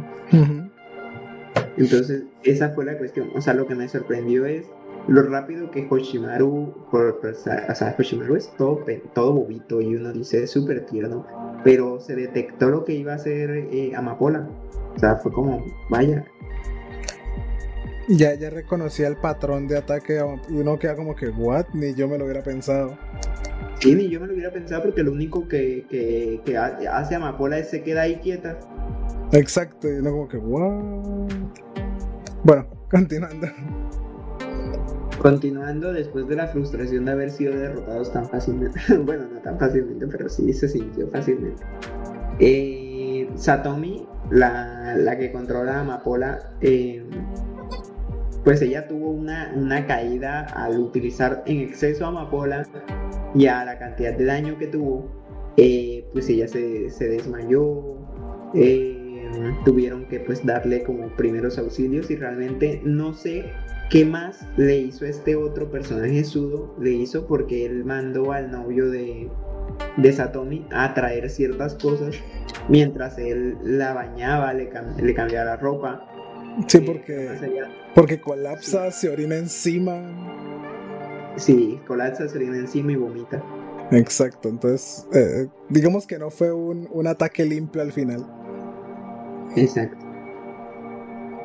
Entonces, 1.77 2.23
esa 2.43 2.69
fue 2.69 2.85
la 2.85 2.97
cuestión. 2.97 3.29
O 3.35 3.41
sea, 3.41 3.53
lo 3.53 3.67
que 3.67 3.75
me 3.75 3.87
sorprendió 3.87 4.45
es 4.45 4.65
lo 5.07 5.23
rápido 5.23 5.71
que 5.71 5.87
Hoshimaru, 5.89 6.73
por, 6.91 7.19
o 7.23 7.33
sea, 7.33 7.95
Hoshimaru 7.97 8.35
es 8.35 8.51
todo, 8.57 8.83
todo 9.13 9.33
bobito 9.33 9.79
y 9.79 9.95
uno 9.95 10.11
dice 10.11 10.43
es 10.43 10.51
súper 10.51 10.85
tierno, 10.85 11.25
pero 11.63 11.99
se 11.99 12.15
detectó 12.15 12.69
lo 12.69 12.83
que 12.83 12.93
iba 12.93 13.13
a 13.13 13.15
hacer 13.15 13.49
eh, 13.71 13.93
Amapola. 13.95 14.49
O 14.95 14.99
sea, 14.99 15.15
fue 15.17 15.31
como, 15.31 15.63
vaya. 15.89 16.25
Ya, 18.07 18.33
ya 18.35 18.49
reconocía 18.49 19.07
el 19.07 19.17
patrón 19.17 19.67
de 19.67 19.77
ataque 19.77 20.21
y 20.49 20.53
uno 20.53 20.79
queda 20.79 20.95
como 20.95 21.15
que, 21.15 21.27
¿what? 21.27 21.65
Ni 21.73 21.93
yo 21.93 22.07
me 22.07 22.17
lo 22.17 22.23
hubiera 22.23 22.41
pensado. 22.41 22.97
Sí, 23.79 23.93
ni 23.93 24.09
yo 24.09 24.21
me 24.21 24.27
lo 24.27 24.33
hubiera 24.33 24.51
pensado 24.51 24.83
porque 24.83 25.03
lo 25.03 25.11
único 25.11 25.47
que, 25.47 25.85
que, 25.89 26.41
que 26.45 26.57
hace 26.57 27.15
Amapola 27.15 27.59
es 27.59 27.69
se 27.69 27.83
queda 27.83 28.03
ahí 28.03 28.15
quieta. 28.17 28.57
Exacto, 29.33 29.89
y 29.91 29.97
uno 29.97 30.11
como 30.11 30.27
que, 30.29 30.37
¿what? 30.37 31.37
Bueno, 32.43 32.65
continuando. 32.89 33.47
Continuando, 35.19 35.91
después 35.91 36.27
de 36.27 36.35
la 36.35 36.47
frustración 36.47 37.05
de 37.05 37.11
haber 37.11 37.31
sido 37.31 37.57
derrotados 37.57 38.13
tan 38.13 38.29
fácilmente, 38.29 38.79
bueno, 38.99 39.25
no 39.33 39.41
tan 39.41 39.59
fácilmente, 39.59 40.07
pero 40.07 40.29
sí 40.29 40.53
se 40.53 40.69
sintió 40.69 41.09
fácilmente. 41.09 41.61
Eh, 42.39 43.29
Satomi, 43.35 44.07
la, 44.29 45.15
que 45.19 45.31
controla 45.31 45.77
a 45.77 45.81
Amapola, 45.81 46.51
eh, 46.61 47.03
pues 48.47 48.61
ella 48.61 48.87
tuvo 48.87 49.09
una, 49.09 49.51
una, 49.57 49.85
caída 49.85 50.45
al 50.55 50.79
utilizar 50.79 51.43
en 51.47 51.57
exceso 51.57 52.05
Amapola 52.05 52.65
y 53.35 53.45
a 53.47 53.65
la 53.65 53.77
cantidad 53.77 54.13
de 54.13 54.23
daño 54.23 54.57
que 54.57 54.67
tuvo, 54.67 55.11
eh, 55.57 56.07
pues 56.13 56.29
ella 56.29 56.47
se, 56.47 56.89
se 56.89 57.09
desmayó. 57.09 57.97
Eh, 58.53 58.93
tuvieron 59.65 60.07
que 60.07 60.21
pues 60.21 60.45
darle 60.45 60.83
como 60.83 61.13
primeros 61.17 61.57
auxilios 61.57 62.09
y 62.09 62.15
realmente 62.15 62.79
no 62.85 63.13
sé 63.13 63.51
qué 63.89 64.05
más 64.05 64.47
le 64.55 64.77
hizo 64.77 65.05
este 65.05 65.35
otro 65.35 65.69
personaje 65.69 66.23
sudo, 66.23 66.73
le 66.79 66.91
hizo 66.91 67.27
porque 67.27 67.65
él 67.65 67.83
mandó 67.83 68.31
al 68.31 68.49
novio 68.49 68.89
de, 68.89 69.29
de 69.97 70.13
Satomi 70.13 70.65
a 70.71 70.93
traer 70.93 71.29
ciertas 71.29 71.75
cosas 71.75 72.15
mientras 72.69 73.17
él 73.17 73.57
la 73.61 73.91
bañaba, 73.93 74.53
le, 74.53 74.69
le 75.01 75.13
cambiaba 75.13 75.43
la 75.43 75.57
ropa. 75.57 76.13
Sí, 76.65 76.79
porque, 76.79 77.29
porque 77.93 78.19
colapsa, 78.19 78.91
se 78.91 79.09
orina 79.09 79.35
encima. 79.35 80.01
Sí, 81.35 81.79
colapsa, 81.85 82.27
se 82.27 82.37
orina 82.37 82.57
encima 82.57 82.91
y 82.91 82.95
vomita. 82.95 83.43
Exacto, 83.91 84.49
entonces 84.49 85.07
eh, 85.13 85.47
digamos 85.69 86.07
que 86.07 86.19
no 86.19 86.29
fue 86.29 86.51
un, 86.51 86.89
un 86.91 87.07
ataque 87.07 87.45
limpio 87.45 87.81
al 87.81 87.91
final. 87.91 88.25
Exacto. 89.55 90.05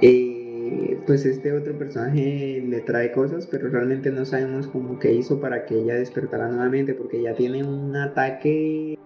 Eh, 0.01 1.01
pues 1.07 1.25
este 1.25 1.53
otro 1.53 1.79
personaje 1.79 2.63
le 2.67 2.81
trae 2.81 3.13
cosas, 3.13 3.47
pero 3.47 3.69
realmente 3.69 4.11
no 4.11 4.25
sabemos 4.25 4.67
cómo 4.67 4.99
que 4.99 5.13
hizo 5.13 5.41
para 5.41 5.65
que 5.67 5.79
ella 5.79 5.95
despertara 5.95 6.49
nuevamente, 6.49 6.95
porque 6.95 7.19
ella 7.19 7.35
tiene 7.37 7.63
un 7.63 7.95
ataque 7.95 8.99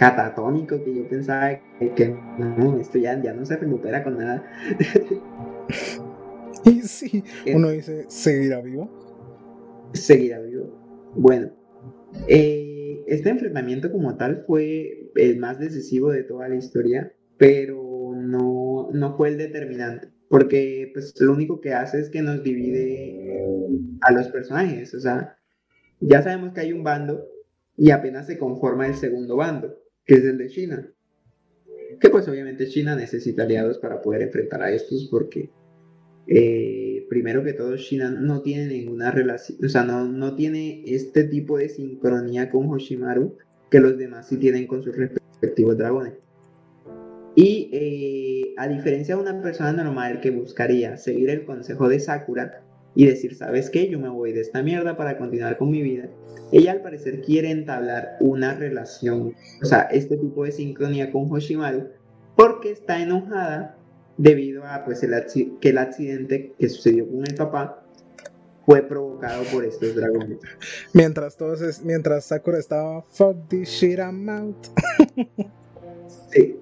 catatónico 0.00 0.82
que 0.82 0.94
yo 0.94 1.06
pensaba 1.06 1.60
que, 1.78 2.16
no, 2.38 2.80
esto 2.80 2.98
ya, 2.98 3.22
ya 3.22 3.34
no 3.34 3.44
se 3.44 3.58
recupera 3.58 4.02
con 4.02 4.16
nada. 4.16 4.42
y 6.64 6.80
sí, 6.80 7.22
uno 7.54 7.68
dice, 7.68 8.06
¿seguirá 8.08 8.62
vivo? 8.62 8.88
Seguirá 9.92 10.40
vivo. 10.40 11.12
Bueno, 11.14 11.50
eh, 12.28 13.04
este 13.08 13.28
enfrentamiento 13.28 13.92
como 13.92 14.16
tal 14.16 14.44
fue 14.46 15.10
el 15.16 15.38
más 15.38 15.58
decisivo 15.58 16.10
de 16.10 16.22
toda 16.22 16.48
la 16.48 16.56
historia, 16.56 17.12
pero 17.36 18.14
no, 18.16 18.88
no 18.94 19.16
fue 19.18 19.28
el 19.28 19.36
determinante, 19.36 20.08
porque 20.30 20.90
pues 20.94 21.12
lo 21.20 21.34
único 21.34 21.60
que 21.60 21.74
hace 21.74 22.00
es 22.00 22.08
que 22.08 22.22
nos 22.22 22.42
divide 22.42 23.44
a 24.00 24.12
los 24.12 24.28
personajes, 24.28 24.94
o 24.94 25.00
sea, 25.00 25.36
ya 26.00 26.22
sabemos 26.22 26.54
que 26.54 26.60
hay 26.60 26.72
un 26.72 26.84
bando 26.84 27.28
y 27.76 27.90
apenas 27.90 28.26
se 28.28 28.38
conforma 28.38 28.86
el 28.86 28.94
segundo 28.94 29.36
bando, 29.36 29.76
que 30.04 30.14
es 30.14 30.24
el 30.24 30.38
de 30.38 30.48
China. 30.48 30.92
que 32.00 32.08
pues 32.08 32.28
obviamente 32.28 32.68
China 32.68 32.96
necesita 32.96 33.42
aliados 33.42 33.78
para 33.78 34.00
poder 34.00 34.22
enfrentar 34.22 34.62
a 34.62 34.72
estos 34.72 35.08
porque 35.10 35.50
eh, 36.26 37.06
primero 37.08 37.42
que 37.42 37.52
todo 37.52 37.76
China 37.76 38.10
no 38.10 38.42
tiene 38.42 38.66
ninguna 38.66 39.10
relación, 39.10 39.58
o 39.64 39.68
sea, 39.68 39.84
no, 39.84 40.06
no 40.06 40.34
tiene 40.36 40.82
este 40.86 41.24
tipo 41.24 41.58
de 41.58 41.68
sincronía 41.68 42.50
con 42.50 42.70
Hoshimaru 42.70 43.36
que 43.70 43.80
los 43.80 43.98
demás 43.98 44.28
sí 44.28 44.36
tienen 44.36 44.66
con 44.66 44.82
sus 44.82 44.96
respectivos 44.96 45.76
dragones. 45.76 46.14
Y 47.34 47.70
eh, 47.72 48.54
a 48.56 48.68
diferencia 48.68 49.16
de 49.16 49.22
una 49.22 49.40
persona 49.40 49.72
normal 49.72 50.20
que 50.20 50.30
buscaría 50.30 50.96
seguir 50.96 51.30
el 51.30 51.44
consejo 51.44 51.88
de 51.88 52.00
Sakura 52.00 52.62
y 52.94 53.06
decir, 53.06 53.36
¿sabes 53.36 53.70
qué? 53.70 53.88
Yo 53.88 53.98
me 53.98 54.08
voy 54.08 54.32
de 54.32 54.40
esta 54.40 54.62
mierda 54.62 54.96
para 54.96 55.16
continuar 55.18 55.56
con 55.56 55.70
mi 55.70 55.82
vida. 55.82 56.08
Ella 56.52 56.72
al 56.72 56.82
parecer 56.82 57.20
quiere 57.22 57.50
entablar 57.50 58.16
una 58.20 58.54
relación, 58.54 59.34
o 59.62 59.64
sea, 59.64 59.82
este 59.82 60.16
tipo 60.16 60.44
de 60.44 60.52
sincronía 60.52 61.12
con 61.12 61.30
Hoshimaru, 61.30 61.88
porque 62.36 62.72
está 62.72 63.00
enojada 63.00 63.76
debido 64.16 64.64
a 64.64 64.84
pues, 64.84 65.02
el 65.02 65.14
que 65.60 65.68
el 65.68 65.78
accidente 65.78 66.52
que 66.58 66.68
sucedió 66.68 67.08
con 67.08 67.24
el 67.26 67.34
papá 67.34 67.84
fue 68.66 68.82
provocado 68.82 69.44
por 69.52 69.64
estos 69.64 69.94
dragones. 69.94 70.38
Mientras 70.92 71.36
todos 71.36 71.82
mientras 71.82 72.26
Sakura 72.26 72.58
estaba 72.58 73.02
fuck 73.10 73.48
this 73.48 73.68
shit 73.68 73.98
I'm 73.98 74.28
out. 74.28 74.66
sí. 76.30 76.56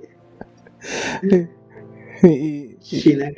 y, 2.22 2.76
Shina, 2.81 3.31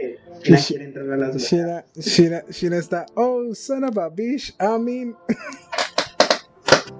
quiere 0.42 0.84
entrar 0.84 1.10
a 1.10 1.16
las 1.16 1.36
Shina, 1.36 1.84
Shina, 1.94 2.44
Shina 2.48 2.76
está 2.78 3.06
oh 3.14 3.54
son 3.54 3.84
of 3.84 3.96
a 3.98 4.08
bitch 4.08 4.54
I 4.60 4.78
mean 4.78 5.16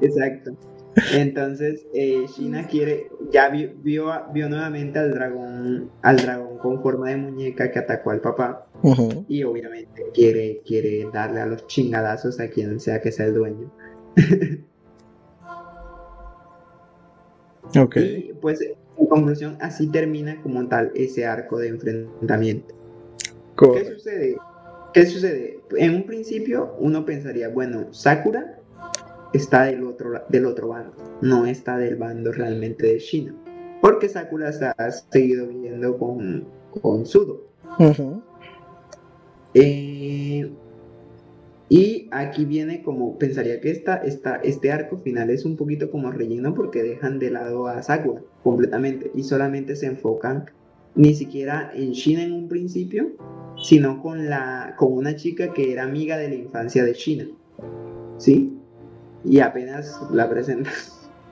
Exacto. 0.00 0.56
Entonces, 1.12 1.86
eh, 1.94 2.26
Shina 2.26 2.66
quiere, 2.66 3.08
ya 3.30 3.48
vio, 3.48 3.70
vio, 3.82 4.48
nuevamente 4.48 4.98
al 4.98 5.12
dragón, 5.12 5.90
al 6.02 6.16
dragón 6.16 6.58
con 6.58 6.82
forma 6.82 7.10
de 7.10 7.16
muñeca 7.16 7.70
que 7.70 7.78
atacó 7.78 8.10
al 8.10 8.20
papá. 8.20 8.66
Y 9.28 9.44
obviamente 9.44 10.06
quiere, 10.12 10.62
quiere 10.66 11.08
darle 11.12 11.40
a 11.40 11.46
los 11.46 11.66
chingadazos 11.66 12.40
a 12.40 12.48
quien 12.48 12.80
sea 12.80 13.00
que 13.00 13.12
sea 13.12 13.26
el 13.26 13.34
dueño. 13.34 13.70
ok. 17.78 17.96
Y 17.96 18.32
pues, 18.40 18.60
en 18.60 19.06
conclusión, 19.06 19.58
así 19.60 19.86
termina 19.88 20.42
como 20.42 20.66
tal 20.66 20.90
ese 20.94 21.24
arco 21.26 21.58
de 21.58 21.68
enfrentamiento. 21.68 22.74
¿Qué 23.60 23.84
sucede? 23.84 24.36
¿Qué 24.92 25.06
sucede? 25.06 25.60
En 25.76 25.94
un 25.94 26.04
principio 26.04 26.74
uno 26.78 27.04
pensaría, 27.04 27.48
bueno, 27.48 27.92
Sakura 27.92 28.58
está 29.32 29.64
del 29.64 29.84
otro, 29.84 30.24
del 30.28 30.46
otro 30.46 30.68
bando, 30.68 30.92
no 31.20 31.46
está 31.46 31.76
del 31.76 31.96
bando 31.96 32.32
realmente 32.32 32.86
de 32.86 32.98
China. 32.98 33.34
Porque 33.80 34.08
Sakura 34.08 34.52
se 34.52 34.66
ha 34.66 34.90
seguido 34.90 35.46
viviendo 35.46 35.96
con, 35.98 36.46
con 36.80 37.06
Sudo. 37.06 37.48
Eh, 39.54 40.50
y 41.68 42.08
aquí 42.10 42.44
viene 42.44 42.82
como, 42.82 43.16
pensaría 43.18 43.60
que 43.60 43.70
esta, 43.70 43.96
esta, 43.98 44.36
este 44.36 44.72
arco 44.72 44.98
final 44.98 45.30
es 45.30 45.44
un 45.44 45.56
poquito 45.56 45.90
como 45.90 46.10
relleno 46.10 46.54
porque 46.54 46.82
dejan 46.82 47.18
de 47.18 47.30
lado 47.30 47.68
a 47.68 47.82
Sakura 47.82 48.22
completamente 48.42 49.10
y 49.14 49.22
solamente 49.22 49.76
se 49.76 49.86
enfocan 49.86 50.46
ni 50.94 51.14
siquiera 51.14 51.70
en 51.74 51.92
China 51.92 52.22
en 52.22 52.32
un 52.32 52.48
principio, 52.48 53.12
sino 53.62 54.00
con, 54.02 54.28
la, 54.28 54.74
con 54.76 54.92
una 54.92 55.16
chica 55.16 55.52
que 55.52 55.72
era 55.72 55.84
amiga 55.84 56.16
de 56.16 56.28
la 56.28 56.34
infancia 56.34 56.84
de 56.84 56.92
China. 56.92 57.26
¿Sí? 58.18 58.60
y 59.24 59.40
apenas 59.40 60.00
la 60.12 60.28
presentan. 60.28 60.72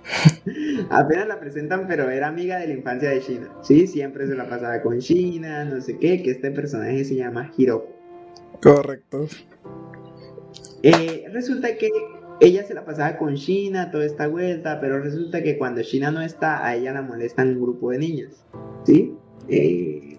apenas 0.90 1.28
la 1.28 1.40
presentan, 1.40 1.86
pero 1.86 2.10
era 2.10 2.28
amiga 2.28 2.58
de 2.58 2.68
la 2.68 2.74
infancia 2.74 3.10
de 3.10 3.20
China. 3.20 3.48
Sí, 3.62 3.86
siempre 3.86 4.26
se 4.26 4.34
la 4.34 4.48
pasaba 4.48 4.80
con 4.82 4.98
China, 4.98 5.64
no 5.64 5.80
sé 5.80 5.98
qué, 5.98 6.22
que 6.22 6.30
este 6.32 6.50
personaje 6.50 7.04
se 7.04 7.16
llama 7.16 7.50
Hiroko. 7.56 7.88
Correcto. 8.62 9.26
Eh, 10.82 11.26
resulta 11.32 11.76
que 11.76 11.90
ella 12.40 12.64
se 12.64 12.74
la 12.74 12.84
pasaba 12.84 13.16
con 13.16 13.34
China 13.34 13.90
toda 13.90 14.04
esta 14.04 14.28
vuelta, 14.28 14.80
pero 14.80 15.00
resulta 15.00 15.42
que 15.42 15.58
cuando 15.58 15.82
China 15.82 16.10
no 16.10 16.22
está, 16.22 16.64
a 16.64 16.76
ella 16.76 16.92
la 16.92 17.02
molestan 17.02 17.48
un 17.48 17.62
grupo 17.62 17.90
de 17.90 17.98
niñas. 17.98 18.44
¿Sí? 18.84 19.14
Eh, 19.48 20.18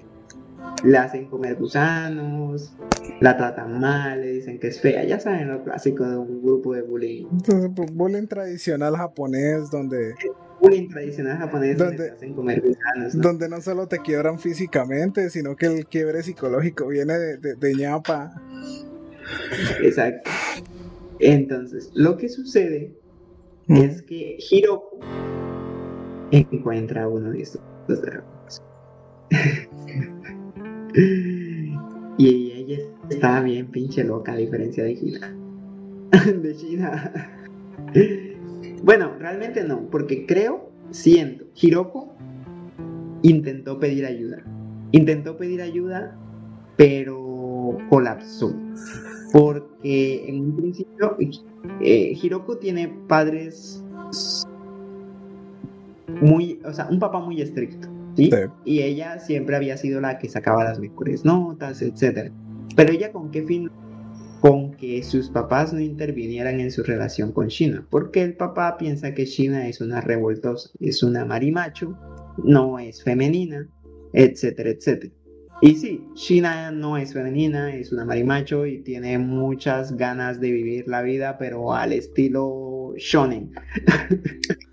la 0.83 1.03
hacen 1.03 1.25
comer 1.25 1.55
gusanos, 1.55 2.73
la 3.19 3.37
tratan 3.37 3.79
mal, 3.79 4.21
le 4.21 4.33
dicen 4.33 4.59
que 4.59 4.67
es 4.67 4.79
fea, 4.79 5.03
ya 5.03 5.19
saben 5.19 5.49
lo 5.49 5.63
clásico 5.63 6.07
de 6.07 6.17
un 6.17 6.41
grupo 6.41 6.73
de 6.73 6.81
bullying. 6.81 7.27
Entonces, 7.31 7.71
bullying 7.93 8.27
tradicional 8.27 8.95
japonés 8.95 9.69
donde... 9.71 10.13
Bullying 10.61 10.89
tradicional 10.89 11.37
japonés 11.37 11.77
donde, 11.77 12.11
hacen 12.11 12.33
comer 12.33 12.61
gusanos. 12.61 13.13
Donde 13.13 13.47
no 13.47 13.61
solo 13.61 13.87
te 13.87 13.99
quiebran 13.99 14.39
físicamente, 14.39 15.29
sino 15.29 15.55
que 15.55 15.67
el 15.67 15.85
quiebre 15.85 16.21
psicológico 16.21 16.87
viene 16.87 17.13
de, 17.17 17.75
ñapa. 17.75 18.41
Exacto. 19.81 20.29
Entonces, 21.19 21.91
lo 21.93 22.17
que 22.17 22.27
sucede 22.27 22.93
es 23.67 24.01
que 24.01 24.37
Hiroko 24.49 24.99
encuentra 26.31 27.07
uno 27.07 27.31
de 27.31 27.41
estos 27.41 27.61
dragones. 27.87 28.38
Y 32.17 32.51
ella 32.51 32.79
estaba 33.09 33.41
bien 33.41 33.67
pinche 33.67 34.03
loca, 34.03 34.33
a 34.33 34.35
diferencia 34.35 34.83
de 34.83 34.95
China. 34.97 35.35
de 36.41 36.55
China. 36.55 37.13
bueno, 38.83 39.13
realmente 39.17 39.63
no, 39.63 39.89
porque 39.89 40.25
creo, 40.25 40.69
siento, 40.91 41.45
Hiroko 41.55 42.13
intentó 43.21 43.79
pedir 43.79 44.05
ayuda. 44.05 44.43
Intentó 44.91 45.37
pedir 45.37 45.61
ayuda, 45.61 46.17
pero 46.75 47.77
colapsó. 47.89 48.53
Porque 49.31 50.25
en 50.27 50.41
un 50.41 50.55
principio, 50.57 51.15
eh, 51.79 52.17
Hiroko 52.21 52.57
tiene 52.57 52.87
padres 53.07 53.81
muy, 56.21 56.59
o 56.65 56.73
sea, 56.73 56.87
un 56.89 56.99
papá 56.99 57.19
muy 57.19 57.41
estricto. 57.41 57.87
Y 58.65 58.81
ella 58.81 59.19
siempre 59.19 59.55
había 59.55 59.77
sido 59.77 60.01
la 60.01 60.17
que 60.17 60.29
sacaba 60.29 60.63
las 60.63 60.79
mejores 60.79 61.25
notas, 61.25 61.81
etc. 61.81 62.31
Pero 62.75 62.93
ella 62.93 63.11
con 63.11 63.31
qué 63.31 63.43
fin? 63.43 63.69
Con 64.41 64.73
que 64.75 65.03
sus 65.03 65.29
papás 65.29 65.73
no 65.73 65.79
intervinieran 65.79 66.59
en 66.59 66.71
su 66.71 66.83
relación 66.83 67.31
con 67.31 67.47
China, 67.49 67.85
porque 67.89 68.21
el 68.23 68.35
papá 68.35 68.77
piensa 68.77 69.13
que 69.13 69.25
China 69.25 69.67
es 69.67 69.81
una 69.81 70.01
revoltosa, 70.01 70.69
es 70.79 71.03
una 71.03 71.25
marimacho, 71.25 71.97
no 72.43 72.79
es 72.79 73.03
femenina, 73.03 73.67
etcétera, 74.13 74.69
etcétera. 74.69 75.13
Y 75.61 75.75
sí, 75.75 76.01
China 76.13 76.71
no 76.71 76.97
es 76.97 77.13
femenina, 77.13 77.75
es 77.75 77.91
una 77.91 78.05
marimacho 78.05 78.65
y 78.65 78.79
tiene 78.79 79.17
muchas 79.17 79.97
ganas 79.97 80.39
de 80.39 80.51
vivir 80.51 80.87
la 80.87 81.01
vida, 81.01 81.37
pero 81.37 81.73
al 81.73 81.91
estilo 81.91 82.93
shonen. 82.95 83.51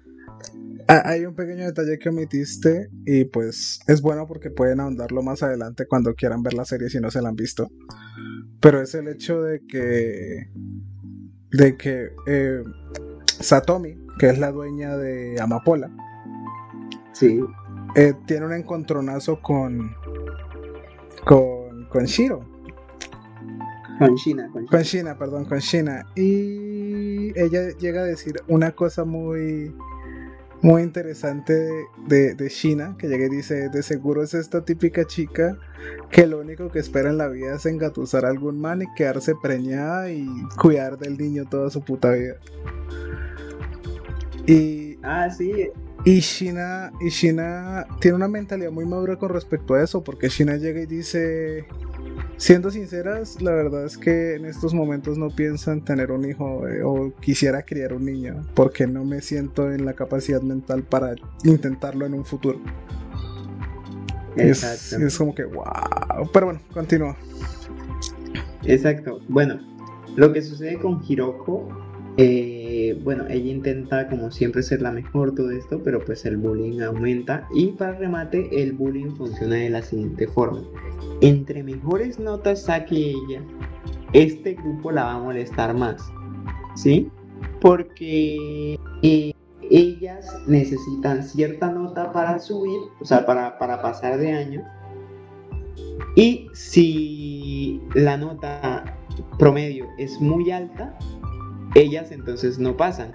Ah, 0.89 1.03
hay 1.05 1.27
un 1.27 1.35
pequeño 1.35 1.65
detalle 1.65 1.99
que 1.99 2.11
omitiste 2.11 2.91
y 3.05 3.25
pues 3.25 3.81
es 3.89 4.01
bueno 4.01 4.27
porque 4.29 4.51
pueden 4.51 4.79
ahondarlo 4.79 5.21
más 5.21 5.43
adelante 5.43 5.87
cuando 5.89 6.15
quieran 6.15 6.45
ver 6.45 6.55
la 6.55 6.65
serie 6.65 6.89
si 6.89 7.01
no 7.01 7.11
se 7.11 7.21
la 7.21 7.29
han 7.29 7.35
visto. 7.35 7.69
Pero 8.61 8.81
es 8.81 8.95
el 8.95 9.09
hecho 9.09 9.43
de 9.43 9.67
que 9.67 10.49
de 11.51 11.77
que 11.77 12.11
eh, 12.27 12.63
Satomi, 13.27 13.97
que 14.19 14.31
es 14.31 14.39
la 14.39 14.53
dueña 14.53 14.97
de 14.97 15.41
Amapola, 15.41 15.91
sí. 17.13 17.41
Eh, 17.97 18.15
tiene 18.27 18.47
un 18.47 18.53
encontronazo 18.53 19.41
con 19.41 19.93
con 21.25 21.87
con 21.89 22.05
Shiro. 22.05 22.57
Con 23.99 24.15
Shina, 24.15 24.51
con 24.53 24.67
Con 24.67 24.83
Shina, 24.83 25.19
perdón, 25.19 25.47
con 25.47 25.59
Shina. 25.59 26.07
Y 26.15 27.37
ella 27.39 27.71
llega 27.79 28.03
a 28.03 28.05
decir 28.05 28.37
una 28.47 28.73
cosa 28.73 29.05
muy 29.05 29.75
muy 30.63 30.83
interesante 30.83 31.87
de, 32.07 32.35
de, 32.35 32.51
China, 32.51 32.97
que 32.99 33.09
llega 33.09 33.27
y 33.27 33.29
dice, 33.29 33.69
de 33.69 33.83
seguro 33.83 34.23
es 34.23 34.35
esta 34.35 34.65
típica 34.65 35.05
chica 35.05 35.57
que 36.11 36.27
lo 36.27 36.41
único 36.41 36.71
que 36.71 36.79
espera 36.79 37.11
en 37.11 37.19
la 37.19 37.29
vida 37.29 37.57
es 37.57 37.67
engatusar 37.67 38.25
a 38.25 38.29
algún 38.29 38.61
man 38.61 38.83
y 38.83 38.87
quedarse 38.95 39.35
preñada 39.35 40.11
y 40.11 40.27
cuidar 40.61 40.99
del 40.99 41.19
niño 41.19 41.45
toda 41.45 41.71
su 41.71 41.83
puta 41.83 42.13
vida. 42.13 42.37
Y... 44.47 44.99
Ah, 45.03 45.29
sí. 45.31 45.71
Y 46.05 46.21
China, 46.21 46.93
y 47.01 47.11
China 47.11 47.85
tiene 48.01 48.17
una 48.17 48.29
mentalidad 48.29 48.71
muy 48.71 48.87
madura 48.87 49.17
con 49.17 49.31
respecto 49.31 49.75
a 49.75 49.83
eso, 49.83 50.05
porque 50.05 50.29
China 50.29 50.57
llega 50.57 50.81
y 50.81 50.87
dice, 50.87 51.67
Siendo 52.37 52.71
sinceras, 52.71 53.41
la 53.41 53.53
verdad 53.53 53.85
es 53.85 53.97
que 53.97 54.35
en 54.35 54.45
estos 54.45 54.75
momentos 54.75 55.17
no 55.17 55.31
pienso 55.31 55.73
en 55.73 55.83
tener 55.83 56.13
un 56.13 56.29
hijo 56.29 56.69
eh, 56.69 56.83
o 56.83 57.13
quisiera 57.21 57.63
criar 57.63 57.95
un 57.95 58.05
niño 58.05 58.43
porque 58.55 58.87
no 58.87 59.05
me 59.05 59.23
siento 59.23 59.73
en 59.73 59.87
la 59.87 59.95
capacidad 59.95 60.43
mental 60.43 60.83
para 60.83 61.15
intentarlo 61.45 62.05
en 62.05 62.15
un 62.15 62.25
futuro. 62.25 62.61
Es, 64.37 64.93
es, 64.93 65.17
como 65.17 65.35
que 65.35 65.45
wow. 65.45 66.31
Pero 66.31 66.47
bueno, 66.47 66.61
continúa. 66.75 67.17
Exacto. 68.65 69.21
Bueno, 69.29 69.59
lo 70.17 70.33
que 70.33 70.43
sucede 70.43 70.79
con 70.79 71.03
Hiroko, 71.07 71.69
eh, 72.19 72.99
bueno, 73.05 73.25
ella 73.29 73.51
intenta 73.51 74.09
como 74.09 74.31
siempre 74.31 74.63
ser 74.63 74.81
la 74.81 74.91
mejor, 74.91 75.35
todo 75.35 75.51
esto, 75.51 75.83
pero 75.83 76.03
pues 76.05 76.25
el 76.25 76.39
bullying 76.39 76.81
aumenta 76.81 77.47
y 77.55 77.69
para 77.73 77.93
remate 77.93 78.49
el 78.63 78.73
bullying 78.73 79.15
funciona 79.17 79.57
de 79.57 79.71
la 79.71 79.83
siguiente 79.83 80.27
forma. 80.27 80.63
Entre 81.21 81.63
mejores 81.63 82.19
notas 82.19 82.63
saque 82.63 83.11
ella, 83.11 83.43
este 84.15 84.55
grupo 84.55 84.93
la 84.93 85.05
va 85.05 85.13
a 85.15 85.19
molestar 85.19 85.75
más, 85.75 86.03
¿sí? 86.75 87.11
Porque 87.61 88.79
eh, 89.03 89.33
ellas 89.71 90.35
necesitan 90.47 91.23
cierta 91.23 91.71
nota 91.71 92.13
para 92.13 92.39
subir, 92.39 92.81
o 93.01 93.05
sea, 93.05 93.27
para, 93.27 93.59
para 93.59 93.83
pasar 93.83 94.17
de 94.17 94.33
año. 94.33 94.65
Y 96.15 96.49
si 96.55 97.83
la 97.95 98.17
nota 98.17 98.97
promedio 99.39 99.87
es 99.99 100.19
muy 100.19 100.51
alta, 100.51 100.97
ellas 101.81 102.11
entonces 102.11 102.59
no 102.59 102.77
pasan. 102.77 103.13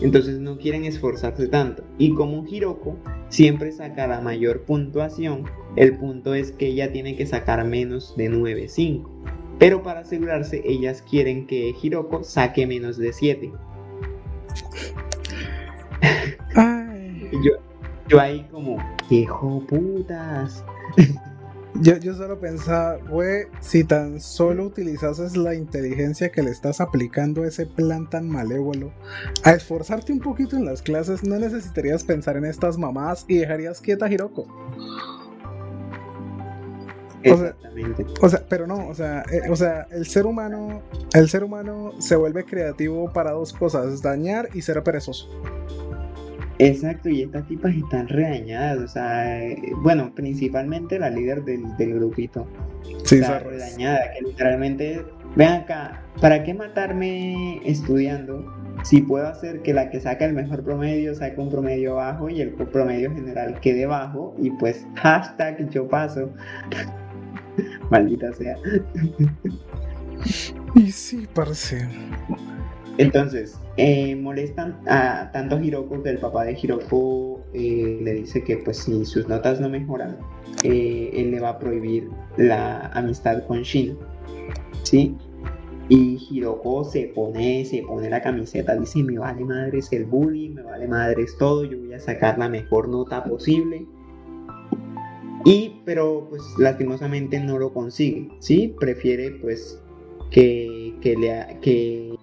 Entonces 0.00 0.38
no 0.38 0.58
quieren 0.58 0.84
esforzarse 0.84 1.48
tanto. 1.48 1.82
Y 1.98 2.14
como 2.14 2.46
Hiroko 2.46 2.96
siempre 3.28 3.72
saca 3.72 4.06
la 4.06 4.20
mayor 4.20 4.62
puntuación, 4.62 5.44
el 5.76 5.98
punto 5.98 6.34
es 6.34 6.52
que 6.52 6.68
ella 6.68 6.92
tiene 6.92 7.16
que 7.16 7.26
sacar 7.26 7.64
menos 7.64 8.14
de 8.16 8.30
9.5. 8.30 9.08
Pero 9.58 9.82
para 9.82 10.00
asegurarse, 10.00 10.62
ellas 10.64 11.02
quieren 11.02 11.46
que 11.46 11.74
Hiroko 11.82 12.22
saque 12.22 12.66
menos 12.66 12.96
de 12.96 13.12
7. 13.12 13.52
yo, 17.42 17.52
yo 18.08 18.20
ahí 18.20 18.46
como, 18.52 18.78
¡Hijo 19.10 19.64
putas! 19.66 20.64
Yo, 21.74 21.96
yo 21.98 22.14
solo 22.14 22.40
pensaba, 22.40 22.96
güey, 22.96 23.46
si 23.60 23.84
tan 23.84 24.20
solo 24.20 24.64
utilizases 24.64 25.36
la 25.36 25.54
inteligencia 25.54 26.30
que 26.30 26.42
le 26.42 26.50
estás 26.50 26.80
aplicando 26.80 27.42
a 27.42 27.48
ese 27.48 27.66
plan 27.66 28.08
tan 28.08 28.28
malévolo, 28.28 28.92
a 29.44 29.52
esforzarte 29.52 30.12
un 30.12 30.20
poquito 30.20 30.56
en 30.56 30.64
las 30.64 30.82
clases, 30.82 31.22
no 31.22 31.38
necesitarías 31.38 32.04
pensar 32.04 32.36
en 32.36 32.46
estas 32.46 32.78
mamás 32.78 33.24
y 33.28 33.38
dejarías 33.38 33.80
quieta 33.80 34.06
a 34.06 34.12
Hiroko. 34.12 34.46
Exactamente. 37.22 38.06
O 38.22 38.28
sea, 38.28 38.44
pero 38.48 38.66
no, 38.66 38.88
o 38.88 38.94
sea, 38.94 39.24
eh, 39.30 39.42
o 39.50 39.56
sea, 39.56 39.86
el 39.90 40.06
ser 40.06 40.26
humano, 40.26 40.82
el 41.14 41.28
ser 41.28 41.44
humano 41.44 41.92
se 41.98 42.16
vuelve 42.16 42.44
creativo 42.44 43.12
para 43.12 43.32
dos 43.32 43.52
cosas, 43.52 44.02
dañar 44.02 44.48
y 44.54 44.62
ser 44.62 44.82
perezoso. 44.82 45.28
Exacto, 46.58 47.08
y 47.08 47.22
estas 47.22 47.46
tipas 47.46 47.74
están 47.74 48.08
redañadas, 48.08 48.78
o 48.78 48.88
sea, 48.88 49.40
eh, 49.40 49.60
bueno, 49.82 50.12
principalmente 50.14 50.98
la 50.98 51.08
líder 51.08 51.44
del, 51.44 51.94
grupito. 51.94 52.48
Sí, 53.04 53.16
está 53.16 53.38
redañada, 53.38 54.00
que 54.12 54.24
literalmente, 54.24 55.04
ven 55.36 55.48
acá, 55.48 56.02
¿para 56.20 56.42
qué 56.42 56.54
matarme 56.54 57.60
estudiando 57.64 58.52
si 58.82 59.02
puedo 59.02 59.28
hacer 59.28 59.62
que 59.62 59.72
la 59.72 59.88
que 59.90 60.00
saca 60.00 60.24
el 60.24 60.32
mejor 60.32 60.64
promedio 60.64 61.14
saque 61.14 61.40
un 61.40 61.48
promedio 61.48 61.94
bajo 61.96 62.28
y 62.28 62.40
el 62.40 62.50
promedio 62.50 63.14
general 63.14 63.60
quede 63.60 63.86
bajo? 63.86 64.34
Y 64.38 64.50
pues, 64.50 64.84
hashtag 64.96 65.70
yo 65.70 65.86
paso. 65.86 66.30
Maldita 67.90 68.32
sea. 68.32 68.56
y 70.74 70.90
sí, 70.90 71.28
parece. 71.32 71.88
Entonces, 72.98 73.56
eh, 73.76 74.16
molestan 74.16 74.76
a 74.88 75.30
tanto 75.32 75.58
Hiroko 75.60 76.02
que 76.02 76.10
el 76.10 76.18
papá 76.18 76.44
de 76.44 76.58
Hiroko 76.60 77.40
eh, 77.54 78.00
le 78.02 78.14
dice 78.14 78.42
que 78.42 78.56
pues 78.58 78.78
si 78.78 79.04
sus 79.04 79.28
notas 79.28 79.60
no 79.60 79.68
mejoran, 79.68 80.18
eh, 80.64 81.10
él 81.14 81.30
le 81.30 81.38
va 81.38 81.50
a 81.50 81.58
prohibir 81.60 82.10
la 82.36 82.88
amistad 82.88 83.46
con 83.46 83.62
Shin. 83.62 83.96
¿Sí? 84.82 85.16
Y 85.88 86.18
Hiroko 86.28 86.84
se 86.84 87.12
pone, 87.14 87.64
se 87.64 87.82
pone 87.82 88.10
la 88.10 88.20
camiseta, 88.20 88.74
dice, 88.74 89.02
me 89.04 89.16
vale 89.16 89.44
madres 89.44 89.92
el 89.92 90.04
bullying, 90.04 90.54
me 90.54 90.62
vale 90.62 90.88
madres 90.88 91.36
todo, 91.38 91.64
yo 91.64 91.78
voy 91.78 91.94
a 91.94 92.00
sacar 92.00 92.36
la 92.36 92.48
mejor 92.48 92.88
nota 92.88 93.22
posible. 93.22 93.86
Y, 95.44 95.80
pero 95.84 96.26
pues 96.28 96.42
lastimosamente 96.58 97.38
no 97.38 97.58
lo 97.58 97.72
consigue, 97.72 98.28
¿sí? 98.40 98.74
Prefiere 98.78 99.30
pues 99.40 99.80
que, 100.30 100.94
le, 101.02 101.58
que 101.60 102.14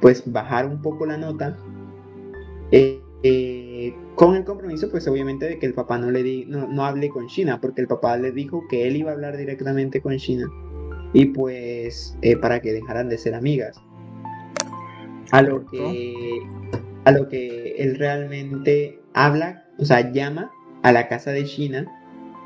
pues 0.00 0.22
bajar 0.30 0.66
un 0.66 0.80
poco 0.80 1.06
la 1.06 1.16
nota. 1.16 1.56
Eh, 2.72 3.00
eh, 3.22 3.94
con 4.14 4.34
el 4.34 4.44
compromiso, 4.44 4.90
pues 4.90 5.06
obviamente 5.08 5.46
de 5.46 5.58
que 5.58 5.66
el 5.66 5.74
papá 5.74 5.98
no 5.98 6.10
le 6.10 6.22
di, 6.22 6.46
no, 6.46 6.84
hable 6.84 7.08
con 7.10 7.26
China, 7.26 7.60
porque 7.60 7.82
el 7.82 7.88
papá 7.88 8.16
le 8.16 8.32
dijo 8.32 8.66
que 8.68 8.86
él 8.86 8.96
iba 8.96 9.10
a 9.10 9.14
hablar 9.14 9.36
directamente 9.36 10.00
con 10.00 10.16
China 10.16 10.48
y 11.12 11.26
pues 11.26 12.16
eh, 12.22 12.36
para 12.36 12.60
que 12.60 12.72
dejaran 12.72 13.08
de 13.08 13.18
ser 13.18 13.34
amigas. 13.34 13.80
A 15.32 15.42
lo 15.42 15.64
que 15.66 16.40
a 17.04 17.12
lo 17.12 17.28
que 17.28 17.76
él 17.78 17.96
realmente 17.96 19.00
habla, 19.14 19.66
o 19.78 19.84
sea, 19.84 20.12
llama 20.12 20.50
a 20.82 20.92
la 20.92 21.08
casa 21.08 21.30
de 21.30 21.44
China, 21.44 21.86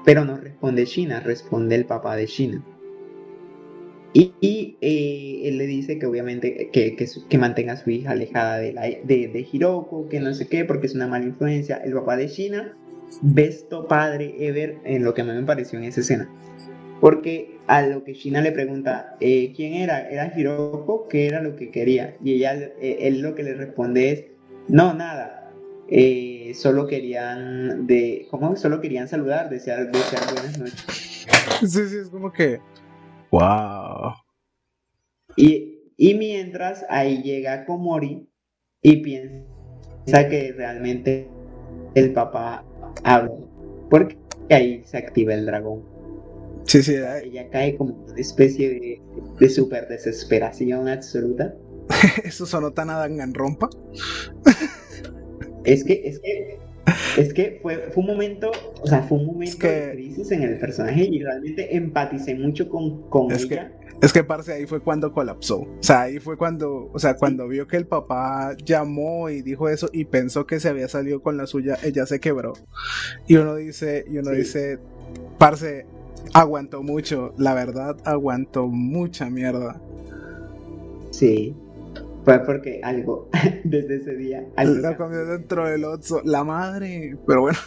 pero 0.04 0.24
no 0.24 0.36
responde 0.36 0.84
China, 0.84 1.20
responde 1.20 1.74
el 1.74 1.86
papá 1.86 2.16
de 2.16 2.26
China. 2.26 2.62
Y, 4.16 4.76
eh, 4.80 5.48
él 5.48 5.58
le 5.58 5.66
dice 5.66 5.98
que 5.98 6.06
obviamente 6.06 6.70
que, 6.72 6.94
que, 6.94 7.38
mantenga 7.38 7.72
a 7.72 7.76
su 7.76 7.90
hija 7.90 8.12
alejada 8.12 8.58
de, 8.58 8.72
de, 9.02 9.28
de, 9.28 9.46
Hiroko, 9.52 10.08
que 10.08 10.20
no 10.20 10.32
sé 10.34 10.46
qué, 10.46 10.64
porque 10.64 10.86
es 10.86 10.94
una 10.94 11.08
mala 11.08 11.24
influencia. 11.24 11.78
El 11.78 11.94
papá 11.94 12.16
de 12.16 12.28
Shina, 12.28 12.76
besto 13.22 13.88
padre 13.88 14.36
ever, 14.38 14.76
en 14.84 15.02
lo 15.02 15.14
que 15.14 15.22
a 15.22 15.24
mí 15.24 15.32
me 15.32 15.42
pareció 15.42 15.80
en 15.80 15.86
esa 15.86 16.00
escena. 16.00 16.28
Porque 17.00 17.58
a 17.66 17.82
lo 17.82 18.04
que 18.04 18.14
Shina 18.14 18.40
le 18.40 18.52
pregunta, 18.52 19.16
eh, 19.18 19.52
¿quién 19.56 19.74
era? 19.74 20.08
¿Era 20.08 20.32
Hiroko? 20.34 21.08
¿Qué 21.08 21.26
era 21.26 21.42
lo 21.42 21.56
que 21.56 21.72
quería? 21.72 22.16
Y 22.22 22.34
ella, 22.34 22.54
eh, 22.80 22.98
él 23.00 23.20
lo 23.20 23.34
que 23.34 23.42
le 23.42 23.54
responde 23.54 24.12
es, 24.12 24.24
no, 24.68 24.94
nada. 24.94 25.50
solo 26.54 26.86
querían 26.86 27.88
de 27.88 28.28
¿cómo? 28.30 28.56
solo 28.56 28.80
querían 28.80 29.08
saludar 29.08 29.50
desear, 29.50 29.90
desear 29.90 30.22
buenas 30.32 30.58
noches 30.58 31.26
sí 31.60 31.88
sí 31.88 31.96
es 31.96 32.08
como 32.08 32.32
que 32.32 32.60
Wow. 33.34 34.14
Y, 35.36 35.80
mientras 35.98 36.86
ahí 36.88 37.20
llega 37.20 37.64
Komori 37.64 38.28
y 38.80 38.96
piensa 38.98 40.28
que 40.28 40.54
realmente 40.56 41.28
el 41.96 42.12
papá 42.12 42.64
habla. 43.02 43.34
Porque 43.90 44.16
ahí 44.50 44.84
se 44.84 44.98
activa 44.98 45.34
el 45.34 45.46
dragón. 45.46 45.82
Sí, 46.66 46.80
sí. 46.84 46.94
Ella 46.94 47.50
cae 47.50 47.76
como 47.76 47.94
una 47.94 48.20
especie 48.20 48.68
de, 48.70 49.02
de 49.40 49.48
super 49.48 49.88
desesperación 49.88 50.86
absoluta. 50.86 51.56
¿Eso 52.24 52.46
sonó 52.46 52.72
tan 52.72 52.88
a 52.90 52.98
Danganronpa? 52.98 53.68
es 55.64 55.82
que, 55.82 56.02
es 56.04 56.20
que 56.20 56.60
es 57.16 57.32
que 57.32 57.58
fue, 57.62 57.90
fue 57.92 58.02
un 58.02 58.06
momento, 58.08 58.50
o 58.80 58.86
sea, 58.86 59.02
fue 59.02 59.18
un 59.18 59.26
momento 59.26 59.66
de 59.66 59.92
crisis 59.92 60.30
en 60.32 60.42
el 60.42 60.58
personaje 60.58 61.04
y 61.04 61.22
realmente 61.22 61.76
empaticé 61.76 62.34
mucho 62.34 62.68
con, 62.68 63.08
con 63.08 63.32
es 63.32 63.44
ella. 63.44 63.72
Que, 63.78 64.06
es 64.06 64.12
que, 64.12 64.24
parce, 64.24 64.52
ahí 64.52 64.66
fue 64.66 64.80
cuando 64.80 65.12
colapsó. 65.12 65.60
O 65.60 65.82
sea, 65.82 66.02
ahí 66.02 66.18
fue 66.18 66.36
cuando, 66.36 66.90
o 66.92 66.98
sea, 66.98 67.16
cuando 67.16 67.48
vio 67.48 67.66
que 67.66 67.76
el 67.76 67.86
papá 67.86 68.54
llamó 68.64 69.30
y 69.30 69.42
dijo 69.42 69.68
eso 69.68 69.88
y 69.92 70.04
pensó 70.04 70.46
que 70.46 70.60
se 70.60 70.68
había 70.68 70.88
salido 70.88 71.22
con 71.22 71.36
la 71.36 71.46
suya, 71.46 71.78
ella 71.82 72.04
se 72.06 72.20
quebró. 72.20 72.54
Y 73.26 73.36
uno 73.36 73.54
dice, 73.56 74.04
y 74.10 74.18
uno 74.18 74.30
dice, 74.30 74.78
parce, 75.38 75.86
aguantó 76.32 76.82
mucho, 76.82 77.34
la 77.38 77.54
verdad, 77.54 77.96
aguantó 78.04 78.66
mucha 78.66 79.30
mierda. 79.30 79.80
Sí, 81.10 81.54
fue 82.24 82.42
porque 82.44 82.80
algo, 82.82 83.28
desde 83.64 83.96
ese 83.96 84.14
día. 84.16 84.44
Algo 84.56 84.76
la 84.76 84.96
comió 84.96 85.24
dentro 85.26 85.68
del 85.68 85.84
Otso. 85.84 86.22
La 86.24 86.42
madre. 86.44 87.16
Pero 87.26 87.42
bueno. 87.42 87.58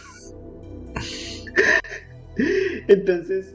Entonces 2.88 3.54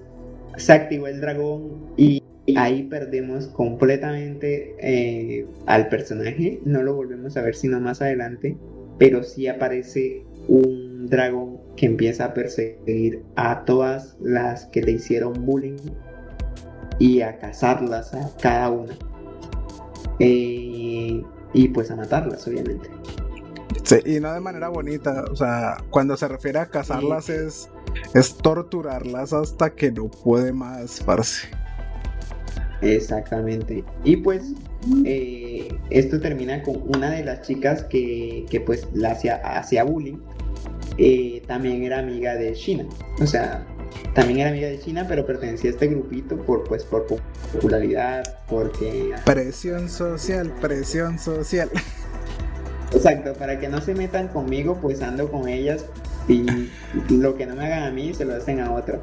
se 0.58 0.74
activó 0.74 1.08
el 1.08 1.22
dragón 1.22 1.94
y 1.98 2.22
ahí 2.56 2.84
perdemos 2.84 3.48
completamente 3.48 4.76
eh, 4.80 5.46
al 5.66 5.90
personaje. 5.90 6.62
No 6.66 6.84
lo 6.84 6.96
volvemos 6.96 7.36
a 7.38 7.42
ver 7.42 7.56
sino 7.56 7.80
más 7.80 8.02
adelante. 8.02 8.58
Pero 8.98 9.24
sí 9.24 9.48
aparece 9.48 10.24
un 10.48 11.08
dragón 11.10 11.60
que 11.76 11.88
empieza 11.88 12.26
a 12.26 12.34
perseguir 12.34 13.24
a 13.36 13.66
todas 13.66 14.16
las 14.22 14.66
que 14.68 14.82
le 14.84 14.94
hicieron 14.94 15.34
bullying 15.46 15.78
y 17.00 17.22
a 17.22 17.38
cazarlas 17.40 18.14
a 18.14 18.30
cada 18.40 18.70
una. 18.70 18.94
Eh, 20.20 21.24
y 21.54 21.68
pues 21.70 21.92
a 21.92 21.96
matarlas, 21.96 22.48
obviamente. 22.48 22.90
Sí, 23.84 23.98
y 24.06 24.20
no 24.20 24.34
de 24.34 24.40
manera 24.40 24.70
bonita, 24.70 25.26
o 25.32 25.36
sea, 25.36 25.78
cuando 25.90 26.16
se 26.16 26.28
refiere 26.28 26.60
a 26.60 26.68
cazarlas 26.68 27.30
es, 27.30 27.70
es 28.14 28.36
torturarlas 28.38 29.34
hasta 29.34 29.74
que 29.74 29.92
no 29.92 30.10
puede 30.10 30.54
más, 30.54 31.02
parce. 31.06 31.48
Exactamente. 32.82 33.84
Y 34.04 34.18
pues 34.18 34.54
eh, 35.06 35.70
esto 35.90 36.20
termina 36.20 36.62
con 36.64 36.82
una 36.96 37.12
de 37.12 37.24
las 37.24 37.42
chicas 37.42 37.84
que, 37.84 38.46
que 38.50 38.60
pues 38.60 38.88
la 38.94 39.12
hacía, 39.12 39.36
hacía 39.38 39.84
bullying. 39.84 40.18
Eh, 40.98 41.42
también 41.48 41.84
era 41.84 42.00
amiga 42.00 42.36
de 42.36 42.54
Shina. 42.54 42.86
O 43.22 43.26
sea, 43.26 43.66
también 44.14 44.40
era 44.40 44.50
amiga 44.50 44.68
de 44.68 44.80
China, 44.80 45.06
pero 45.08 45.26
pertenecía 45.26 45.72
a 45.72 45.74
este 45.74 45.88
grupito 45.88 46.38
por, 46.38 46.64
pues, 46.64 46.84
por 46.84 47.06
popularidad, 47.06 48.24
porque... 48.48 49.14
Presión 49.26 49.90
social, 49.90 50.54
presión 50.62 51.18
social. 51.20 51.70
Exacto, 52.92 53.34
para 53.34 53.60
que 53.60 53.68
no 53.70 53.82
se 53.82 53.96
metan 53.96 54.28
conmigo, 54.28 54.78
pues 54.80 55.02
ando 55.02 55.32
con 55.32 55.48
ellas 55.48 55.86
y 56.28 56.46
lo 57.10 57.36
que 57.36 57.46
no 57.46 57.56
me 57.56 57.66
hagan 57.66 57.84
a 57.84 57.92
mí 57.92 58.14
se 58.14 58.26
lo 58.26 58.36
hacen 58.36 58.60
a 58.60 58.72
otro. 58.72 59.02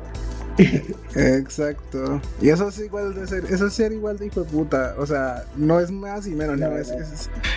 Exacto. 1.14 2.20
Y 2.40 2.50
eso 2.50 2.68
es 2.68 2.78
igual 2.78 3.14
de 3.14 3.26
ser, 3.26 3.44
eso 3.46 3.66
es 3.66 3.72
ser 3.72 3.92
igual 3.92 4.18
de 4.18 4.26
hijo 4.26 4.44
de 4.44 4.50
puta. 4.50 4.94
O 4.98 5.06
sea, 5.06 5.44
no 5.56 5.80
es 5.80 5.90
más 5.90 6.26
y 6.26 6.34
menos, 6.34 6.58
no, 6.58 6.76
es, 6.76 6.92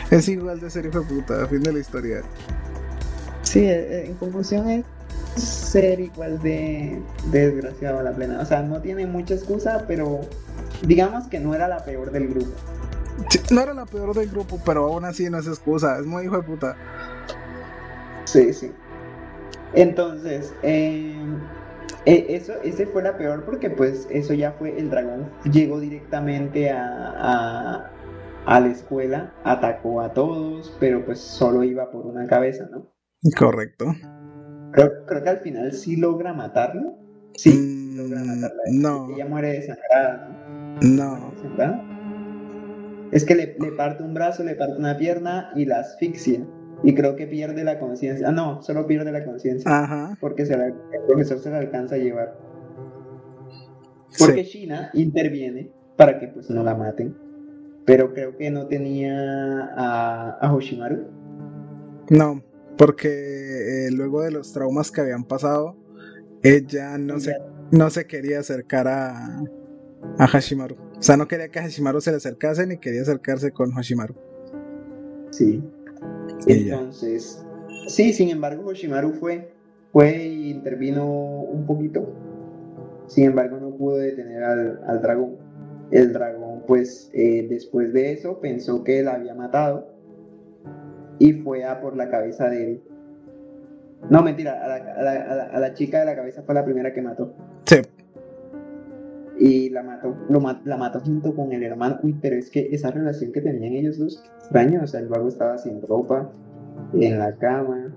es, 0.10 0.28
igual 0.28 0.60
de 0.60 0.70
ser 0.70 0.86
hijo 0.86 1.02
de 1.02 1.06
puta, 1.06 1.48
fin 1.48 1.62
de 1.62 1.74
la 1.74 1.80
historia. 1.80 2.22
Sí, 3.44 3.60
eh, 3.60 3.72
eh, 3.72 4.06
en 4.08 4.16
conclusión 4.16 4.70
es 4.70 4.86
ser 5.36 6.00
igual 6.00 6.40
de, 6.42 7.02
desgraciado 7.32 8.00
a 8.00 8.04
la 8.04 8.12
plena. 8.12 8.40
O 8.40 8.46
sea, 8.46 8.62
no 8.62 8.82
tiene 8.82 9.06
mucha 9.06 9.34
excusa, 9.34 9.86
pero 9.88 10.22
digamos 10.86 11.28
que 11.28 11.40
no 11.40 11.54
era 11.56 11.68
la 11.68 11.84
peor 11.84 12.12
del 12.12 12.28
grupo. 12.28 12.52
no 13.52 13.62
era 13.62 13.74
la 13.74 13.86
peor 13.86 14.14
del 14.14 14.30
grupo, 14.30 14.60
pero 14.66 14.86
aún 14.86 15.06
así 15.06 15.30
no 15.30 15.40
es 15.40 15.48
excusa, 15.48 16.00
es 16.00 16.06
muy 16.06 16.26
hijo 16.26 16.38
de 16.38 16.44
puta. 16.44 16.76
Sí, 18.26 18.54
sí. 18.54 18.72
Entonces, 19.74 20.54
eh, 20.62 21.16
eh, 22.06 22.26
eso, 22.30 22.54
ese 22.64 22.86
fue 22.86 23.02
la 23.02 23.18
peor 23.18 23.44
porque 23.44 23.70
pues 23.70 24.08
eso 24.12 24.34
ya 24.34 24.52
fue, 24.54 24.78
el 24.78 24.90
dragón 24.90 25.32
llegó 25.52 25.80
directamente 25.80 26.70
a, 26.70 27.90
a, 28.46 28.60
la 28.60 28.68
escuela, 28.68 29.34
atacó 29.44 30.02
a 30.02 30.14
todos, 30.14 30.76
pero 30.80 31.04
pues 31.06 31.20
solo 31.20 31.64
iba 31.64 31.90
por 31.92 32.06
una 32.06 32.28
cabeza, 32.28 32.68
¿no? 32.72 32.92
Correcto. 33.38 33.86
Creo, 34.74 35.06
creo 35.06 35.24
que 35.24 35.30
al 35.30 35.40
final 35.40 35.72
sí 35.72 35.96
logra 35.96 36.34
matarlo. 36.34 36.98
Sí, 37.36 37.52
mm, 37.52 37.98
logra 37.98 38.24
matarla. 38.24 38.62
No. 38.72 39.08
Ella 39.14 39.26
muere 39.28 39.54
desangrada, 39.54 40.78
¿no? 40.82 41.34
No. 41.58 41.94
Es 43.12 43.24
que 43.24 43.36
le, 43.36 43.56
le 43.60 43.72
parte 43.74 44.04
un 44.04 44.16
brazo, 44.16 44.44
le 44.44 44.56
parte 44.56 44.78
una 44.78 44.98
pierna 44.98 45.52
y 45.56 45.66
la 45.66 45.80
asfixia 45.80 46.46
y 46.84 46.96
creo 46.96 47.16
que 47.16 47.28
pierde 47.28 47.64
la 47.64 47.80
conciencia. 47.80 48.28
Ah, 48.28 48.32
no, 48.32 48.62
solo 48.64 48.88
pierde 48.88 49.12
la 49.12 49.24
conciencia. 49.24 49.70
Ajá. 49.72 50.18
Porque 50.20 50.46
se 50.46 50.56
el 50.56 50.74
profesor 51.08 51.38
se 51.38 51.52
la 51.52 51.60
alcanza 51.60 51.96
a 51.96 52.00
llevar. 52.00 52.38
Porque 54.18 54.44
China 54.46 54.90
interviene 54.94 55.72
para 55.96 56.20
que 56.20 56.28
pues 56.28 56.50
no 56.50 56.64
la 56.64 56.76
maten. 56.76 57.16
Pero 57.86 58.14
creo 58.14 58.36
que 58.36 58.50
no 58.50 58.68
tenía 58.68 59.72
a, 59.76 60.38
a 60.42 60.54
Hoshimaru. 60.54 61.06
No, 62.10 62.42
porque 62.78 63.88
eh, 63.88 63.92
luego 63.92 64.22
de 64.22 64.32
los 64.32 64.54
traumas 64.54 64.92
que 64.92 65.02
habían 65.02 65.24
pasado, 65.24 65.76
ella 66.42 66.98
no, 66.98 67.20
Se, 67.20 67.36
no 67.72 67.90
se 67.90 68.06
quería 68.06 68.40
acercar 68.40 68.88
a, 68.88 69.44
a 70.18 70.28
Hashimaru. 70.28 70.76
O 70.98 71.02
sea, 71.02 71.18
no 71.18 71.28
quería 71.28 71.50
que 71.50 71.60
a 71.60 71.64
Hashimaru 71.64 72.02
se 72.02 72.12
le 72.12 72.18
acercase 72.18 72.66
ni 72.68 72.78
quería 72.78 73.02
acercarse 73.02 73.52
con 73.52 73.72
Hashimaru. 73.72 74.16
Sí. 75.32 75.64
Entonces, 76.48 77.44
sí, 77.88 78.14
sin 78.14 78.30
embargo, 78.30 78.66
Hoshimaru 78.68 79.14
fue, 79.14 79.50
fue 79.92 80.16
e 80.16 80.50
intervino 80.50 81.06
un 81.06 81.66
poquito. 81.66 82.14
Sin 83.08 83.26
embargo, 83.26 83.58
no 83.60 83.76
pudo 83.76 83.98
detener 83.98 84.44
al, 84.44 85.02
dragón. 85.02 85.38
El 85.92 86.14
dragón, 86.14 86.64
pues, 86.68 87.10
eh, 87.14 87.48
después 87.50 87.94
de 87.94 88.14
eso, 88.14 88.40
pensó 88.40 88.84
que 88.84 89.00
él 89.00 89.08
había 89.08 89.36
matado 89.36 89.93
y 91.28 91.34
fue 91.34 91.64
a 91.64 91.82
por 91.82 91.96
la 91.96 92.10
cabeza 92.10 92.50
de 92.50 92.64
él. 92.64 92.84
No, 94.10 94.22
mentira, 94.22 94.64
a 94.64 94.68
la, 94.68 95.46
a 95.46 95.60
la, 95.60 95.74
chica 95.74 96.00
de 96.00 96.06
la 96.06 96.16
cabeza 96.16 96.44
fue 96.44 96.54
la 96.54 96.66
primera 96.66 96.94
que 96.94 97.02
mató. 97.02 97.34
Sí 97.66 97.82
y 99.40 99.70
la 99.70 99.84
mató, 99.84 100.16
lo, 100.30 100.40
la 100.64 100.78
mató 100.78 101.00
junto 101.00 101.36
con 101.36 101.52
el 101.52 101.64
hermano. 101.64 102.00
Uy, 102.04 102.16
pero 102.22 102.36
es 102.36 102.50
que 102.50 102.70
esa 102.72 102.92
relación 102.92 103.32
que 103.32 103.42
tenían 103.42 103.74
ellos 103.74 103.98
dos, 103.98 104.24
extraño, 104.38 104.82
o 104.84 104.88
sea, 104.88 105.00
el 105.00 105.08
vago 105.08 105.28
estaba 105.28 105.58
sin 105.58 105.82
ropa, 105.82 106.32
en 106.94 107.20
la 107.20 107.36
cama. 107.36 107.94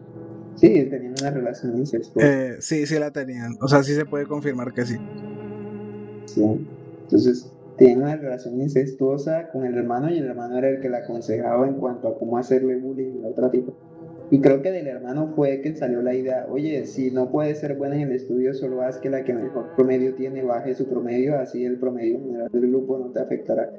Sí, 0.57 0.69
tenían 0.91 1.15
una 1.21 1.31
relación 1.31 1.77
incestuosa. 1.77 2.27
Eh, 2.27 2.57
sí, 2.61 2.87
sí 2.87 2.99
la 2.99 3.11
tenían. 3.11 3.57
O 3.61 3.69
sea, 3.69 3.83
sí 3.83 3.95
se 3.95 4.07
puede 4.07 4.27
confirmar 4.27 4.73
que 4.73 4.87
sí. 4.87 4.97
Sí. 6.25 6.67
Entonces, 7.03 7.53
tenían 7.77 8.03
una 8.03 8.17
relación 8.17 8.61
incestuosa 8.61 9.49
con 9.51 9.65
el 9.65 9.77
hermano 9.77 10.11
y 10.11 10.19
el 10.19 10.27
hermano 10.27 10.59
era 10.59 10.71
el 10.71 10.81
que 10.81 10.89
la 10.89 10.99
aconsejaba 10.99 11.67
en 11.67 11.75
cuanto 11.75 12.09
a 12.09 12.19
cómo 12.19 12.39
hacerle 12.39 12.77
bullying 12.77 13.25
a 13.25 13.29
otro 13.29 13.51
tipo. 13.51 13.75
Y 14.31 14.41
creo 14.41 14.61
que 14.61 14.73
del 14.73 14.89
hermano 14.89 15.33
fue 15.37 15.61
que 15.61 15.77
salió 15.77 16.03
la 16.03 16.15
idea, 16.15 16.47
oye, 16.51 16.85
si 16.87 17.13
no 17.13 17.31
puede 17.31 17.55
ser 17.55 17.77
buena 17.77 17.95
en 17.95 18.03
el 18.09 18.13
estudio, 18.13 18.55
solo 18.55 18.83
haz 18.83 18.99
que 18.99 19.09
la 19.09 19.23
que 19.23 19.33
mejor 19.33 19.75
promedio 19.77 20.15
tiene 20.15 20.43
baje 20.43 20.75
su 20.75 20.89
promedio, 20.89 21.39
así 21.39 21.65
el 21.65 21.79
promedio 21.79 22.19
general 22.19 22.49
del 22.51 22.69
grupo 22.69 22.99
no 22.99 23.13
te 23.13 23.21
afectará. 23.21 23.73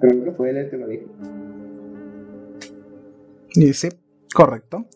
Creo 0.00 0.24
que 0.24 0.32
fue 0.32 0.50
él 0.50 0.58
el 0.58 0.70
que 0.70 0.76
lo 0.76 0.86
dijo. 0.86 1.10
Y 3.56 3.72
sí, 3.72 3.88
correcto. 4.32 4.86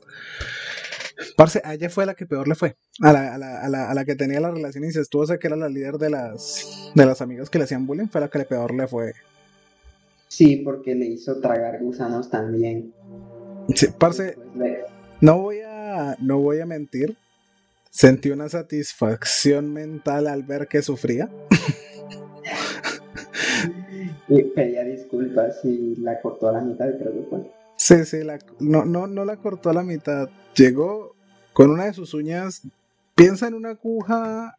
Parce, 1.36 1.60
a 1.64 1.74
ella 1.74 1.90
fue 1.90 2.06
la 2.06 2.14
que 2.14 2.26
peor 2.26 2.46
le 2.46 2.54
fue. 2.54 2.76
A 3.00 3.12
la, 3.12 3.34
a 3.34 3.38
la, 3.38 3.62
a 3.62 3.68
la, 3.68 3.90
a 3.90 3.94
la 3.94 4.04
que 4.04 4.14
tenía 4.14 4.40
la 4.40 4.50
relación 4.50 4.84
incestuosa, 4.84 5.38
que 5.38 5.48
era 5.48 5.56
la 5.56 5.68
líder 5.68 5.98
de 5.98 6.10
las, 6.10 6.90
de 6.94 7.06
las 7.06 7.20
amigas 7.20 7.50
que 7.50 7.58
le 7.58 7.64
hacían 7.64 7.86
bullying, 7.86 8.08
fue 8.08 8.20
la 8.20 8.28
que 8.28 8.38
le 8.38 8.44
peor 8.44 8.74
le 8.74 8.86
fue. 8.86 9.14
Sí, 10.28 10.56
porque 10.56 10.94
le 10.94 11.06
hizo 11.06 11.40
tragar 11.40 11.80
gusanos 11.80 12.30
también. 12.30 12.92
Sí, 13.74 13.88
parce, 13.98 14.36
no 15.20 15.40
voy 15.40 15.60
a, 15.60 16.16
no 16.20 16.38
voy 16.38 16.60
a 16.60 16.66
mentir. 16.66 17.16
Sentí 17.90 18.30
una 18.30 18.48
satisfacción 18.48 19.72
mental 19.72 20.28
al 20.28 20.44
ver 20.44 20.68
que 20.68 20.82
sufría. 20.82 21.28
y 24.28 24.42
pedía 24.42 24.84
disculpas 24.84 25.64
y 25.64 25.96
la 25.96 26.20
cortó 26.20 26.48
a 26.48 26.52
la 26.52 26.60
mitad, 26.60 26.86
creo 26.98 27.12
que 27.12 27.22
fue. 27.28 27.57
Sí, 27.78 28.04
sí, 28.04 28.18
no, 28.60 28.84
no, 28.84 29.06
no 29.06 29.24
la 29.24 29.36
cortó 29.36 29.70
a 29.70 29.72
la 29.72 29.82
mitad. 29.82 30.28
Llegó 30.54 31.16
con 31.54 31.70
una 31.70 31.86
de 31.86 31.94
sus 31.94 32.12
uñas. 32.12 32.62
Piensa 33.14 33.48
en 33.48 33.54
una 33.54 33.70
aguja 33.70 34.58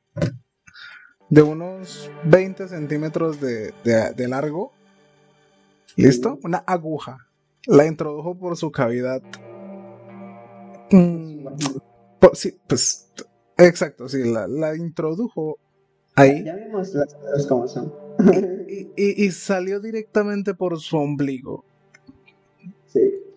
de 1.30 1.42
unos 1.44 2.10
20 2.24 2.68
centímetros 2.68 3.40
de, 3.40 3.72
de 3.84 4.28
largo. 4.28 4.74
¿Listo? 5.96 6.40
Una 6.44 6.60
aguja 6.60 7.30
la 7.70 7.86
introdujo 7.86 8.38
por 8.38 8.58
su 8.58 8.72
cavidad. 8.72 9.22
Mm, 10.92 11.48
sí, 12.34 12.58
pues, 12.68 13.12
exacto, 13.58 14.10
sí, 14.10 14.24
la, 14.24 14.76
introdujo 14.76 15.60
ahí. 16.16 16.44
Ya 16.44 16.56
vimos 16.56 16.94
las 16.94 17.14
cosas 17.14 17.48
como 17.48 17.68
son. 17.68 17.94
y, 18.98 19.32
salió 19.32 19.80
directamente 19.80 20.54
por 20.54 20.80
su 20.80 20.98
ombligo. 20.98 21.64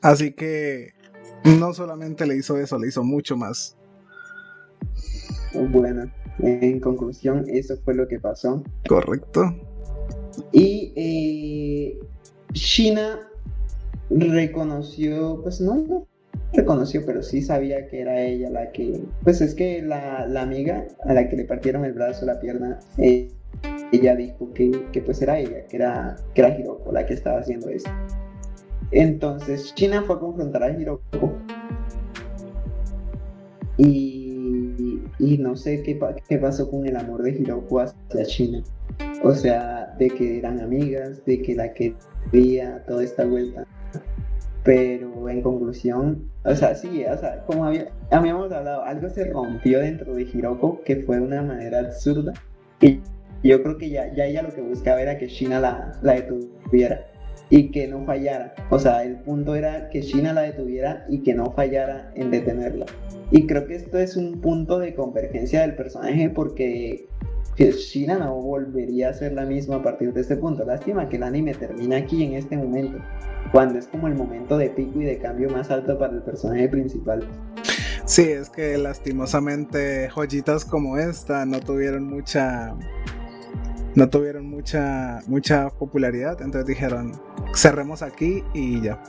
Sí. 0.02 0.08
Así 0.08 0.32
que 0.32 0.92
no 1.44 1.72
solamente 1.74 2.26
le 2.26 2.36
hizo 2.36 2.58
eso, 2.58 2.78
le 2.78 2.88
hizo 2.88 3.04
mucho 3.04 3.36
más. 3.36 3.76
Bueno, 5.54 6.10
en 6.38 6.80
conclusión, 6.80 7.44
eso 7.48 7.76
fue 7.84 7.94
lo 7.94 8.08
que 8.08 8.18
pasó. 8.18 8.62
Correcto. 8.88 9.54
Y 10.52 10.92
eh, 10.96 12.00
China 12.52 13.28
reconoció, 14.10 15.40
pues 15.42 15.60
no, 15.60 16.06
reconoció, 16.52 17.04
pero 17.04 17.22
sí 17.22 17.42
sabía 17.42 17.86
que 17.86 18.00
era 18.00 18.20
ella 18.20 18.50
la 18.50 18.72
que, 18.72 19.00
pues 19.22 19.40
es 19.40 19.54
que 19.54 19.82
la, 19.82 20.24
amiga 20.40 20.86
a 21.04 21.12
la 21.12 21.28
que 21.28 21.36
le 21.36 21.44
partieron 21.44 21.84
el 21.84 21.92
brazo, 21.92 22.26
la 22.26 22.40
pierna, 22.40 22.78
eh, 22.98 23.28
ella 23.92 24.16
dijo 24.16 24.52
que, 24.54 25.02
pues 25.04 25.20
era 25.22 25.38
ella, 25.38 25.66
que 25.66 25.76
era, 25.76 26.16
que 26.34 26.40
era 26.40 26.58
Hiroko 26.58 26.92
la 26.92 27.06
que 27.06 27.14
estaba 27.14 27.40
haciendo 27.40 27.68
eso. 27.68 27.90
Entonces 28.92 29.74
China 29.74 30.02
fue 30.06 30.16
a 30.16 30.18
confrontar 30.18 30.62
a 30.62 30.70
Hiroko 30.70 31.32
y, 33.78 35.00
y 35.18 35.38
no 35.38 35.56
sé 35.56 35.82
qué, 35.82 35.98
qué 36.28 36.38
pasó 36.38 36.70
con 36.70 36.86
el 36.86 36.96
amor 36.96 37.22
de 37.22 37.30
Hiroko 37.30 37.80
hacia 37.80 38.24
China. 38.26 38.62
O 39.24 39.32
sea, 39.32 39.94
de 39.98 40.10
que 40.10 40.38
eran 40.38 40.60
amigas, 40.60 41.24
de 41.24 41.40
que 41.40 41.54
la 41.54 41.72
quería, 41.72 42.84
toda 42.86 43.02
esta 43.02 43.24
vuelta. 43.24 43.64
Pero 44.62 45.28
en 45.28 45.42
conclusión, 45.42 46.30
o 46.44 46.54
sea, 46.54 46.74
sí, 46.74 47.04
o 47.04 47.16
sea, 47.16 47.44
como 47.46 47.64
habíamos 48.10 48.52
hablado, 48.52 48.82
algo 48.82 49.08
se 49.08 49.24
rompió 49.24 49.80
dentro 49.80 50.14
de 50.14 50.22
Hiroko 50.22 50.82
que 50.84 50.96
fue 50.96 51.16
de 51.16 51.22
una 51.22 51.42
manera 51.42 51.80
absurda. 51.80 52.34
Y 52.80 53.00
yo 53.42 53.62
creo 53.62 53.78
que 53.78 53.88
ya, 53.88 54.12
ya 54.14 54.26
ella 54.26 54.42
lo 54.42 54.50
que 54.50 54.60
buscaba 54.60 55.00
era 55.00 55.16
que 55.16 55.28
Shina 55.28 55.58
la, 55.60 55.98
la 56.02 56.12
detuviera 56.12 57.11
y 57.52 57.70
que 57.70 57.86
no 57.86 58.06
fallara. 58.06 58.54
O 58.70 58.78
sea, 58.78 59.04
el 59.04 59.16
punto 59.16 59.54
era 59.54 59.90
que 59.90 60.00
Shina 60.00 60.32
la 60.32 60.40
detuviera 60.40 61.04
y 61.10 61.18
que 61.18 61.34
no 61.34 61.52
fallara 61.52 62.10
en 62.14 62.30
detenerla. 62.30 62.86
Y 63.30 63.46
creo 63.46 63.66
que 63.66 63.74
esto 63.74 63.98
es 63.98 64.16
un 64.16 64.40
punto 64.40 64.78
de 64.78 64.94
convergencia 64.94 65.60
del 65.60 65.76
personaje 65.76 66.30
porque 66.30 67.10
Shina 67.58 68.16
no 68.16 68.36
volvería 68.36 69.10
a 69.10 69.12
ser 69.12 69.34
la 69.34 69.44
misma 69.44 69.76
a 69.76 69.82
partir 69.82 70.14
de 70.14 70.22
este 70.22 70.36
punto. 70.36 70.64
Lástima 70.64 71.10
que 71.10 71.16
el 71.16 71.24
anime 71.24 71.52
termina 71.52 71.98
aquí 71.98 72.24
en 72.24 72.32
este 72.32 72.56
momento 72.56 72.96
cuando 73.52 73.78
es 73.78 73.86
como 73.86 74.08
el 74.08 74.14
momento 74.14 74.56
de 74.56 74.70
pico 74.70 75.02
y 75.02 75.04
de 75.04 75.18
cambio 75.18 75.50
más 75.50 75.70
alto 75.70 75.98
para 75.98 76.14
el 76.14 76.22
personaje 76.22 76.68
principal. 76.68 77.22
Sí, 78.06 78.22
es 78.30 78.48
que 78.48 78.78
lastimosamente 78.78 80.08
joyitas 80.08 80.64
como 80.64 80.96
esta 80.96 81.44
no 81.44 81.60
tuvieron 81.60 82.08
mucha 82.08 82.74
no 83.94 84.08
tuvieron 84.08 84.48
mucha 84.48 85.20
mucha 85.26 85.70
popularidad, 85.70 86.40
entonces 86.40 86.66
dijeron, 86.66 87.12
cerremos 87.54 88.02
aquí 88.02 88.42
y 88.54 88.80
ya. 88.80 89.02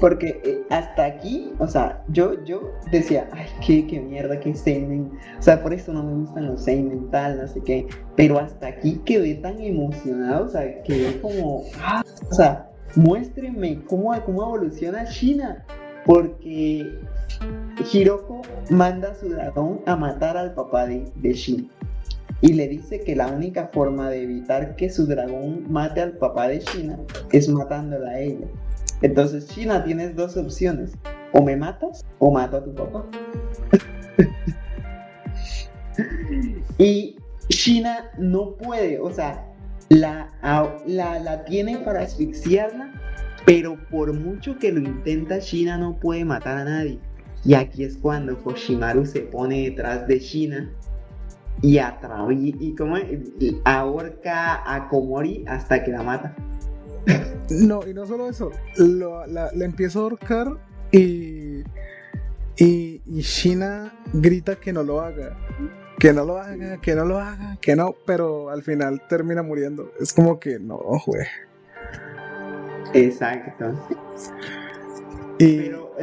Porque 0.00 0.40
eh, 0.44 0.62
hasta 0.70 1.04
aquí, 1.04 1.52
o 1.58 1.68
sea, 1.68 2.02
yo, 2.08 2.42
yo 2.44 2.72
decía, 2.90 3.28
ay, 3.32 3.46
qué, 3.64 3.86
qué 3.86 4.00
mierda, 4.00 4.40
qué 4.40 4.54
seinen. 4.54 5.10
O 5.38 5.42
sea, 5.42 5.62
por 5.62 5.74
eso 5.74 5.92
no 5.92 6.02
me 6.02 6.14
gustan 6.14 6.46
los 6.46 6.64
seinen, 6.64 7.10
tal, 7.10 7.36
no 7.36 7.46
sé 7.46 7.60
qué. 7.60 7.86
Pero 8.16 8.38
hasta 8.38 8.68
aquí 8.68 9.02
quedé 9.04 9.34
tan 9.34 9.60
emocionado, 9.60 10.46
o 10.46 10.48
sea, 10.48 10.82
quedé 10.84 11.20
como, 11.20 11.64
ah, 11.82 12.02
o 12.30 12.34
sea, 12.34 12.70
muéstrenme 12.96 13.84
cómo, 13.84 14.14
cómo 14.24 14.42
evoluciona 14.42 15.04
China. 15.04 15.66
Porque 16.06 16.98
Hiroko 17.92 18.40
manda 18.70 19.10
a 19.10 19.14
su 19.14 19.28
dragón 19.28 19.82
a 19.84 19.96
matar 19.96 20.38
al 20.38 20.54
papá 20.54 20.86
de, 20.86 21.12
de 21.16 21.32
Shin. 21.34 21.70
Y 22.42 22.54
le 22.54 22.68
dice 22.68 23.00
que 23.00 23.14
la 23.14 23.26
única 23.26 23.70
forma 23.72 24.08
de 24.08 24.22
evitar 24.22 24.74
que 24.76 24.88
su 24.88 25.06
dragón 25.06 25.70
mate 25.70 26.00
al 26.00 26.12
papá 26.12 26.48
de 26.48 26.60
China 26.60 26.98
es 27.32 27.48
matándola 27.48 28.10
a 28.10 28.20
ella. 28.20 28.46
Entonces, 29.02 29.46
China, 29.48 29.84
tienes 29.84 30.16
dos 30.16 30.36
opciones. 30.36 30.92
O 31.32 31.42
me 31.42 31.56
matas 31.56 32.04
o 32.18 32.30
mato 32.30 32.56
a 32.56 32.64
tu 32.64 32.74
papá. 32.74 33.04
y 36.78 37.16
China 37.48 38.10
no 38.18 38.56
puede, 38.56 38.98
o 38.98 39.12
sea, 39.12 39.46
la, 39.90 40.30
la, 40.86 41.18
la, 41.18 41.44
tiene 41.44 41.78
para 41.78 42.02
asfixiarla, 42.02 42.92
pero 43.44 43.76
por 43.90 44.12
mucho 44.12 44.58
que 44.58 44.72
lo 44.72 44.80
intenta, 44.80 45.40
China 45.40 45.76
no 45.76 45.98
puede 45.98 46.24
matar 46.24 46.58
a 46.58 46.64
nadie. 46.64 46.98
Y 47.44 47.54
aquí 47.54 47.84
es 47.84 47.96
cuando 47.96 48.38
Hoshimaru 48.44 49.06
se 49.06 49.20
pone 49.20 49.70
detrás 49.70 50.06
de 50.06 50.20
China 50.20 50.70
y 51.62 51.78
atraviesa 51.78 52.58
y, 52.60 52.74
como 52.74 52.96
ahorca 53.64 54.62
a 54.74 54.88
Komori 54.88 55.44
hasta 55.46 55.84
que 55.84 55.90
la 55.90 56.02
mata. 56.02 56.34
No, 57.50 57.80
y 57.86 57.92
no 57.94 58.06
solo 58.06 58.28
eso, 58.28 58.50
lo, 58.76 59.26
la, 59.26 59.50
empieza 59.60 59.98
a 59.98 60.02
ahorcar 60.02 60.56
y, 60.92 61.62
y, 62.56 63.02
y 63.04 63.20
Shina 63.20 63.92
grita 64.12 64.56
que 64.56 64.72
no 64.72 64.82
lo 64.82 65.00
haga. 65.00 65.36
Que 65.98 66.12
no 66.14 66.24
lo 66.24 66.38
haga, 66.38 66.78
que 66.78 66.94
no 66.94 67.04
lo 67.04 67.18
haga, 67.18 67.58
que 67.60 67.76
no, 67.76 67.94
pero 68.06 68.48
al 68.48 68.62
final 68.62 69.02
termina 69.08 69.42
muriendo. 69.42 69.92
Es 70.00 70.14
como 70.14 70.40
que 70.40 70.58
no, 70.58 70.78
güey. 71.06 71.26
Exacto. 72.94 73.74
Y... 75.40 75.56
Pero 75.56 75.96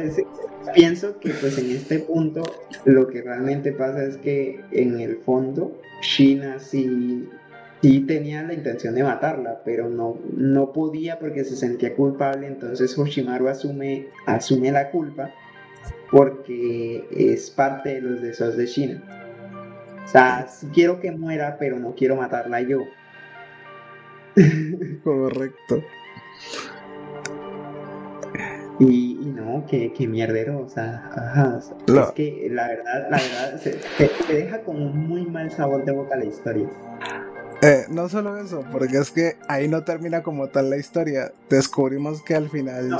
pienso 0.74 1.18
que 1.18 1.30
pues 1.30 1.56
en 1.58 1.70
este 1.70 2.00
punto 2.00 2.42
lo 2.84 3.08
que 3.08 3.22
realmente 3.22 3.72
pasa 3.72 4.04
es 4.04 4.16
que 4.18 4.60
en 4.70 5.00
el 5.00 5.16
fondo 5.16 5.80
Shina 6.02 6.58
sí 6.58 7.28
sí 7.82 8.00
tenía 8.00 8.42
la 8.42 8.54
intención 8.54 8.94
de 8.94 9.04
matarla, 9.04 9.60
pero 9.64 9.88
no, 9.88 10.18
no 10.34 10.72
podía 10.72 11.18
porque 11.18 11.44
se 11.44 11.56
sentía 11.56 11.94
culpable, 11.94 12.46
entonces 12.46 12.96
Hoshimaru 12.98 13.48
asume, 13.48 14.08
asume 14.26 14.72
la 14.72 14.90
culpa 14.90 15.32
porque 16.10 17.06
es 17.10 17.50
parte 17.50 17.94
de 17.94 18.00
los 18.00 18.20
deseos 18.20 18.56
de 18.56 18.66
Shina. 18.66 19.02
O 20.04 20.08
sea, 20.08 20.46
quiero 20.72 21.00
que 21.00 21.12
muera, 21.12 21.56
pero 21.58 21.78
no 21.78 21.94
quiero 21.94 22.16
matarla 22.16 22.62
yo. 22.62 22.80
Correcto. 25.04 25.84
Y, 28.80 29.18
no, 29.34 29.64
que, 29.66 29.92
mierdero, 30.06 30.60
o 30.60 30.68
sea, 30.68 31.60
es 31.86 32.12
que 32.12 32.48
la 32.50 32.68
verdad, 32.68 33.08
la 33.10 33.16
verdad, 33.16 33.60
se, 33.60 33.80
te 34.26 34.34
deja 34.34 34.62
con 34.62 34.80
un 34.80 35.08
muy 35.08 35.26
mal 35.26 35.50
sabor 35.50 35.84
de 35.84 35.92
boca 35.92 36.16
la 36.16 36.24
historia. 36.24 36.68
Eh, 37.62 37.86
no 37.90 38.08
solo 38.08 38.36
eso, 38.36 38.64
porque 38.70 38.98
es 38.98 39.10
que 39.10 39.36
ahí 39.48 39.66
no 39.66 39.82
termina 39.82 40.22
como 40.22 40.46
tal 40.46 40.70
la 40.70 40.76
historia. 40.76 41.32
Descubrimos 41.50 42.22
que 42.22 42.36
al 42.36 42.48
final. 42.48 42.96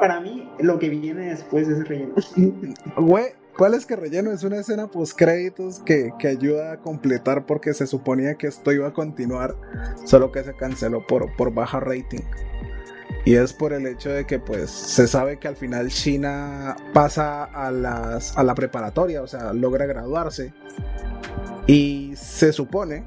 para 0.00 0.20
mí, 0.20 0.50
lo 0.58 0.78
que 0.78 0.88
viene 0.88 1.26
después 1.26 1.68
es 1.68 1.86
relleno. 1.86 2.14
Güey, 2.96 3.26
¿cuál 3.58 3.74
es 3.74 3.84
que 3.84 3.94
relleno? 3.94 4.32
Es 4.32 4.42
una 4.42 4.56
escena 4.56 4.86
post 4.86 5.18
créditos 5.18 5.80
que, 5.80 6.12
que, 6.18 6.28
ayuda 6.28 6.72
a 6.72 6.76
completar 6.78 7.44
porque 7.44 7.74
se 7.74 7.86
suponía 7.86 8.36
que 8.36 8.46
esto 8.46 8.72
iba 8.72 8.88
a 8.88 8.94
continuar, 8.94 9.54
solo 10.06 10.32
que 10.32 10.42
se 10.44 10.54
canceló 10.54 11.06
por, 11.06 11.36
por 11.36 11.52
baja 11.52 11.78
rating. 11.78 12.22
Y 13.24 13.36
es 13.36 13.52
por 13.52 13.72
el 13.72 13.86
hecho 13.86 14.10
de 14.10 14.26
que 14.26 14.38
pues 14.38 14.70
se 14.70 15.06
sabe 15.06 15.38
que 15.38 15.46
al 15.48 15.56
final 15.56 15.88
China 15.88 16.76
pasa 16.92 17.44
a, 17.44 17.70
las, 17.70 18.36
a 18.36 18.42
la 18.42 18.54
preparatoria, 18.54 19.22
o 19.22 19.26
sea, 19.26 19.52
logra 19.52 19.86
graduarse. 19.86 20.52
Y 21.66 22.14
se 22.16 22.52
supone 22.52 23.04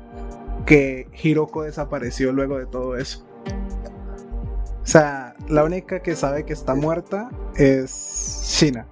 que 0.65 1.09
Hiroko 1.21 1.63
desapareció 1.63 2.31
luego 2.31 2.57
de 2.57 2.65
todo 2.65 2.95
eso. 2.95 3.25
O 4.81 4.87
sea, 4.87 5.35
la 5.49 5.63
única 5.63 6.01
que 6.01 6.15
sabe 6.15 6.45
que 6.45 6.53
está 6.53 6.75
muerta 6.75 7.29
es 7.55 8.43
Shina. 8.45 8.87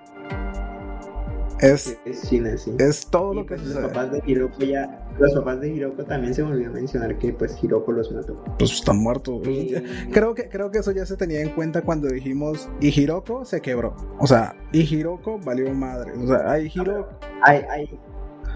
Es, 1.63 1.97
es 2.03 2.19
sí. 2.19 2.43
Es 2.77 3.07
todo 3.07 3.33
lo 3.33 3.45
que 3.45 3.55
pues, 3.55 3.69
los 3.69 3.85
papás 3.85 4.11
de 4.11 4.21
Hiroko 4.25 4.65
ya, 4.65 5.07
los 5.17 5.33
papás 5.33 5.61
de 5.61 5.69
Hiroko 5.69 6.03
también 6.03 6.33
se 6.33 6.43
me 6.43 6.51
olvidó 6.51 6.73
mencionar 6.73 7.17
que 7.17 7.31
pues 7.31 7.57
Hiroko 7.63 7.93
los 7.93 8.11
mató. 8.11 8.43
Pues 8.59 8.73
están 8.73 8.97
muertos. 8.97 9.41
Creo 10.11 10.35
que 10.35 10.49
creo 10.49 10.71
que 10.71 10.79
eso 10.79 10.91
ya 10.91 11.05
se 11.05 11.15
tenía 11.15 11.39
en 11.39 11.51
cuenta 11.51 11.81
cuando 11.81 12.09
dijimos 12.09 12.69
y 12.81 12.89
Hiroko 12.89 13.45
se 13.45 13.61
quebró. 13.61 13.95
O 14.19 14.27
sea, 14.27 14.53
y 14.73 14.81
Hiroko 14.81 15.39
valió 15.39 15.73
madre. 15.73 16.11
O 16.21 16.27
sea, 16.27 16.51
hay 16.51 16.69
Hiroko. 16.75 17.07
Hay, 17.43 17.61
hay, 17.69 17.99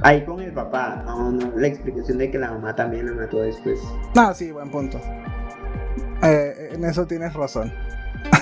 Ahí 0.01 0.25
con 0.25 0.41
el 0.41 0.51
papá, 0.51 1.01
no, 1.05 1.31
no, 1.31 1.53
la 1.55 1.67
explicación 1.67 2.17
de 2.17 2.29
que 2.29 2.37
la 2.37 2.51
mamá 2.51 2.75
también 2.75 3.07
lo 3.07 3.15
mató 3.15 3.39
después. 3.39 3.79
Ah, 4.17 4.33
sí, 4.35 4.51
buen 4.51 4.69
punto. 4.69 4.99
Eh, 6.23 6.71
en 6.73 6.83
eso 6.83 7.07
tienes 7.07 7.33
razón. 7.33 7.71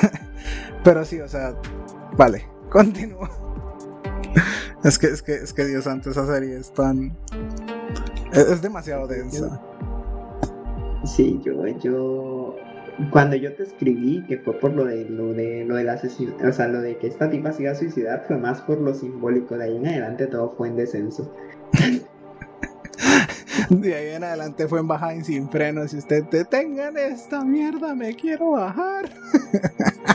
Pero 0.84 1.06
sí, 1.06 1.22
o 1.22 1.28
sea, 1.28 1.54
vale, 2.18 2.48
continúo. 2.72 3.45
es 4.84 4.98
que, 4.98 5.08
es 5.08 5.22
que, 5.22 5.36
es 5.36 5.54
que 5.54 5.66
Dios 5.66 5.88
antes 5.88 6.12
esa 6.12 6.26
serie 6.26 6.58
es 6.58 6.74
tan. 6.74 7.16
Es, 8.34 8.62
demasiado 8.62 9.08
densa. 9.08 9.62
Sí, 11.06 11.40
yo, 11.44 11.66
yo 11.68 12.56
cuando 13.12 13.36
yo 13.36 13.54
te 13.56 13.64
escribí 13.64 14.24
que 14.28 14.38
fue 14.40 14.54
por 14.60 14.74
lo 14.74 14.86
de 14.86 15.06
lo 15.06 15.34
de 15.34 15.66
lo 15.66 15.76
del 15.76 15.90
asesinato, 15.90 16.48
o 16.48 16.54
sea, 16.54 16.68
lo 16.68 16.82
de 16.82 16.98
que 16.98 17.08
esta 17.08 17.30
tipa 17.30 17.52
se 17.52 17.64
iba 17.64 17.72
a 17.72 17.76
suicidar 17.76 18.24
fue 18.28 18.38
más 18.38 18.62
por 18.62 18.80
lo 18.80 18.94
simbólico, 18.94 19.58
de 19.58 19.66
ahí 19.66 19.78
en 19.78 19.88
adelante 19.88 20.28
todo 20.28 20.54
fue 20.58 20.70
en 20.70 20.78
descenso. 20.78 21.32
De 23.70 23.96
ahí 23.96 24.16
en 24.16 24.24
adelante 24.24 24.68
fue 24.68 24.80
en 24.80 24.88
bajada 24.88 25.16
y 25.16 25.24
sin 25.24 25.50
frenos. 25.50 25.92
Si 25.92 25.98
usted 25.98 26.24
detengan 26.26 26.98
esta 26.98 27.44
mierda, 27.44 27.96
me 27.96 28.14
quiero 28.14 28.52
bajar. 28.52 29.10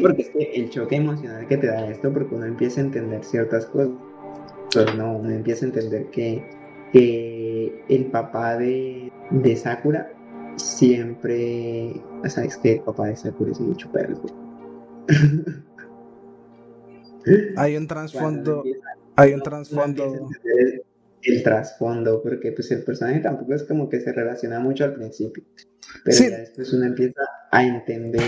Porque 0.00 0.22
es 0.22 0.30
que 0.30 0.52
el 0.54 0.70
choque 0.70 0.96
emocional 0.96 1.46
que 1.46 1.56
te 1.56 1.66
da 1.66 1.88
esto, 1.88 2.12
porque 2.12 2.34
uno 2.34 2.46
empieza 2.46 2.80
a 2.80 2.84
entender 2.84 3.24
ciertas 3.24 3.66
cosas. 3.66 3.90
Pero 4.72 4.94
no, 4.94 5.16
uno 5.16 5.30
empieza 5.30 5.64
a 5.64 5.68
entender 5.68 6.06
que, 6.10 6.44
que 6.92 7.82
el 7.88 8.06
papá 8.06 8.56
de, 8.56 9.10
de 9.30 9.56
Sakura 9.56 10.12
siempre. 10.56 12.00
Sabes 12.28 12.56
que 12.56 12.74
el 12.74 12.80
papá 12.80 13.06
de 13.08 13.16
Sakura 13.16 13.52
es 13.52 13.60
mucho 13.60 13.90
perro. 13.90 14.20
Hay 17.56 17.76
un 17.76 17.86
trasfondo. 17.86 18.62
Hay 19.16 19.34
un 19.34 19.42
trasfondo. 19.42 20.28
El, 21.22 21.42
trasfondo, 21.42 22.22
porque 22.22 22.52
pues 22.52 22.70
el 22.70 22.82
personaje 22.82 23.20
tampoco 23.20 23.54
es 23.54 23.64
como 23.64 23.88
que 23.88 24.00
se 24.00 24.12
relaciona 24.12 24.60
mucho 24.60 24.84
al 24.84 24.94
principio. 24.94 25.44
Pero 26.04 26.18
ya 26.18 26.38
después 26.38 26.72
uno 26.72 26.86
empieza 26.86 27.20
a 27.50 27.64
entender 27.64 28.22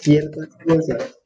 ciertas 0.00 0.48
cosas. 0.66 1.18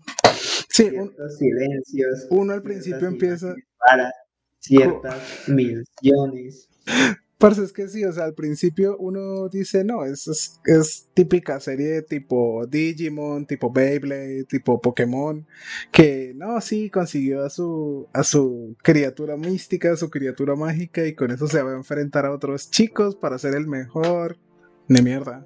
ciertos 0.68 1.38
silencios. 1.38 2.26
Uno 2.30 2.53
al 2.53 2.62
principio 2.62 3.09
empieza. 3.09 3.55
Para 3.78 4.12
ciertas 4.59 5.48
menciones. 5.48 6.68
Parce, 7.43 7.64
es 7.64 7.72
que 7.72 7.88
sí, 7.88 8.05
o 8.05 8.12
sea, 8.12 8.22
al 8.22 8.34
principio 8.34 8.97
uno 8.99 9.49
dice, 9.49 9.82
no, 9.82 10.05
es, 10.05 10.61
es, 10.64 11.09
típica 11.12 11.59
serie 11.59 12.03
tipo 12.03 12.64
Digimon, 12.68 13.47
tipo 13.47 13.72
Beyblade, 13.72 14.45
tipo 14.45 14.80
Pokémon, 14.80 15.45
que 15.90 16.34
no, 16.36 16.61
sí, 16.61 16.88
consiguió 16.88 17.45
a 17.45 17.51
su, 17.51 18.07
a 18.12 18.22
su 18.22 18.76
criatura 18.80 19.36
mística, 19.36 19.93
a 19.93 19.97
su 19.97 20.09
criatura 20.09 20.55
mágica, 20.55 21.05
y 21.05 21.16
con 21.16 21.32
eso 21.32 21.49
se 21.49 21.61
va 21.61 21.72
a 21.72 21.76
enfrentar 21.76 22.26
a 22.26 22.32
otros 22.32 22.70
chicos 22.70 23.16
para 23.16 23.38
ser 23.38 23.57
el 23.57 23.66
mejor. 23.66 24.38
Ni 24.86 25.03
mierda, 25.03 25.45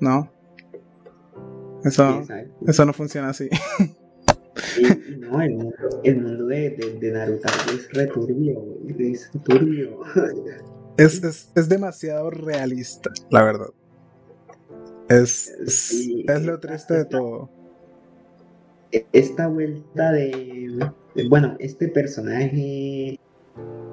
¿no? 0.00 0.32
Eso, 1.84 2.22
eso 2.66 2.84
no 2.86 2.94
funciona 2.94 3.28
así. 3.28 3.50
no, 5.18 5.42
el 5.42 5.50
mundo, 5.56 5.76
el 6.04 6.22
mundo 6.22 6.46
de, 6.46 6.70
de, 6.98 7.12
Naruto 7.12 7.48
es 7.70 7.92
returbio, 7.92 8.78
es 8.98 9.30
turbio. 9.44 10.00
Es, 10.96 11.68
demasiado 11.68 12.30
realista, 12.30 13.10
la 13.30 13.42
verdad. 13.42 13.70
Es, 15.08 15.48
es, 15.60 16.42
lo 16.42 16.60
triste 16.60 16.94
de 16.94 17.04
todo. 17.04 17.50
esta 19.12 19.48
vuelta 19.48 20.12
de, 20.12 20.90
bueno, 21.28 21.56
este 21.58 21.88
personaje 21.88 23.18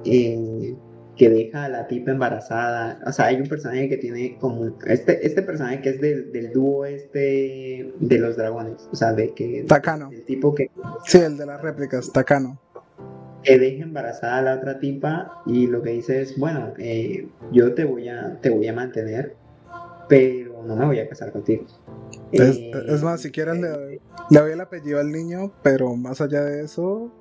eh, 0.06 0.76
que 1.18 1.30
deja 1.30 1.66
a 1.66 1.70
la 1.70 1.88
tipa 1.88 2.12
embarazada, 2.12 3.00
o 3.06 3.12
sea, 3.12 3.26
hay 3.26 3.42
un 3.42 3.48
personaje 3.48 3.90
que 3.90 3.98
tiene 3.98 4.38
como, 4.40 4.78
este, 4.86 5.26
este 5.26 5.42
personaje 5.42 5.82
que 5.82 5.90
es 5.90 6.02
del, 6.02 6.32
del 6.32 6.54
dúo 6.54 6.86
este 6.86 7.94
de 8.00 8.18
los 8.20 8.38
dragones, 8.38 8.88
o 8.92 8.96
sea, 8.96 9.14
de 9.14 9.34
que... 9.34 9.66
Takano. 9.68 10.10
El 10.12 10.24
tipo 10.24 10.54
que... 10.54 10.70
Sí, 11.06 11.18
el 11.18 11.38
de 11.38 11.46
las 11.46 11.62
réplicas, 11.62 12.12
Takano. 12.12 12.60
Que 13.44 13.58
deja 13.58 13.84
embarazada 13.84 14.38
a 14.38 14.42
la 14.42 14.56
otra 14.56 14.80
tipa 14.80 15.42
y 15.46 15.68
lo 15.68 15.82
que 15.82 15.92
dice 15.92 16.22
es, 16.22 16.38
bueno, 16.38 16.74
eh, 16.78 17.28
yo 17.52 17.74
te 17.74 17.84
voy 17.86 18.08
a, 18.10 18.38
te 18.42 18.50
voy 18.50 18.68
a 18.68 18.74
mantener, 18.74 19.36
pero 20.08 20.62
no 20.64 20.76
me 20.76 20.86
voy 20.86 21.00
a 21.00 21.10
casar 21.10 21.32
contigo. 21.32 21.66
Es, 22.32 22.58
Eh, 22.58 22.84
es 22.88 23.04
más, 23.04 23.22
si 23.22 23.32
quieres 23.32 23.60
le 23.60 23.70
doy, 23.70 24.00
le 24.30 24.40
doy 24.40 24.52
el 24.52 24.62
apellido 24.62 25.00
al 25.00 25.12
niño, 25.12 25.52
pero 25.64 25.96
más 25.96 26.22
allá 26.22 26.44
de 26.44 26.64
eso, 26.64 27.12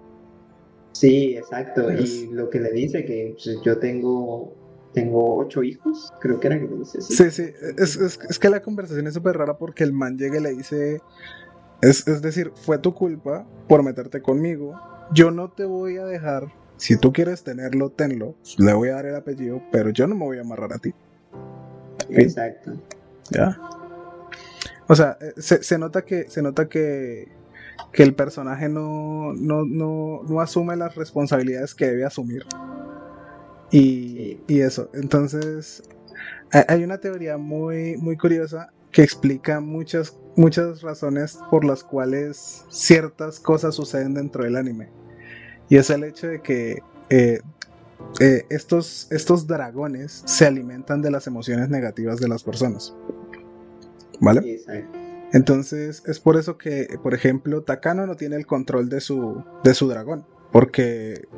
Sí, 0.93 1.37
exacto. 1.37 1.89
Es- 1.89 2.25
Y 2.25 2.27
lo 2.33 2.51
que 2.51 2.61
le 2.61 2.73
dice 2.73 3.05
que 3.05 3.37
pues, 3.43 3.63
yo 3.63 3.79
tengo, 3.79 4.53
tengo 4.93 5.37
ocho 5.37 5.63
hijos, 5.63 6.13
creo 6.21 6.39
que 6.39 6.49
era 6.49 6.59
que 6.61 6.67
le 6.67 6.77
dice 6.77 7.01
sí. 7.01 7.15
sí, 7.15 7.31
sí, 7.31 7.43
es, 7.79 7.97
es- 7.97 8.19
es 8.29 8.39
que 8.39 8.51
la 8.51 8.61
conversación 8.61 9.07
es 9.07 9.15
súper 9.15 9.37
rara 9.39 9.57
porque 9.57 9.85
el 9.85 9.93
man 9.93 10.19
llega 10.19 10.39
y 10.39 10.43
le 10.43 10.51
dice, 10.51 11.01
es, 11.81 12.07
es 12.07 12.21
decir, 12.21 12.53
fue 12.55 12.79
tu 12.79 12.93
culpa 12.95 13.47
por 13.69 13.83
meterte 13.83 14.21
conmigo, 14.21 14.75
yo 15.13 15.31
no 15.31 15.51
te 15.51 15.65
voy 15.65 15.99
a 15.99 16.05
dejar, 16.07 16.53
si 16.77 16.97
tú 16.99 17.13
quieres 17.13 17.45
tenerlo, 17.45 17.91
tenlo, 17.91 18.37
le 18.59 18.73
voy 18.75 18.89
a 18.91 18.95
dar 18.97 19.07
el 19.07 19.17
apellido, 19.17 19.63
pero 19.73 19.91
yo 19.91 20.07
no 20.07 20.15
me 20.17 20.25
voy 20.25 20.39
a 20.39 20.43
amarrar 20.43 20.73
a 20.75 20.79
ti. 20.79 20.95
Exacto. 22.11 22.73
¿Ya? 23.31 23.59
O 24.89 24.95
sea, 24.97 25.17
eh, 25.21 25.35
se, 25.39 25.63
se 25.63 25.79
nota 25.79 26.05
que, 26.05 26.29
se 26.31 26.43
nota 26.43 26.69
que, 26.69 27.29
que 27.93 28.03
el 28.03 28.15
personaje 28.15 28.69
no, 28.69 29.33
no, 29.35 29.65
no, 29.65 30.23
no 30.29 30.41
asume 30.41 30.77
las 30.77 30.95
responsabilidades 30.97 31.75
que 31.75 31.87
debe 31.89 32.05
asumir. 32.05 32.45
Y, 33.71 34.41
y 34.49 34.61
eso. 34.61 34.91
Entonces, 34.95 35.83
ha- 36.53 36.67
hay 36.69 36.85
una 36.85 36.99
teoría 36.99 37.39
muy, 37.39 37.97
muy 37.99 38.17
curiosa 38.19 38.73
que 38.93 39.03
explica 39.05 39.61
muchas, 39.61 40.19
muchas 40.37 40.83
razones 40.83 41.39
por 41.51 41.65
las 41.65 41.85
cuales 41.85 42.65
ciertas 42.69 43.41
cosas 43.41 43.75
suceden 43.75 44.15
dentro 44.15 44.45
del 44.45 44.57
anime. 44.57 44.89
Y 45.69 45.77
es 45.77 45.91
el 45.91 46.05
hecho 46.05 46.27
de 46.27 46.41
que 46.41 46.83
eh, 47.11 47.41
eh, 48.21 48.47
estos, 48.51 49.07
estos 49.11 49.47
dragones 49.47 50.23
se 50.27 50.47
alimentan 50.47 51.03
de 51.03 51.11
las 51.11 51.27
emociones 51.27 51.69
negativas 51.69 52.19
de 52.19 52.29
las 52.29 52.43
personas. 52.43 52.95
¿Vale? 54.21 54.63
Entonces 55.33 56.03
es 56.07 56.21
por 56.21 56.37
eso 56.37 56.59
que, 56.59 56.99
por 57.03 57.15
ejemplo, 57.15 57.63
Takano 57.63 58.07
no 58.07 58.17
tiene 58.17 58.37
el 58.37 58.47
control 58.47 58.89
de 58.89 59.01
su, 59.01 59.43
de 59.63 59.75
su 59.75 59.89
dragón. 59.89 60.27
Porque 60.53 61.29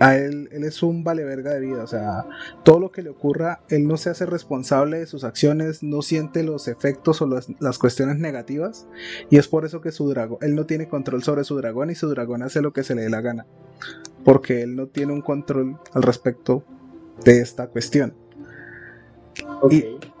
a 0.00 0.16
él, 0.16 0.48
él 0.52 0.64
es 0.64 0.82
un 0.82 1.04
vale 1.04 1.24
verga 1.24 1.52
de 1.54 1.60
vida. 1.60 1.82
O 1.82 1.86
sea, 1.86 2.26
todo 2.64 2.78
lo 2.78 2.90
que 2.90 3.02
le 3.02 3.10
ocurra, 3.10 3.60
él 3.68 3.86
no 3.86 3.96
se 3.96 4.10
hace 4.10 4.26
responsable 4.26 4.98
de 4.98 5.06
sus 5.06 5.24
acciones, 5.24 5.82
no 5.82 6.02
siente 6.02 6.42
los 6.42 6.68
efectos 6.68 7.20
o 7.22 7.26
las, 7.26 7.48
las 7.60 7.78
cuestiones 7.78 8.18
negativas. 8.18 8.86
Y 9.30 9.38
es 9.38 9.48
por 9.48 9.64
eso 9.64 9.80
que 9.80 9.92
su 9.92 10.08
dragón, 10.08 10.38
él 10.42 10.54
no 10.54 10.66
tiene 10.66 10.88
control 10.88 11.22
sobre 11.22 11.44
su 11.44 11.56
dragón 11.56 11.90
y 11.90 11.94
su 11.94 12.08
dragón 12.08 12.42
hace 12.42 12.62
lo 12.62 12.72
que 12.72 12.84
se 12.84 12.94
le 12.94 13.02
dé 13.02 13.10
la 13.10 13.20
gana. 13.20 13.46
Porque 14.24 14.62
él 14.62 14.76
no 14.76 14.86
tiene 14.86 15.12
un 15.12 15.22
control 15.22 15.78
al 15.92 16.02
respecto 16.02 16.64
de 17.24 17.40
esta 17.40 17.68
cuestión. 17.68 18.14
Ok. 19.62 19.72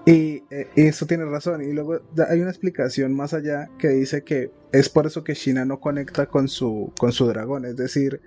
Y 0.06 0.44
eh, 0.50 0.68
eso 0.76 1.06
tiene 1.06 1.26
razón. 1.26 1.62
Y 1.62 1.72
luego 1.72 2.00
hay 2.28 2.40
una 2.40 2.50
explicación 2.50 3.14
más 3.14 3.34
allá 3.34 3.68
que 3.78 3.88
dice 3.88 4.22
que 4.22 4.50
es 4.72 4.88
por 4.88 5.06
eso 5.06 5.22
que 5.22 5.34
Shina 5.34 5.66
no 5.66 5.80
conecta 5.80 6.26
con 6.26 6.48
su, 6.48 6.92
con 6.98 7.12
su 7.12 7.26
dragón. 7.26 7.66
Es 7.66 7.76
decir, 7.76 8.22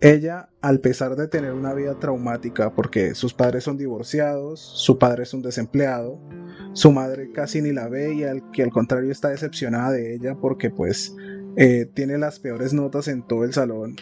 ella, 0.00 0.48
al 0.60 0.80
pesar 0.80 1.16
de 1.16 1.26
tener 1.26 1.52
una 1.52 1.74
vida 1.74 1.98
traumática, 1.98 2.72
porque 2.72 3.14
sus 3.14 3.34
padres 3.34 3.64
son 3.64 3.76
divorciados, 3.76 4.60
su 4.60 4.98
padre 4.98 5.24
es 5.24 5.34
un 5.34 5.42
desempleado, 5.42 6.20
su 6.72 6.92
madre 6.92 7.32
casi 7.32 7.60
ni 7.60 7.72
la 7.72 7.88
ve 7.88 8.14
y 8.14 8.24
al, 8.24 8.50
que 8.52 8.62
al 8.62 8.70
contrario 8.70 9.10
está 9.10 9.30
decepcionada 9.30 9.90
de 9.90 10.14
ella 10.14 10.36
porque 10.36 10.70
pues 10.70 11.16
eh, 11.56 11.90
tiene 11.92 12.18
las 12.18 12.38
peores 12.38 12.72
notas 12.72 13.08
en 13.08 13.26
todo 13.26 13.44
el 13.44 13.52
salón. 13.52 13.96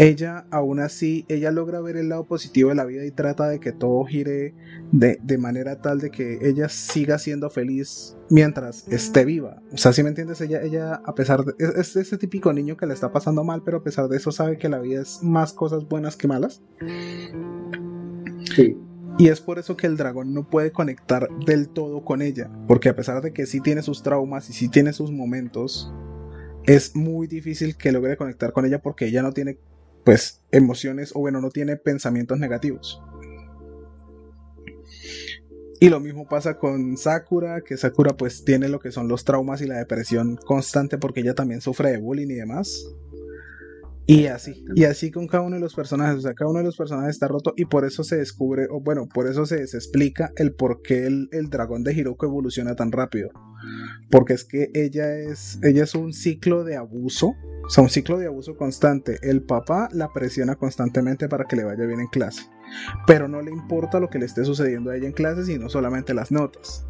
Ella, 0.00 0.46
aún 0.50 0.80
así, 0.80 1.26
ella 1.28 1.50
logra 1.50 1.82
ver 1.82 1.98
el 1.98 2.08
lado 2.08 2.24
positivo 2.24 2.70
de 2.70 2.74
la 2.74 2.86
vida 2.86 3.04
y 3.04 3.10
trata 3.10 3.46
de 3.48 3.60
que 3.60 3.70
todo 3.70 4.02
gire 4.06 4.54
de, 4.92 5.18
de 5.22 5.36
manera 5.36 5.82
tal 5.82 5.98
de 5.98 6.10
que 6.10 6.38
ella 6.40 6.70
siga 6.70 7.18
siendo 7.18 7.50
feliz 7.50 8.16
mientras 8.30 8.88
esté 8.88 9.26
viva. 9.26 9.60
O 9.74 9.76
sea, 9.76 9.92
si 9.92 10.02
me 10.02 10.08
entiendes, 10.08 10.40
ella, 10.40 10.62
ella 10.62 11.02
a 11.04 11.14
pesar 11.14 11.44
de... 11.44 11.52
Es, 11.58 11.76
es 11.76 11.96
ese 11.96 12.16
típico 12.16 12.50
niño 12.54 12.78
que 12.78 12.86
le 12.86 12.94
está 12.94 13.12
pasando 13.12 13.44
mal, 13.44 13.62
pero 13.62 13.76
a 13.76 13.82
pesar 13.84 14.08
de 14.08 14.16
eso 14.16 14.32
sabe 14.32 14.56
que 14.56 14.70
la 14.70 14.78
vida 14.78 15.02
es 15.02 15.22
más 15.22 15.52
cosas 15.52 15.86
buenas 15.86 16.16
que 16.16 16.28
malas. 16.28 16.62
Sí. 18.56 18.78
Y 19.18 19.28
es 19.28 19.42
por 19.42 19.58
eso 19.58 19.76
que 19.76 19.86
el 19.86 19.98
dragón 19.98 20.32
no 20.32 20.48
puede 20.48 20.72
conectar 20.72 21.28
del 21.44 21.68
todo 21.68 22.06
con 22.06 22.22
ella. 22.22 22.50
Porque 22.66 22.88
a 22.88 22.96
pesar 22.96 23.20
de 23.20 23.34
que 23.34 23.44
sí 23.44 23.60
tiene 23.60 23.82
sus 23.82 24.02
traumas 24.02 24.48
y 24.48 24.54
sí 24.54 24.70
tiene 24.70 24.94
sus 24.94 25.12
momentos, 25.12 25.92
es 26.64 26.96
muy 26.96 27.26
difícil 27.26 27.76
que 27.76 27.92
logre 27.92 28.16
conectar 28.16 28.52
con 28.52 28.64
ella 28.64 28.80
porque 28.80 29.06
ella 29.06 29.22
no 29.22 29.32
tiene, 29.32 29.58
pues, 30.04 30.42
emociones 30.50 31.12
o 31.14 31.20
bueno, 31.20 31.40
no 31.40 31.50
tiene 31.50 31.76
pensamientos 31.76 32.38
negativos. 32.38 33.02
Y 35.82 35.88
lo 35.88 35.98
mismo 35.98 36.28
pasa 36.28 36.58
con 36.58 36.98
Sakura, 36.98 37.62
que 37.62 37.78
Sakura 37.78 38.14
pues 38.14 38.44
tiene 38.44 38.68
lo 38.68 38.80
que 38.80 38.92
son 38.92 39.08
los 39.08 39.24
traumas 39.24 39.62
y 39.62 39.66
la 39.66 39.78
depresión 39.78 40.36
constante 40.36 40.98
porque 40.98 41.20
ella 41.20 41.34
también 41.34 41.62
sufre 41.62 41.90
de 41.90 41.96
bullying 41.96 42.28
y 42.28 42.34
demás. 42.34 42.86
Y 44.12 44.26
así, 44.26 44.64
y 44.74 44.84
así 44.84 45.12
con 45.12 45.28
cada 45.28 45.44
uno 45.44 45.54
de 45.54 45.60
los 45.60 45.74
personajes, 45.74 46.16
o 46.16 46.20
sea, 46.20 46.34
cada 46.34 46.50
uno 46.50 46.58
de 46.58 46.64
los 46.64 46.76
personajes 46.76 47.10
está 47.10 47.28
roto 47.28 47.52
y 47.56 47.66
por 47.66 47.84
eso 47.84 48.02
se 48.02 48.16
descubre, 48.16 48.66
o 48.68 48.80
bueno, 48.80 49.06
por 49.06 49.28
eso 49.28 49.46
se, 49.46 49.64
se 49.68 49.76
explica 49.76 50.32
el 50.36 50.52
por 50.52 50.82
qué 50.82 51.06
el, 51.06 51.28
el 51.30 51.48
dragón 51.48 51.84
de 51.84 51.92
Hiroko 51.94 52.26
evoluciona 52.26 52.74
tan 52.74 52.90
rápido. 52.90 53.30
Porque 54.10 54.32
es 54.32 54.44
que 54.44 54.70
ella 54.74 55.14
es, 55.16 55.60
ella 55.62 55.84
es 55.84 55.94
un 55.94 56.12
ciclo 56.12 56.64
de 56.64 56.74
abuso, 56.76 57.34
o 57.64 57.70
sea, 57.70 57.84
un 57.84 57.90
ciclo 57.90 58.18
de 58.18 58.26
abuso 58.26 58.56
constante. 58.56 59.18
El 59.22 59.42
papá 59.42 59.88
la 59.92 60.12
presiona 60.12 60.56
constantemente 60.56 61.28
para 61.28 61.44
que 61.44 61.54
le 61.54 61.62
vaya 61.64 61.84
bien 61.86 62.00
en 62.00 62.08
clase, 62.08 62.42
pero 63.06 63.28
no 63.28 63.40
le 63.42 63.52
importa 63.52 64.00
lo 64.00 64.08
que 64.10 64.18
le 64.18 64.26
esté 64.26 64.44
sucediendo 64.44 64.90
a 64.90 64.96
ella 64.96 65.06
en 65.06 65.12
clase, 65.12 65.44
sino 65.44 65.68
solamente 65.68 66.14
las 66.14 66.32
notas. 66.32 66.84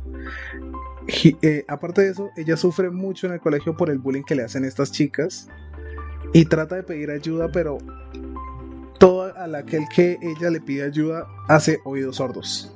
Hi- 1.06 1.36
eh, 1.42 1.64
aparte 1.68 2.02
de 2.02 2.10
eso, 2.12 2.30
ella 2.36 2.56
sufre 2.56 2.88
mucho 2.90 3.26
en 3.26 3.34
el 3.34 3.40
colegio 3.40 3.76
por 3.76 3.90
el 3.90 3.98
bullying 3.98 4.22
que 4.22 4.36
le 4.36 4.44
hacen 4.44 4.64
estas 4.64 4.90
chicas 4.92 5.48
y 6.32 6.44
trata 6.44 6.76
de 6.76 6.82
pedir 6.82 7.10
ayuda, 7.10 7.50
pero 7.52 7.78
todo 8.98 9.34
a 9.36 9.46
la 9.46 9.64
que 9.64 9.78
el 9.78 9.88
que 9.94 10.18
ella 10.20 10.50
le 10.50 10.60
pide 10.60 10.84
ayuda 10.84 11.26
hace 11.48 11.80
oídos 11.84 12.16
sordos. 12.16 12.74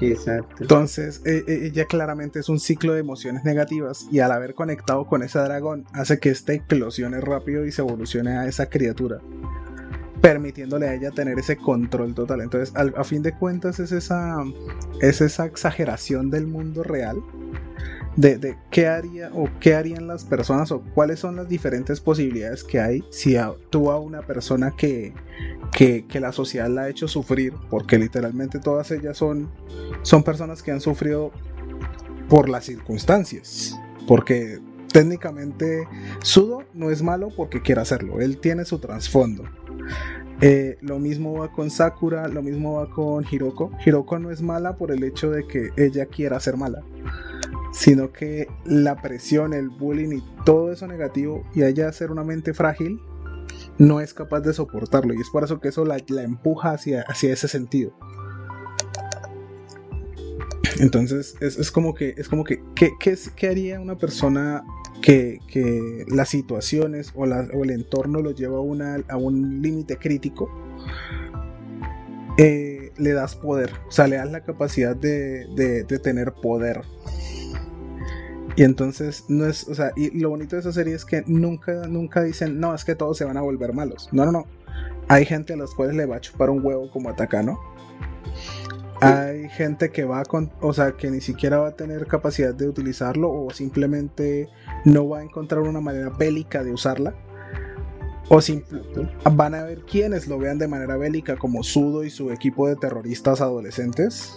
Exacto. 0.00 0.56
Entonces, 0.60 1.22
eh, 1.24 1.44
eh, 1.46 1.60
ella 1.72 1.86
claramente 1.86 2.40
es 2.40 2.48
un 2.48 2.58
ciclo 2.60 2.92
de 2.92 3.00
emociones 3.00 3.44
negativas 3.44 4.06
y 4.10 4.18
al 4.20 4.32
haber 4.32 4.54
conectado 4.54 5.06
con 5.06 5.22
ese 5.22 5.38
dragón 5.38 5.86
hace 5.92 6.18
que 6.18 6.30
este 6.30 6.54
eclosione 6.54 7.20
rápido 7.20 7.64
y 7.64 7.72
se 7.72 7.80
evolucione 7.80 8.32
a 8.36 8.46
esa 8.46 8.66
criatura, 8.66 9.20
permitiéndole 10.20 10.88
a 10.88 10.94
ella 10.94 11.10
tener 11.12 11.38
ese 11.38 11.56
control 11.56 12.14
total. 12.14 12.40
Entonces, 12.42 12.74
al- 12.76 12.92
a 12.96 13.04
fin 13.04 13.22
de 13.22 13.32
cuentas 13.32 13.78
es 13.80 13.92
esa, 13.92 14.36
es 15.00 15.20
esa 15.20 15.46
exageración 15.46 16.28
del 16.28 16.46
mundo 16.48 16.82
real 16.82 17.16
de, 18.16 18.38
de 18.38 18.56
qué 18.70 18.86
haría 18.86 19.30
o 19.34 19.48
qué 19.60 19.74
harían 19.74 20.06
las 20.06 20.24
personas 20.24 20.70
o 20.72 20.82
cuáles 20.94 21.18
son 21.20 21.36
las 21.36 21.48
diferentes 21.48 22.00
posibilidades 22.00 22.62
que 22.64 22.80
hay 22.80 23.04
si 23.10 23.36
a- 23.36 23.52
tú 23.70 23.90
a 23.90 23.98
una 23.98 24.22
persona 24.22 24.72
que, 24.76 25.12
que, 25.72 26.06
que 26.06 26.20
la 26.20 26.32
sociedad 26.32 26.68
la 26.68 26.82
ha 26.82 26.88
hecho 26.88 27.08
sufrir, 27.08 27.52
porque 27.70 27.98
literalmente 27.98 28.58
todas 28.60 28.90
ellas 28.90 29.16
son, 29.18 29.50
son 30.02 30.22
personas 30.22 30.62
que 30.62 30.70
han 30.70 30.80
sufrido 30.80 31.32
por 32.28 32.48
las 32.48 32.64
circunstancias, 32.64 33.76
porque 34.06 34.60
técnicamente 34.92 35.86
Sudo 36.22 36.62
no 36.72 36.90
es 36.90 37.02
malo 37.02 37.28
porque 37.36 37.62
quiere 37.62 37.80
hacerlo, 37.80 38.20
él 38.20 38.38
tiene 38.38 38.64
su 38.64 38.78
trasfondo. 38.78 39.44
Eh, 40.40 40.78
lo 40.80 40.98
mismo 40.98 41.40
va 41.40 41.52
con 41.52 41.70
Sakura, 41.70 42.28
lo 42.28 42.42
mismo 42.42 42.74
va 42.74 42.90
con 42.90 43.24
Hiroko. 43.30 43.70
Hiroko 43.84 44.18
no 44.18 44.30
es 44.30 44.42
mala 44.42 44.76
por 44.76 44.90
el 44.90 45.04
hecho 45.04 45.30
de 45.30 45.46
que 45.46 45.70
ella 45.76 46.06
quiera 46.06 46.40
ser 46.40 46.56
mala, 46.56 46.82
sino 47.72 48.12
que 48.12 48.48
la 48.64 49.00
presión, 49.00 49.52
el 49.52 49.70
bullying 49.70 50.18
y 50.18 50.24
todo 50.44 50.72
eso 50.72 50.86
negativo 50.86 51.44
y 51.54 51.62
ella 51.62 51.92
ser 51.92 52.10
una 52.10 52.24
mente 52.24 52.52
frágil 52.52 53.00
no 53.78 54.00
es 54.00 54.14
capaz 54.14 54.40
de 54.40 54.52
soportarlo 54.52 55.14
y 55.14 55.20
es 55.20 55.30
por 55.30 55.44
eso 55.44 55.60
que 55.60 55.68
eso 55.68 55.84
la, 55.84 55.96
empuja 56.22 56.72
hacia 56.72 57.04
ese 57.08 57.48
sentido. 57.48 57.92
Entonces 60.80 61.36
es, 61.40 61.58
es 61.58 61.70
como 61.70 61.94
que 61.94 62.14
es 62.16 62.28
como 62.28 62.44
que 62.44 62.62
¿qué, 62.74 62.92
qué, 62.98 63.16
qué 63.36 63.48
haría 63.48 63.80
una 63.80 63.96
persona 63.96 64.64
que, 65.02 65.38
que 65.48 66.04
las 66.08 66.28
situaciones 66.30 67.12
o, 67.14 67.26
la- 67.26 67.48
o 67.52 67.64
el 67.64 67.70
entorno 67.70 68.20
lo 68.20 68.32
lleva 68.32 68.58
a, 68.58 68.60
una- 68.60 68.98
a 69.08 69.16
un 69.16 69.60
límite 69.62 69.96
crítico? 69.98 70.50
Eh, 72.36 72.90
le 72.96 73.12
das 73.12 73.36
poder, 73.36 73.70
o 73.88 73.92
sea, 73.92 74.08
le 74.08 74.16
das 74.16 74.30
la 74.30 74.40
capacidad 74.42 74.96
de, 74.96 75.46
de- 75.54 75.84
de 75.84 75.98
tener 76.00 76.32
poder. 76.32 76.80
Y 78.56 78.62
entonces 78.62 79.24
no 79.28 79.46
es, 79.46 79.68
o 79.68 79.74
sea, 79.74 79.92
y 79.96 80.16
lo 80.18 80.30
bonito 80.30 80.56
de 80.56 80.60
esa 80.60 80.72
serie 80.72 80.94
es 80.94 81.04
que 81.04 81.22
nunca, 81.26 81.86
nunca 81.88 82.22
dicen, 82.22 82.58
no, 82.60 82.74
es 82.74 82.84
que 82.84 82.94
todos 82.94 83.16
se 83.18 83.24
van 83.24 83.36
a 83.36 83.40
volver 83.40 83.72
malos. 83.72 84.08
No, 84.12 84.24
no, 84.24 84.32
no. 84.32 84.46
Hay 85.08 85.24
gente 85.26 85.52
a 85.52 85.56
las 85.56 85.70
cuales 85.74 85.96
le 85.96 86.06
va 86.06 86.16
a 86.16 86.20
chupar 86.20 86.50
un 86.50 86.64
huevo 86.64 86.90
como 86.90 87.08
Atacano. 87.10 87.58
Hay 89.04 89.48
gente 89.50 89.90
que 89.90 90.04
va 90.04 90.24
con, 90.24 90.52
o 90.60 90.72
sea, 90.72 90.92
que 90.92 91.10
ni 91.10 91.20
siquiera 91.20 91.58
va 91.58 91.68
a 91.68 91.76
tener 91.76 92.06
capacidad 92.06 92.54
de 92.54 92.68
utilizarlo 92.68 93.30
o 93.30 93.50
simplemente 93.50 94.48
no 94.84 95.08
va 95.08 95.18
a 95.18 95.22
encontrar 95.22 95.62
una 95.62 95.80
manera 95.80 96.10
bélica 96.10 96.62
de 96.64 96.72
usarla. 96.72 97.14
O 98.30 98.40
van 99.32 99.54
a 99.54 99.64
ver 99.64 99.80
quienes 99.82 100.26
lo 100.26 100.38
vean 100.38 100.58
de 100.58 100.66
manera 100.66 100.96
bélica 100.96 101.36
como 101.36 101.62
Sudo 101.62 102.04
y 102.04 102.10
su 102.10 102.30
equipo 102.30 102.68
de 102.68 102.76
terroristas 102.76 103.40
adolescentes. 103.40 104.34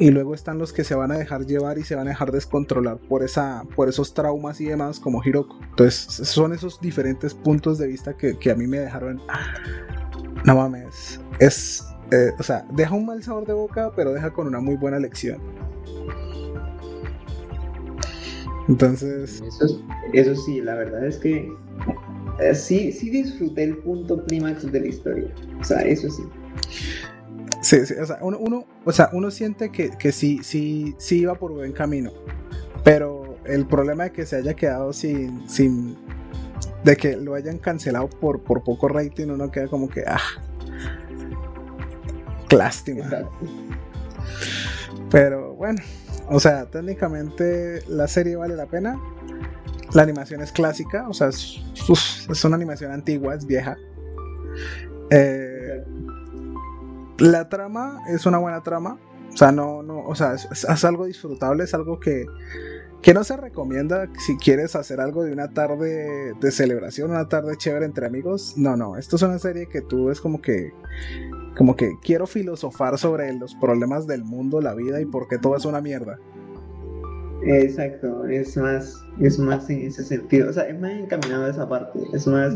Y 0.00 0.10
luego 0.10 0.34
están 0.34 0.58
los 0.58 0.72
que 0.72 0.84
se 0.84 0.94
van 0.94 1.10
a 1.12 1.18
dejar 1.18 1.46
llevar 1.46 1.78
y 1.78 1.84
se 1.84 1.94
van 1.94 2.06
a 2.06 2.10
dejar 2.10 2.32
descontrolar 2.32 2.98
por, 2.98 3.22
esa, 3.22 3.64
por 3.76 3.88
esos 3.88 4.14
traumas 4.14 4.60
y 4.60 4.66
demás 4.66 5.00
como 5.00 5.22
Hiroko. 5.24 5.58
Entonces 5.70 6.28
son 6.28 6.52
esos 6.52 6.80
diferentes 6.80 7.34
puntos 7.34 7.78
de 7.78 7.86
vista 7.86 8.16
que, 8.16 8.50
a 8.50 8.54
mí 8.54 8.66
me 8.66 8.78
dejaron... 8.80 9.20
No 10.44 10.56
mames. 10.56 11.20
Es... 11.38 11.84
Eh, 12.10 12.32
o 12.38 12.42
sea, 12.42 12.64
deja 12.72 12.94
un 12.94 13.06
mal 13.06 13.22
sabor 13.22 13.46
de 13.46 13.52
boca, 13.52 13.92
pero 13.94 14.12
deja 14.12 14.32
con 14.32 14.46
una 14.46 14.60
muy 14.60 14.76
buena 14.76 14.98
lección. 14.98 15.40
Entonces... 18.68 19.42
Eso, 19.46 19.82
eso 20.12 20.34
sí, 20.34 20.60
la 20.60 20.74
verdad 20.74 21.06
es 21.06 21.18
que 21.18 21.50
eh, 22.40 22.54
sí, 22.54 22.92
sí 22.92 23.10
disfruté 23.10 23.64
el 23.64 23.78
punto 23.78 24.24
clímax 24.24 24.70
de 24.70 24.80
la 24.80 24.86
historia. 24.86 25.34
O 25.60 25.64
sea, 25.64 25.80
eso 25.82 26.08
sí. 26.10 26.22
Sí, 27.60 27.84
sí, 27.84 27.94
o 27.94 28.06
sea, 28.06 28.18
uno, 28.22 28.64
o 28.84 28.92
sea, 28.92 29.10
uno 29.12 29.30
siente 29.30 29.70
que, 29.70 29.90
que 29.90 30.12
sí, 30.12 30.40
sí, 30.42 30.94
sí 30.98 31.20
iba 31.20 31.34
por 31.34 31.52
buen 31.52 31.72
camino. 31.72 32.12
Pero 32.84 33.36
el 33.44 33.66
problema 33.66 34.04
de 34.04 34.12
que 34.12 34.24
se 34.24 34.36
haya 34.36 34.54
quedado 34.54 34.92
sin, 34.92 35.48
sin 35.48 35.96
de 36.84 36.96
que 36.96 37.16
lo 37.16 37.34
hayan 37.34 37.58
cancelado 37.58 38.08
por, 38.08 38.40
por 38.42 38.62
poco 38.62 38.88
rating, 38.88 39.28
uno 39.28 39.50
queda 39.50 39.66
como 39.66 39.88
que, 39.88 40.04
ah, 40.06 40.20
lástima. 42.50 43.04
Pero 45.10 45.54
bueno, 45.54 45.80
o 46.28 46.40
sea, 46.40 46.66
técnicamente 46.66 47.82
la 47.88 48.08
serie 48.08 48.36
vale 48.36 48.56
la 48.56 48.66
pena. 48.66 49.00
La 49.94 50.02
animación 50.02 50.42
es 50.42 50.52
clásica, 50.52 51.08
o 51.08 51.14
sea, 51.14 51.28
es, 51.28 51.62
es 52.28 52.44
una 52.44 52.56
animación 52.56 52.92
antigua, 52.92 53.34
es 53.34 53.46
vieja. 53.46 53.76
Eh, 55.10 55.82
la 57.18 57.48
trama 57.48 58.02
es 58.08 58.26
una 58.26 58.38
buena 58.38 58.62
trama. 58.62 58.98
O 59.32 59.36
sea, 59.36 59.52
no, 59.52 59.82
no, 59.82 60.00
o 60.00 60.14
sea, 60.14 60.34
es, 60.34 60.84
algo 60.84 61.04
disfrutable, 61.06 61.64
es 61.64 61.72
algo 61.72 62.00
que, 62.00 62.26
que 63.02 63.14
no 63.14 63.24
se 63.24 63.36
recomienda 63.36 64.08
si 64.18 64.36
quieres 64.36 64.74
hacer 64.74 65.00
algo 65.00 65.22
de 65.22 65.32
una 65.32 65.52
tarde 65.52 66.34
de 66.40 66.50
celebración, 66.50 67.10
una 67.10 67.28
tarde 67.28 67.56
chévere 67.56 67.84
entre 67.84 68.06
amigos. 68.06 68.54
No, 68.56 68.76
no, 68.76 68.96
esto 68.96 69.16
es 69.16 69.22
una 69.22 69.38
serie 69.38 69.68
que 69.68 69.80
tú 69.80 70.10
es 70.10 70.20
como 70.20 70.40
que 70.40 70.72
como 71.58 71.74
que 71.74 71.98
quiero 72.00 72.28
filosofar 72.28 72.96
sobre 72.98 73.32
los 73.34 73.56
problemas 73.56 74.06
del 74.06 74.22
mundo, 74.22 74.60
la 74.60 74.76
vida 74.76 75.00
y 75.00 75.04
por 75.04 75.26
qué 75.26 75.38
todo 75.38 75.56
es 75.56 75.64
una 75.64 75.80
mierda. 75.80 76.16
Exacto, 77.42 78.26
es 78.26 78.56
más, 78.56 79.04
es 79.20 79.38
más 79.40 79.68
en 79.68 79.82
ese 79.82 80.04
sentido, 80.04 80.50
o 80.50 80.52
sea, 80.52 80.68
es 80.68 80.80
más 80.80 80.92
encaminado 80.92 81.46
a 81.46 81.50
esa 81.50 81.68
parte, 81.68 81.98
es 82.12 82.26
más, 82.26 82.54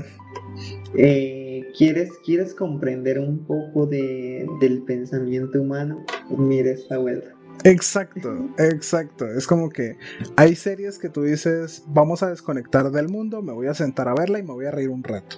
eh, 0.97 1.65
¿quieres, 1.77 2.11
¿quieres 2.25 2.55
comprender 2.55 3.19
un 3.19 3.45
poco 3.45 3.87
de, 3.87 4.47
del 4.61 4.83
pensamiento 4.83 5.61
humano? 5.61 6.05
Mira 6.37 6.71
esta 6.71 6.99
vuelta. 6.99 7.31
Exacto, 7.65 8.51
exacto. 8.59 9.27
Es 9.27 9.47
como 9.47 9.69
que 9.69 9.97
hay 10.37 10.57
series 10.57 10.99
que 10.99 11.09
tú 11.09 11.23
dices, 11.23 11.85
vamos 11.89 12.23
a 12.23 12.31
desconectar 12.31 12.91
del 12.91 13.09
mundo, 13.09 13.43
me 13.43 13.53
voy 13.53 13.67
a 13.67 13.75
sentar 13.75 14.09
a 14.09 14.15
verla 14.15 14.39
y 14.39 14.43
me 14.43 14.53
voy 14.53 14.67
a 14.67 14.71
reír 14.71 14.91
un 14.91 15.03
rato. 15.03 15.37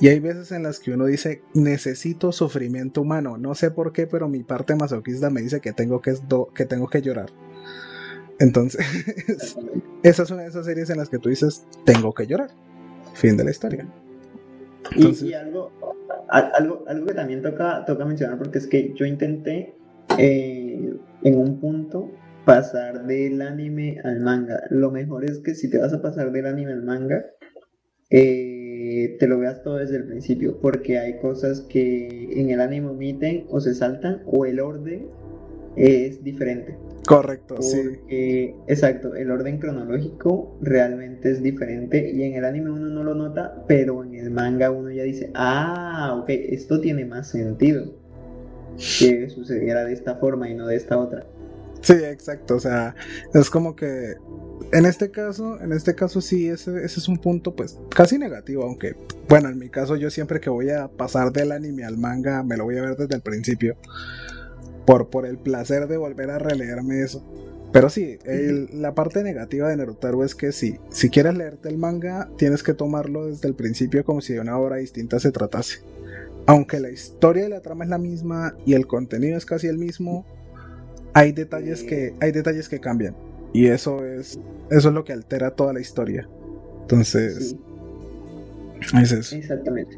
Y 0.00 0.08
hay 0.08 0.20
veces 0.20 0.52
en 0.52 0.62
las 0.62 0.80
que 0.80 0.92
uno 0.92 1.06
dice, 1.06 1.42
necesito 1.54 2.32
sufrimiento 2.32 3.02
humano. 3.02 3.38
No 3.38 3.54
sé 3.54 3.70
por 3.70 3.92
qué, 3.92 4.06
pero 4.06 4.28
mi 4.28 4.42
parte 4.42 4.74
masoquista 4.74 5.30
me 5.30 5.42
dice 5.42 5.60
que 5.60 5.72
tengo 5.72 6.00
que, 6.00 6.14
que, 6.54 6.66
tengo 6.66 6.88
que 6.88 7.02
llorar. 7.02 7.30
Entonces, 8.38 8.84
esa 10.02 10.22
es 10.22 10.30
una 10.30 10.42
de 10.42 10.48
esas 10.48 10.66
series 10.66 10.90
en 10.90 10.98
las 10.98 11.08
que 11.08 11.18
tú 11.18 11.28
dices, 11.28 11.64
tengo 11.84 12.12
que 12.12 12.26
llorar. 12.26 12.50
Fin 13.14 13.36
de 13.36 13.44
la 13.44 13.50
historia. 13.50 13.86
y, 14.96 15.32
algo, 15.34 15.70
algo, 16.28 16.84
algo 16.86 17.06
que 17.06 17.14
también 17.14 17.42
toca, 17.42 17.84
toca 17.84 18.04
mencionar, 18.04 18.38
porque 18.38 18.58
es 18.58 18.66
que 18.66 18.92
yo 18.94 19.04
intenté 19.04 19.74
eh, 20.18 20.94
en 21.22 21.38
un 21.38 21.60
punto 21.60 22.10
pasar 22.44 23.06
del 23.06 23.42
anime 23.42 24.00
al 24.04 24.20
manga. 24.20 24.64
Lo 24.70 24.90
mejor 24.90 25.24
es 25.24 25.38
que 25.38 25.54
si 25.54 25.70
te 25.70 25.78
vas 25.78 25.92
a 25.92 26.02
pasar 26.02 26.32
del 26.32 26.46
anime 26.46 26.72
al 26.72 26.82
manga, 26.82 27.24
eh, 28.10 28.61
te 29.18 29.26
lo 29.26 29.38
veas 29.38 29.62
todo 29.62 29.76
desde 29.76 29.96
el 29.96 30.04
principio, 30.04 30.58
porque 30.60 30.98
hay 30.98 31.18
cosas 31.18 31.60
que 31.62 32.28
en 32.32 32.50
el 32.50 32.60
anime 32.60 32.88
omiten 32.88 33.46
o 33.48 33.60
se 33.60 33.74
saltan, 33.74 34.22
o 34.26 34.46
el 34.46 34.60
orden 34.60 35.08
es 35.76 36.22
diferente. 36.22 36.76
Correcto, 37.06 37.60
sí. 37.60 37.98
Exacto, 38.68 39.16
el 39.16 39.30
orden 39.30 39.58
cronológico 39.58 40.56
realmente 40.60 41.30
es 41.30 41.42
diferente 41.42 42.12
y 42.12 42.22
en 42.22 42.34
el 42.34 42.44
anime 42.44 42.70
uno 42.70 42.88
no 42.88 43.02
lo 43.02 43.14
nota, 43.14 43.64
pero 43.66 44.04
en 44.04 44.14
el 44.14 44.30
manga 44.30 44.70
uno 44.70 44.90
ya 44.90 45.02
dice, 45.02 45.30
ah, 45.34 46.16
ok, 46.20 46.28
esto 46.28 46.80
tiene 46.80 47.04
más 47.04 47.28
sentido 47.28 47.84
que 48.98 49.28
sucediera 49.28 49.84
de 49.84 49.92
esta 49.92 50.16
forma 50.16 50.48
y 50.48 50.54
no 50.54 50.66
de 50.66 50.76
esta 50.76 50.98
otra. 50.98 51.26
Sí, 51.82 51.94
exacto, 51.94 52.56
o 52.56 52.60
sea, 52.60 52.94
es 53.34 53.50
como 53.50 53.74
que 53.76 54.14
en 54.72 54.86
este 54.86 55.10
caso, 55.10 55.60
en 55.60 55.72
este 55.72 55.94
caso 55.94 56.20
sí, 56.20 56.48
ese, 56.48 56.84
ese 56.84 57.00
es 57.00 57.08
un 57.08 57.18
punto 57.18 57.54
pues 57.54 57.78
casi 57.94 58.18
negativo, 58.18 58.62
aunque 58.62 58.96
bueno, 59.28 59.48
en 59.48 59.58
mi 59.58 59.68
caso 59.68 59.96
yo 59.96 60.10
siempre 60.10 60.40
que 60.40 60.48
voy 60.48 60.70
a 60.70 60.88
pasar 60.88 61.32
del 61.32 61.52
anime 61.52 61.84
al 61.84 61.98
manga 61.98 62.42
me 62.42 62.56
lo 62.56 62.64
voy 62.64 62.78
a 62.78 62.82
ver 62.82 62.96
desde 62.96 63.16
el 63.16 63.20
principio 63.20 63.76
por, 64.86 65.10
por 65.10 65.26
el 65.26 65.38
placer 65.38 65.88
de 65.88 65.96
volver 65.96 66.30
a 66.30 66.38
releerme 66.38 67.02
eso. 67.02 67.24
Pero 67.72 67.88
sí, 67.88 68.18
la 68.72 68.94
parte 68.94 69.22
negativa 69.22 69.68
de 69.68 69.76
Naruto 69.76 70.22
es 70.24 70.34
que 70.34 70.52
sí, 70.52 70.78
si 70.90 71.08
quieres 71.08 71.34
leerte 71.34 71.70
el 71.70 71.78
manga, 71.78 72.28
tienes 72.36 72.62
que 72.62 72.74
tomarlo 72.74 73.26
desde 73.26 73.48
el 73.48 73.54
principio 73.54 74.04
como 74.04 74.20
si 74.20 74.34
de 74.34 74.40
una 74.40 74.58
obra 74.58 74.76
distinta 74.76 75.18
se 75.18 75.32
tratase. 75.32 75.78
Aunque 76.46 76.80
la 76.80 76.90
historia 76.90 77.46
y 77.46 77.48
la 77.48 77.62
trama 77.62 77.84
es 77.84 77.90
la 77.90 77.96
misma 77.96 78.54
y 78.66 78.74
el 78.74 78.86
contenido 78.86 79.38
es 79.38 79.46
casi 79.46 79.68
el 79.68 79.78
mismo, 79.78 80.26
hay 81.14 81.32
detalles 81.32 81.82
que, 81.82 82.14
hay 82.20 82.32
detalles 82.32 82.68
que 82.68 82.80
cambian. 82.80 83.14
Y 83.52 83.66
eso 83.66 84.04
es, 84.04 84.38
eso 84.70 84.88
es 84.88 84.94
lo 84.94 85.04
que 85.04 85.12
altera 85.12 85.54
toda 85.54 85.72
la 85.72 85.80
historia. 85.80 86.28
Entonces, 86.82 87.56
es 89.02 89.12
eso. 89.12 89.36
Exactamente. 89.36 89.96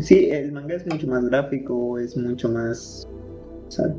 Sí, 0.00 0.30
el 0.30 0.52
manga 0.52 0.74
es 0.74 0.86
mucho 0.86 1.06
más 1.06 1.24
gráfico, 1.26 1.98
es 1.98 2.16
mucho 2.16 2.48
más 2.48 3.06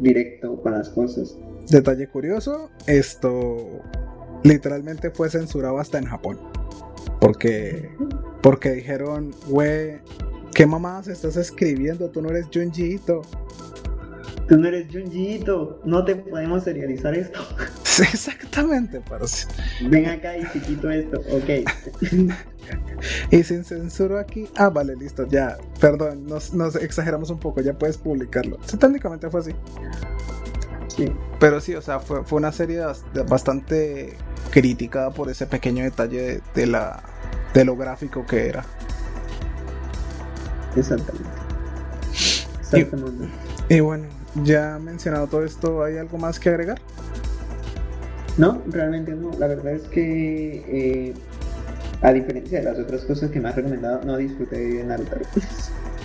directo 0.01 0.61
con 0.61 0.73
las 0.73 0.89
cosas. 0.89 1.37
Detalle 1.69 2.07
curioso, 2.07 2.69
esto 2.87 3.81
literalmente 4.43 5.09
fue 5.11 5.29
censurado 5.29 5.79
hasta 5.79 5.97
en 5.97 6.05
Japón. 6.05 6.39
Porque, 7.19 7.89
porque 8.41 8.71
dijeron, 8.71 9.31
güey, 9.47 9.99
¿qué 10.53 10.65
mamadas 10.65 11.07
estás 11.07 11.37
escribiendo? 11.37 12.09
Tú 12.09 12.21
no 12.21 12.29
eres 12.29 12.47
Junjiito. 12.53 13.21
Tú 14.53 14.59
no 14.59 14.67
eres 14.67 14.85
Junjiito, 14.91 15.81
no 15.83 16.05
te 16.05 16.15
podemos 16.15 16.63
serializar 16.63 17.15
esto. 17.15 17.39
exactamente, 18.13 19.01
parece. 19.01 19.47
Ven 19.89 20.07
acá 20.07 20.37
y 20.37 20.45
si 20.45 20.59
quito 20.59 20.91
esto, 20.91 21.21
ok. 21.31 21.67
y 23.31 23.43
sin 23.43 23.63
censura 23.63 24.19
aquí. 24.19 24.47
Ah, 24.55 24.69
vale, 24.69 24.95
listo, 24.95 25.27
ya. 25.27 25.57
Perdón, 25.79 26.27
nos, 26.27 26.75
exageramos 26.75 27.31
un 27.31 27.39
poco, 27.39 27.61
ya 27.61 27.73
puedes 27.73 27.97
publicarlo. 27.97 28.59
Sí, 28.67 28.77
técnicamente 28.77 29.27
fue 29.31 29.39
así. 29.39 29.51
Sí. 30.95 31.11
Pero 31.39 31.59
sí, 31.59 31.73
o 31.73 31.81
sea, 31.81 31.99
fue, 31.99 32.23
fue 32.23 32.37
una 32.37 32.51
serie 32.51 32.83
bastante 33.27 34.15
criticada 34.51 35.09
por 35.09 35.31
ese 35.31 35.47
pequeño 35.47 35.83
detalle 35.83 36.41
de, 36.53 36.67
la, 36.67 37.01
de 37.55 37.65
lo 37.65 37.75
gráfico 37.75 38.23
que 38.23 38.49
era. 38.49 38.63
Exactamente. 40.75 41.29
Exactamente. 42.61 43.29
Y, 43.69 43.73
y 43.73 43.79
bueno, 43.79 44.05
ya 44.43 44.79
mencionado 44.79 45.27
todo 45.27 45.43
esto, 45.43 45.83
¿hay 45.83 45.97
algo 45.97 46.17
más 46.17 46.39
que 46.39 46.49
agregar? 46.49 46.79
No, 48.37 48.61
realmente 48.67 49.13
no. 49.13 49.31
La 49.37 49.47
verdad 49.47 49.73
es 49.73 49.83
que, 49.83 50.63
eh, 50.67 51.13
a 52.01 52.11
diferencia 52.11 52.59
de 52.59 52.65
las 52.65 52.79
otras 52.79 53.01
cosas 53.03 53.29
que 53.29 53.39
me 53.39 53.49
has 53.49 53.55
recomendado, 53.55 54.01
no 54.03 54.17
disfruté 54.17 54.57
de 54.57 54.83
Naruto. 54.83 55.17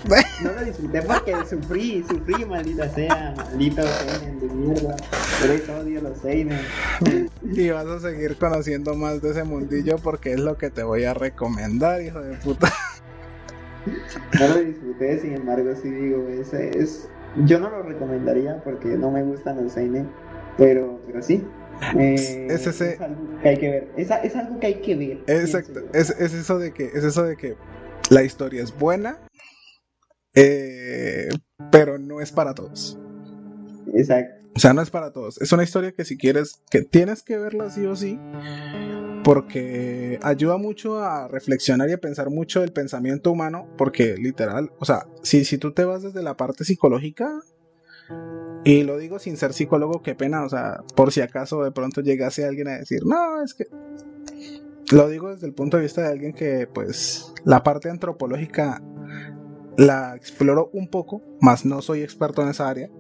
no 0.43 0.53
lo 0.53 0.65
disfruté 0.65 1.03
porque 1.03 1.35
sufrí, 1.49 2.05
sufrí, 2.09 2.45
maldita 2.45 2.89
sea, 2.91 3.35
maldito 3.37 3.83
Seinen 3.83 4.41
de 4.41 4.47
mierda. 4.55 4.97
Por 5.41 5.51
eso 5.51 5.79
odio 5.79 6.03
los 6.03 6.19
Seinen. 6.19 6.61
Y 7.43 7.71
vas 7.71 7.87
a 7.87 8.01
seguir 8.01 8.37
conociendo 8.37 8.95
más 8.95 9.23
de 9.23 9.31
ese 9.31 9.45
mundillo 9.45 9.97
porque 9.97 10.33
es 10.33 10.41
lo 10.41 10.59
que 10.59 10.71
te 10.71 10.83
voy 10.83 11.05
a 11.05 11.15
recomendar, 11.15 12.03
hijo 12.03 12.21
de 12.21 12.37
puta. 12.37 12.73
No 14.39 14.49
lo 14.49 14.61
disfruté, 14.61 15.19
sin 15.21 15.35
embargo, 15.35 15.71
sí 15.81 15.91
digo, 15.91 16.29
ese 16.29 16.79
es. 16.79 17.09
Yo 17.45 17.61
no 17.61 17.71
lo 17.71 17.83
recomendaría 17.83 18.63
porque 18.65 18.89
no 18.89 19.11
me 19.11 19.23
gustan 19.23 19.63
los 19.63 19.73
Seinen 19.73 20.09
Pero, 20.57 21.01
pero 21.07 21.23
sí. 21.23 21.45
Eh, 21.97 22.49
es 22.51 22.67
ese... 22.67 22.95
Es 22.95 23.01
algo 23.01 23.41
que 23.41 23.49
hay 23.49 23.57
que 23.57 23.71
ver. 23.71 23.89
Es, 23.97 24.11
es 24.11 24.37
algo 24.37 24.59
que 24.59 24.67
hay 24.67 24.75
que 24.81 24.97
ver. 24.97 25.19
Exacto. 25.27 25.81
Es, 25.93 26.11
es, 26.11 26.35
eso 26.35 26.59
de 26.59 26.73
que, 26.73 26.87
es 26.87 27.05
eso 27.05 27.23
de 27.23 27.37
que 27.37 27.57
la 28.11 28.25
historia 28.25 28.63
es 28.63 28.77
buena, 28.77 29.19
eh, 30.35 31.29
pero 31.71 31.99
no 31.99 32.21
es 32.21 32.33
para 32.33 32.55
todos. 32.55 32.99
Exacto. 33.95 34.49
O 34.57 34.61
sea, 34.61 34.73
no 34.73 34.83
es 34.83 34.91
para 34.91 35.13
todos. 35.13 35.41
Es 35.41 35.53
una 35.53 35.63
historia 35.63 35.93
que 35.93 36.05
si 36.05 36.17
quieres, 36.17 36.61
que 36.71 36.83
tienes 36.83 37.23
que 37.23 37.39
verla 37.39 37.71
sí 37.71 37.87
o 37.87 37.95
sí, 37.95 38.19
porque 39.23 40.19
ayuda 40.23 40.57
mucho 40.57 40.99
a 40.99 41.29
reflexionar 41.29 41.89
y 41.89 41.93
a 41.93 41.99
pensar 41.99 42.31
mucho 42.31 42.61
del 42.61 42.73
pensamiento 42.73 43.31
humano, 43.31 43.69
porque 43.77 44.17
literal, 44.17 44.73
o 44.79 44.85
sea, 44.85 45.07
si, 45.23 45.45
si 45.45 45.59
tú 45.59 45.73
te 45.73 45.85
vas 45.85 46.03
desde 46.03 46.23
la 46.23 46.37
parte 46.37 46.65
psicológica, 46.65 47.31
y 48.65 48.83
lo 48.83 48.99
digo 48.99 49.19
sin 49.19 49.37
ser 49.37 49.53
psicólogo, 49.53 50.03
qué 50.03 50.15
pena, 50.15 50.45
o 50.45 50.49
sea, 50.49 50.83
por 50.97 51.13
si 51.13 51.21
acaso 51.21 51.63
de 51.63 51.71
pronto 51.71 52.01
llegase 52.01 52.45
alguien 52.45 52.69
a 52.69 52.79
decir, 52.79 53.03
no, 53.05 53.43
es 53.43 53.55
que... 53.55 53.67
Lo 54.91 55.09
digo 55.09 55.31
desde 55.31 55.47
el 55.47 55.53
punto 55.53 55.77
de 55.77 55.83
vista 55.83 56.01
de 56.03 56.09
alguien 56.09 56.33
que, 56.33 56.67
pues, 56.67 57.35
la 57.45 57.63
parte 57.63 57.91
antropológica 57.91 58.83
la 59.77 60.17
exploro 60.17 60.71
un 60.73 60.89
poco, 60.89 61.23
más 61.41 61.65
no 61.65 61.83
soy 61.83 62.03
experto 62.03 62.43
en 62.43 62.49
esa 62.49 62.69
área. 62.69 62.91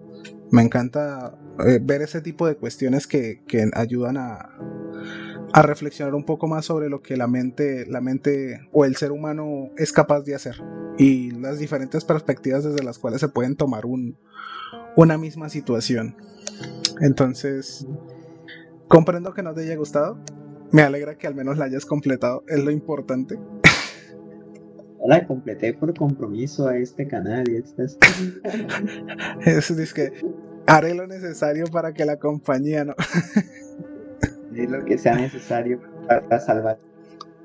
Me 0.50 0.62
encanta 0.62 1.38
eh, 1.66 1.78
ver 1.82 2.02
ese 2.02 2.20
tipo 2.20 2.46
de 2.46 2.56
cuestiones 2.56 3.06
que, 3.06 3.42
que 3.46 3.70
ayudan 3.74 4.16
a, 4.16 4.50
a, 5.52 5.62
reflexionar 5.62 6.14
un 6.14 6.24
poco 6.24 6.46
más 6.46 6.64
sobre 6.64 6.88
lo 6.88 7.02
que 7.02 7.16
la 7.16 7.26
mente, 7.26 7.86
la 7.86 8.00
mente 8.00 8.68
o 8.72 8.84
el 8.84 8.96
ser 8.96 9.12
humano 9.12 9.70
es 9.76 9.92
capaz 9.92 10.22
de 10.22 10.34
hacer 10.34 10.56
y 10.98 11.30
las 11.30 11.58
diferentes 11.58 12.04
perspectivas 12.04 12.64
desde 12.64 12.82
las 12.82 12.98
cuales 12.98 13.20
se 13.20 13.28
pueden 13.28 13.56
tomar 13.56 13.86
un, 13.86 14.18
una 14.96 15.16
misma 15.16 15.48
situación. 15.48 16.16
Entonces, 17.00 17.86
comprendo 18.88 19.32
que 19.32 19.42
no 19.42 19.54
te 19.54 19.62
haya 19.62 19.76
gustado. 19.76 20.18
Me 20.70 20.82
alegra 20.82 21.16
que 21.16 21.26
al 21.26 21.34
menos 21.34 21.56
la 21.56 21.64
hayas 21.64 21.86
completado, 21.86 22.44
es 22.48 22.62
lo 22.62 22.70
importante. 22.70 23.38
La 25.06 25.26
completé 25.26 25.74
por 25.74 25.96
compromiso 25.96 26.68
a 26.68 26.76
este 26.76 27.06
canal 27.06 27.48
y 27.48 27.56
estas. 27.56 27.96
Eso 29.46 29.74
es 29.80 29.94
que 29.94 30.12
haré 30.66 30.94
lo 30.94 31.06
necesario 31.06 31.66
para 31.66 31.92
que 31.92 32.04
la 32.04 32.18
compañía 32.18 32.84
no. 32.84 32.94
lo 34.50 34.84
que 34.84 34.98
sea 34.98 35.14
necesario 35.14 35.80
para 36.06 36.40
salvar 36.40 36.78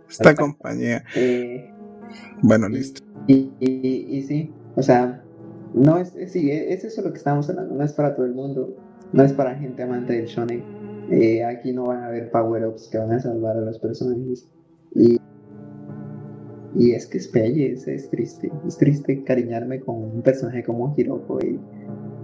esta 0.10 0.36
compañía. 0.36 1.04
Eh, 1.16 1.72
bueno, 2.42 2.70
listo. 2.70 3.04
Y, 3.28 3.52
y, 3.60 4.18
y, 4.18 4.22
sí, 4.24 4.54
o 4.76 4.84
sea, 4.84 5.24
no 5.74 5.98
es, 5.98 6.14
sí, 6.28 6.52
es 6.52 6.84
eso 6.84 7.02
lo 7.02 7.12
que 7.12 7.18
estamos 7.18 7.50
hablando, 7.50 7.76
no 7.76 7.84
es 7.84 7.94
para 7.94 8.16
todo 8.16 8.26
el 8.26 8.34
mundo, 8.34 8.76
no 9.12 9.24
es 9.24 9.34
para 9.34 9.56
gente 9.56 9.84
amante 9.84 10.14
del 10.14 10.26
shonen. 10.26 10.64
Eh, 11.10 11.44
aquí 11.44 11.74
no 11.74 11.88
van 11.88 12.04
a 12.04 12.08
haber 12.08 12.32
power-ups 12.32 12.88
que 12.90 12.98
van 12.98 13.12
a 13.12 13.20
salvar 13.20 13.58
a 13.58 13.62
los 13.62 13.80
personajes. 13.80 14.48
Y, 14.96 15.20
y 16.76 16.92
es 16.92 17.06
que 17.08 17.18
es 17.18 17.28
pelle, 17.28 17.74
es, 17.74 18.10
triste. 18.10 18.52
Es 18.68 18.78
triste 18.78 19.24
cariñarme 19.24 19.80
con 19.80 19.96
un 19.96 20.22
personaje 20.22 20.64
como 20.64 20.94
Hiroko 20.98 21.40
y, 21.44 21.60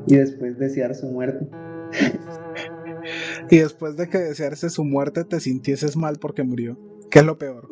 y 0.08 0.16
después 0.18 0.58
desear 0.58 0.96
su 0.96 1.08
muerte. 1.08 1.48
y 3.50 3.58
después 3.58 3.96
de 3.98 4.10
que 4.10 4.18
desearse 4.18 4.70
su 4.70 4.84
muerte 4.84 5.24
te 5.24 5.40
sintieses 5.40 5.96
mal 5.96 6.18
porque 6.20 6.44
murió. 6.44 6.78
¿Qué 7.10 7.20
es 7.20 7.26
lo 7.26 7.38
peor? 7.38 7.68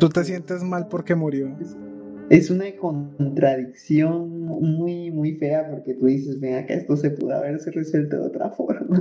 Tú 0.00 0.08
te 0.08 0.24
sientes 0.24 0.62
mal 0.62 0.88
porque 0.88 1.14
murió 1.14 1.56
es 2.30 2.50
una 2.50 2.64
contradicción 2.76 4.40
muy, 4.40 5.10
muy 5.10 5.36
fea 5.36 5.68
porque 5.70 5.94
tú 5.94 6.06
dices, 6.06 6.40
venga, 6.40 6.66
que 6.66 6.74
esto 6.74 6.96
se 6.96 7.10
pudo 7.10 7.34
haberse 7.34 7.70
resuelto 7.70 8.16
de 8.16 8.22
otra 8.22 8.50
forma. 8.50 9.00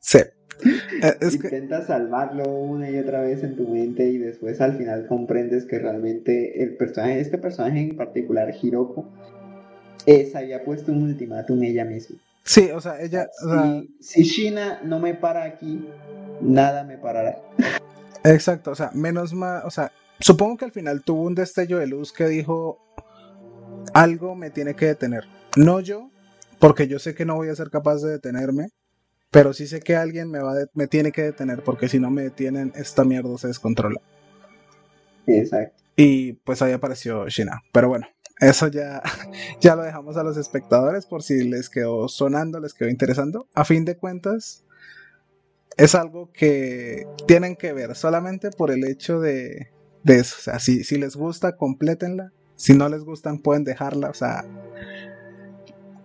Sí. 0.00 0.18
Eh, 0.64 1.14
Intentas 1.32 1.86
salvarlo 1.86 2.48
una 2.48 2.90
y 2.90 2.98
otra 2.98 3.20
vez 3.20 3.42
en 3.42 3.56
tu 3.56 3.68
mente 3.68 4.08
y 4.08 4.18
después 4.18 4.60
al 4.60 4.76
final 4.76 5.06
comprendes 5.06 5.64
que 5.64 5.78
realmente 5.78 6.62
el 6.62 6.76
personaje, 6.76 7.20
este 7.20 7.38
personaje 7.38 7.80
en 7.80 7.96
particular, 7.96 8.52
Hiroko, 8.60 9.08
se 10.06 10.32
había 10.34 10.64
puesto 10.64 10.92
un 10.92 11.02
ultimátum 11.02 11.62
ella 11.62 11.84
misma. 11.84 12.16
Sí, 12.44 12.70
o 12.74 12.80
sea, 12.80 13.00
ella... 13.00 13.28
Si, 14.00 14.22
si 14.22 14.22
Shina 14.24 14.80
no 14.82 14.98
me 14.98 15.14
para 15.14 15.44
aquí, 15.44 15.86
nada 16.40 16.82
me 16.82 16.98
parará. 16.98 17.38
Exacto, 18.24 18.72
o 18.72 18.74
sea, 18.74 18.90
menos 18.94 19.32
mal, 19.32 19.62
o 19.64 19.70
sea, 19.70 19.92
Supongo 20.22 20.56
que 20.56 20.64
al 20.64 20.70
final 20.70 21.02
tuvo 21.02 21.22
un 21.22 21.34
destello 21.34 21.78
de 21.78 21.88
luz 21.88 22.12
que 22.12 22.28
dijo, 22.28 22.78
algo 23.92 24.36
me 24.36 24.50
tiene 24.50 24.74
que 24.74 24.86
detener. 24.86 25.24
No 25.56 25.80
yo, 25.80 26.10
porque 26.60 26.86
yo 26.86 27.00
sé 27.00 27.12
que 27.16 27.24
no 27.24 27.34
voy 27.34 27.48
a 27.48 27.56
ser 27.56 27.70
capaz 27.70 28.02
de 28.02 28.12
detenerme, 28.12 28.68
pero 29.32 29.54
sí 29.54 29.66
sé 29.66 29.80
que 29.80 29.96
alguien 29.96 30.30
me, 30.30 30.40
va 30.40 30.54
me 30.74 30.86
tiene 30.86 31.10
que 31.10 31.22
detener, 31.22 31.64
porque 31.64 31.88
si 31.88 31.98
no 31.98 32.10
me 32.10 32.22
detienen, 32.22 32.70
esta 32.76 33.02
mierda 33.02 33.36
se 33.38 33.48
descontrola. 33.48 33.98
Exacto. 35.26 35.82
Y 35.96 36.34
pues 36.34 36.60
ahí 36.60 36.72
apareció 36.72 37.26
Shina. 37.28 37.62
Pero 37.72 37.88
bueno, 37.88 38.06
eso 38.40 38.68
ya, 38.68 39.02
ya 39.60 39.74
lo 39.74 39.84
dejamos 39.84 40.18
a 40.18 40.22
los 40.22 40.36
espectadores 40.36 41.06
por 41.06 41.22
si 41.22 41.48
les 41.48 41.70
quedó 41.70 42.08
sonando, 42.08 42.60
les 42.60 42.74
quedó 42.74 42.90
interesando. 42.90 43.48
A 43.54 43.64
fin 43.64 43.86
de 43.86 43.96
cuentas, 43.96 44.66
es 45.78 45.94
algo 45.94 46.30
que 46.30 47.06
tienen 47.26 47.56
que 47.56 47.72
ver 47.72 47.94
solamente 47.96 48.50
por 48.50 48.70
el 48.70 48.84
hecho 48.84 49.18
de, 49.18 49.70
de 50.02 50.16
eso. 50.16 50.36
O 50.38 50.42
sea, 50.42 50.58
si, 50.58 50.84
si 50.84 50.98
les 50.98 51.16
gusta, 51.16 51.56
complétenla. 51.56 52.32
Si 52.56 52.74
no 52.74 52.90
les 52.90 53.02
gustan, 53.02 53.38
pueden 53.38 53.64
dejarla. 53.64 54.10
O 54.10 54.14
sea, 54.14 54.44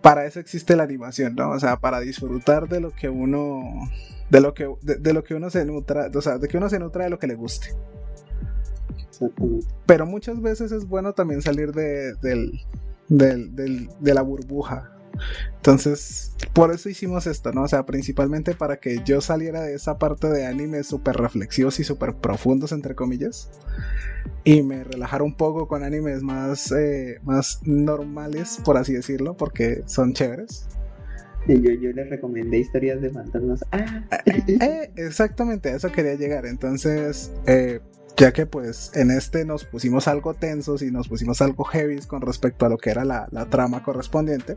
para 0.02 0.26
eso 0.26 0.40
existe 0.40 0.76
la 0.76 0.84
animación, 0.84 1.34
¿no? 1.34 1.50
O 1.50 1.60
sea, 1.60 1.76
para 1.78 2.00
disfrutar 2.00 2.68
de 2.68 2.80
lo 2.80 2.90
que 2.90 3.08
uno. 3.08 3.62
De 4.30 4.40
lo 4.40 4.52
que, 4.52 4.70
de, 4.82 5.12
lo 5.12 5.24
que 5.24 5.34
uno 5.34 5.50
se 5.50 5.64
nutra. 5.64 6.10
O 6.14 6.20
sea, 6.20 6.38
de 6.38 6.48
que 6.48 6.58
uno 6.58 6.68
se 6.68 6.78
nutra 6.78 7.04
de 7.04 7.10
lo 7.10 7.18
que 7.18 7.26
le 7.26 7.34
guste. 7.34 7.68
Pero 9.86 10.06
muchas 10.06 10.40
veces 10.40 10.70
es 10.70 10.86
bueno 10.86 11.12
también 11.12 11.42
salir 11.42 11.72
de, 11.72 12.14
del, 12.14 12.60
del, 13.08 13.54
del, 13.56 13.88
de 13.98 14.14
la 14.14 14.22
burbuja. 14.22 14.92
Entonces, 15.56 16.32
por 16.52 16.72
eso 16.72 16.88
hicimos 16.88 17.26
esto, 17.26 17.52
¿no? 17.52 17.62
O 17.62 17.68
sea, 17.68 17.84
principalmente 17.84 18.54
para 18.54 18.78
que 18.78 19.00
yo 19.04 19.20
saliera 19.20 19.62
de 19.62 19.74
esa 19.74 19.98
parte 19.98 20.28
de 20.28 20.46
anime 20.46 20.82
súper 20.84 21.16
reflexivos 21.16 21.80
y 21.80 21.84
súper 21.84 22.14
profundos, 22.14 22.72
entre 22.72 22.94
comillas, 22.94 23.50
y 24.44 24.62
me 24.62 24.84
relajara 24.84 25.24
un 25.24 25.34
poco 25.34 25.68
con 25.68 25.82
animes 25.82 26.22
más, 26.22 26.72
eh, 26.72 27.18
más 27.22 27.60
normales, 27.64 28.60
por 28.64 28.76
así 28.76 28.92
decirlo, 28.92 29.36
porque 29.36 29.82
son 29.86 30.12
chéveres. 30.12 30.66
Yo, 31.46 31.54
yo 31.54 31.92
les 31.92 32.10
recomendé 32.10 32.58
historias 32.58 33.00
de 33.00 33.10
fantasmas. 33.10 33.64
Ah. 33.72 34.04
Eh, 34.26 34.58
eh, 34.60 34.90
exactamente, 34.96 35.70
a 35.70 35.76
eso 35.76 35.90
quería 35.90 36.14
llegar. 36.14 36.44
Entonces, 36.44 37.32
ya 38.18 38.32
que 38.32 38.46
pues 38.46 38.90
en 38.94 39.10
este 39.10 39.44
nos 39.44 39.64
pusimos 39.64 40.08
algo 40.08 40.34
tensos 40.34 40.82
y 40.82 40.90
nos 40.90 41.08
pusimos 41.08 41.40
algo 41.40 41.64
heavy 41.64 42.00
con 42.00 42.20
respecto 42.20 42.66
a 42.66 42.68
lo 42.68 42.76
que 42.76 42.90
era 42.90 43.04
la, 43.04 43.46
trama 43.50 43.82
correspondiente. 43.82 44.56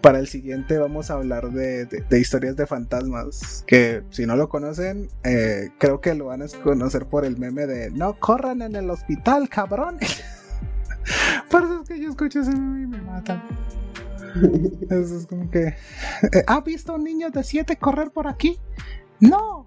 Para 0.00 0.20
el 0.20 0.28
siguiente 0.28 0.78
vamos 0.78 1.10
a 1.10 1.14
hablar 1.14 1.50
de, 1.50 1.88
historias 2.12 2.54
de 2.54 2.66
fantasmas, 2.66 3.64
que 3.66 4.04
si 4.10 4.26
no 4.26 4.36
lo 4.36 4.48
conocen, 4.48 5.08
eh, 5.24 5.70
creo 5.78 6.00
que 6.00 6.14
lo 6.14 6.26
van 6.26 6.42
a 6.42 6.46
conocer 6.62 7.06
por 7.06 7.24
el 7.24 7.36
meme 7.36 7.66
de 7.66 7.90
no 7.90 8.14
corran 8.18 8.62
en 8.62 8.76
el 8.76 8.88
hospital, 8.90 9.48
cabrón. 9.48 9.98
por 11.50 11.64
eso 11.64 11.82
es 11.82 11.88
que 11.88 12.00
yo 12.00 12.10
escucho 12.10 12.40
ese 12.40 12.52
meme 12.52 12.82
y 12.82 12.86
me 12.86 13.02
matan. 13.02 13.42
Eso 14.90 15.18
es 15.18 15.26
como 15.26 15.50
que... 15.50 15.68
Eh, 15.68 16.44
¿Ha 16.46 16.60
visto 16.60 16.94
un 16.94 17.02
niño 17.02 17.30
de 17.30 17.42
7 17.42 17.76
correr 17.76 18.10
por 18.10 18.28
aquí? 18.28 18.60
No, 19.20 19.66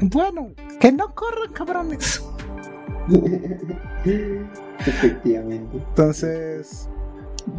bueno, 0.00 0.52
que 0.80 0.92
no 0.92 1.14
corran, 1.14 1.52
cabrones. 1.52 2.22
Efectivamente. 4.80 5.76
Entonces, 5.76 6.88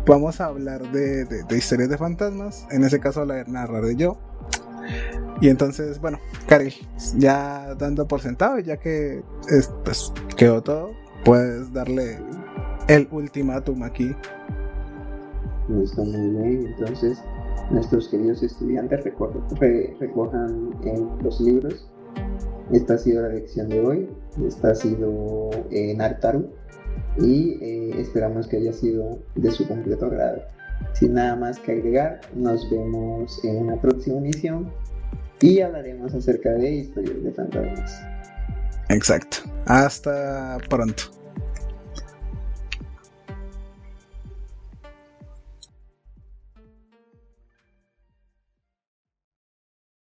vamos 0.05 0.41
a 0.41 0.45
hablar 0.45 0.91
de, 0.91 1.27
historias 1.55 1.89
de 1.89 1.97
fantasmas. 1.97 2.67
En 2.71 2.83
ese 2.83 2.99
caso, 2.99 3.25
la 3.25 3.43
narraré 3.45 3.95
yo. 3.95 4.17
Y 5.41 5.49
entonces, 5.49 5.99
bueno, 5.99 6.17
Cari, 6.47 6.73
ya 7.17 7.75
dando 7.75 8.07
por 8.07 8.21
sentado, 8.21 8.59
ya 8.59 8.77
que 8.77 9.21
pues, 9.83 10.11
quedó 10.35 10.61
todo, 10.61 10.91
puedes 11.25 11.71
darle 11.73 12.17
el 12.87 13.07
ultimátum 13.11 13.83
aquí. 13.83 14.15
Está 15.83 16.01
muy 16.03 16.29
bien, 16.29 16.67
entonces 16.67 17.21
nuestros 17.69 18.07
queridos 18.07 18.41
estudiantes 18.41 19.03
recojan 19.03 20.71
los 21.21 21.41
libros 21.41 21.89
esta 22.71 22.95
ha 22.95 22.97
sido 22.97 23.21
la 23.21 23.29
lección 23.29 23.69
de 23.69 23.79
hoy. 23.79 24.09
Esta 24.45 24.71
ha 24.71 24.75
sido 24.75 25.49
eh, 25.71 25.93
Nartaru. 25.95 26.49
Y 27.19 27.57
eh, 27.61 28.01
esperamos 28.01 28.47
que 28.47 28.57
haya 28.57 28.73
sido 28.73 29.19
de 29.35 29.51
su 29.51 29.67
completo 29.67 30.05
agrado. 30.05 30.41
Sin 30.93 31.13
nada 31.13 31.35
más 31.35 31.59
que 31.59 31.71
agregar, 31.71 32.21
nos 32.35 32.69
vemos 32.69 33.43
en 33.43 33.57
una 33.57 33.81
próxima 33.81 34.17
emisión 34.17 34.71
y 35.41 35.61
hablaremos 35.61 36.13
acerca 36.13 36.51
de 36.51 36.71
historias 36.71 37.23
de 37.23 37.31
fantasmas. 37.31 38.01
Exacto. 38.89 39.37
Hasta 39.65 40.57
pronto. 40.69 41.16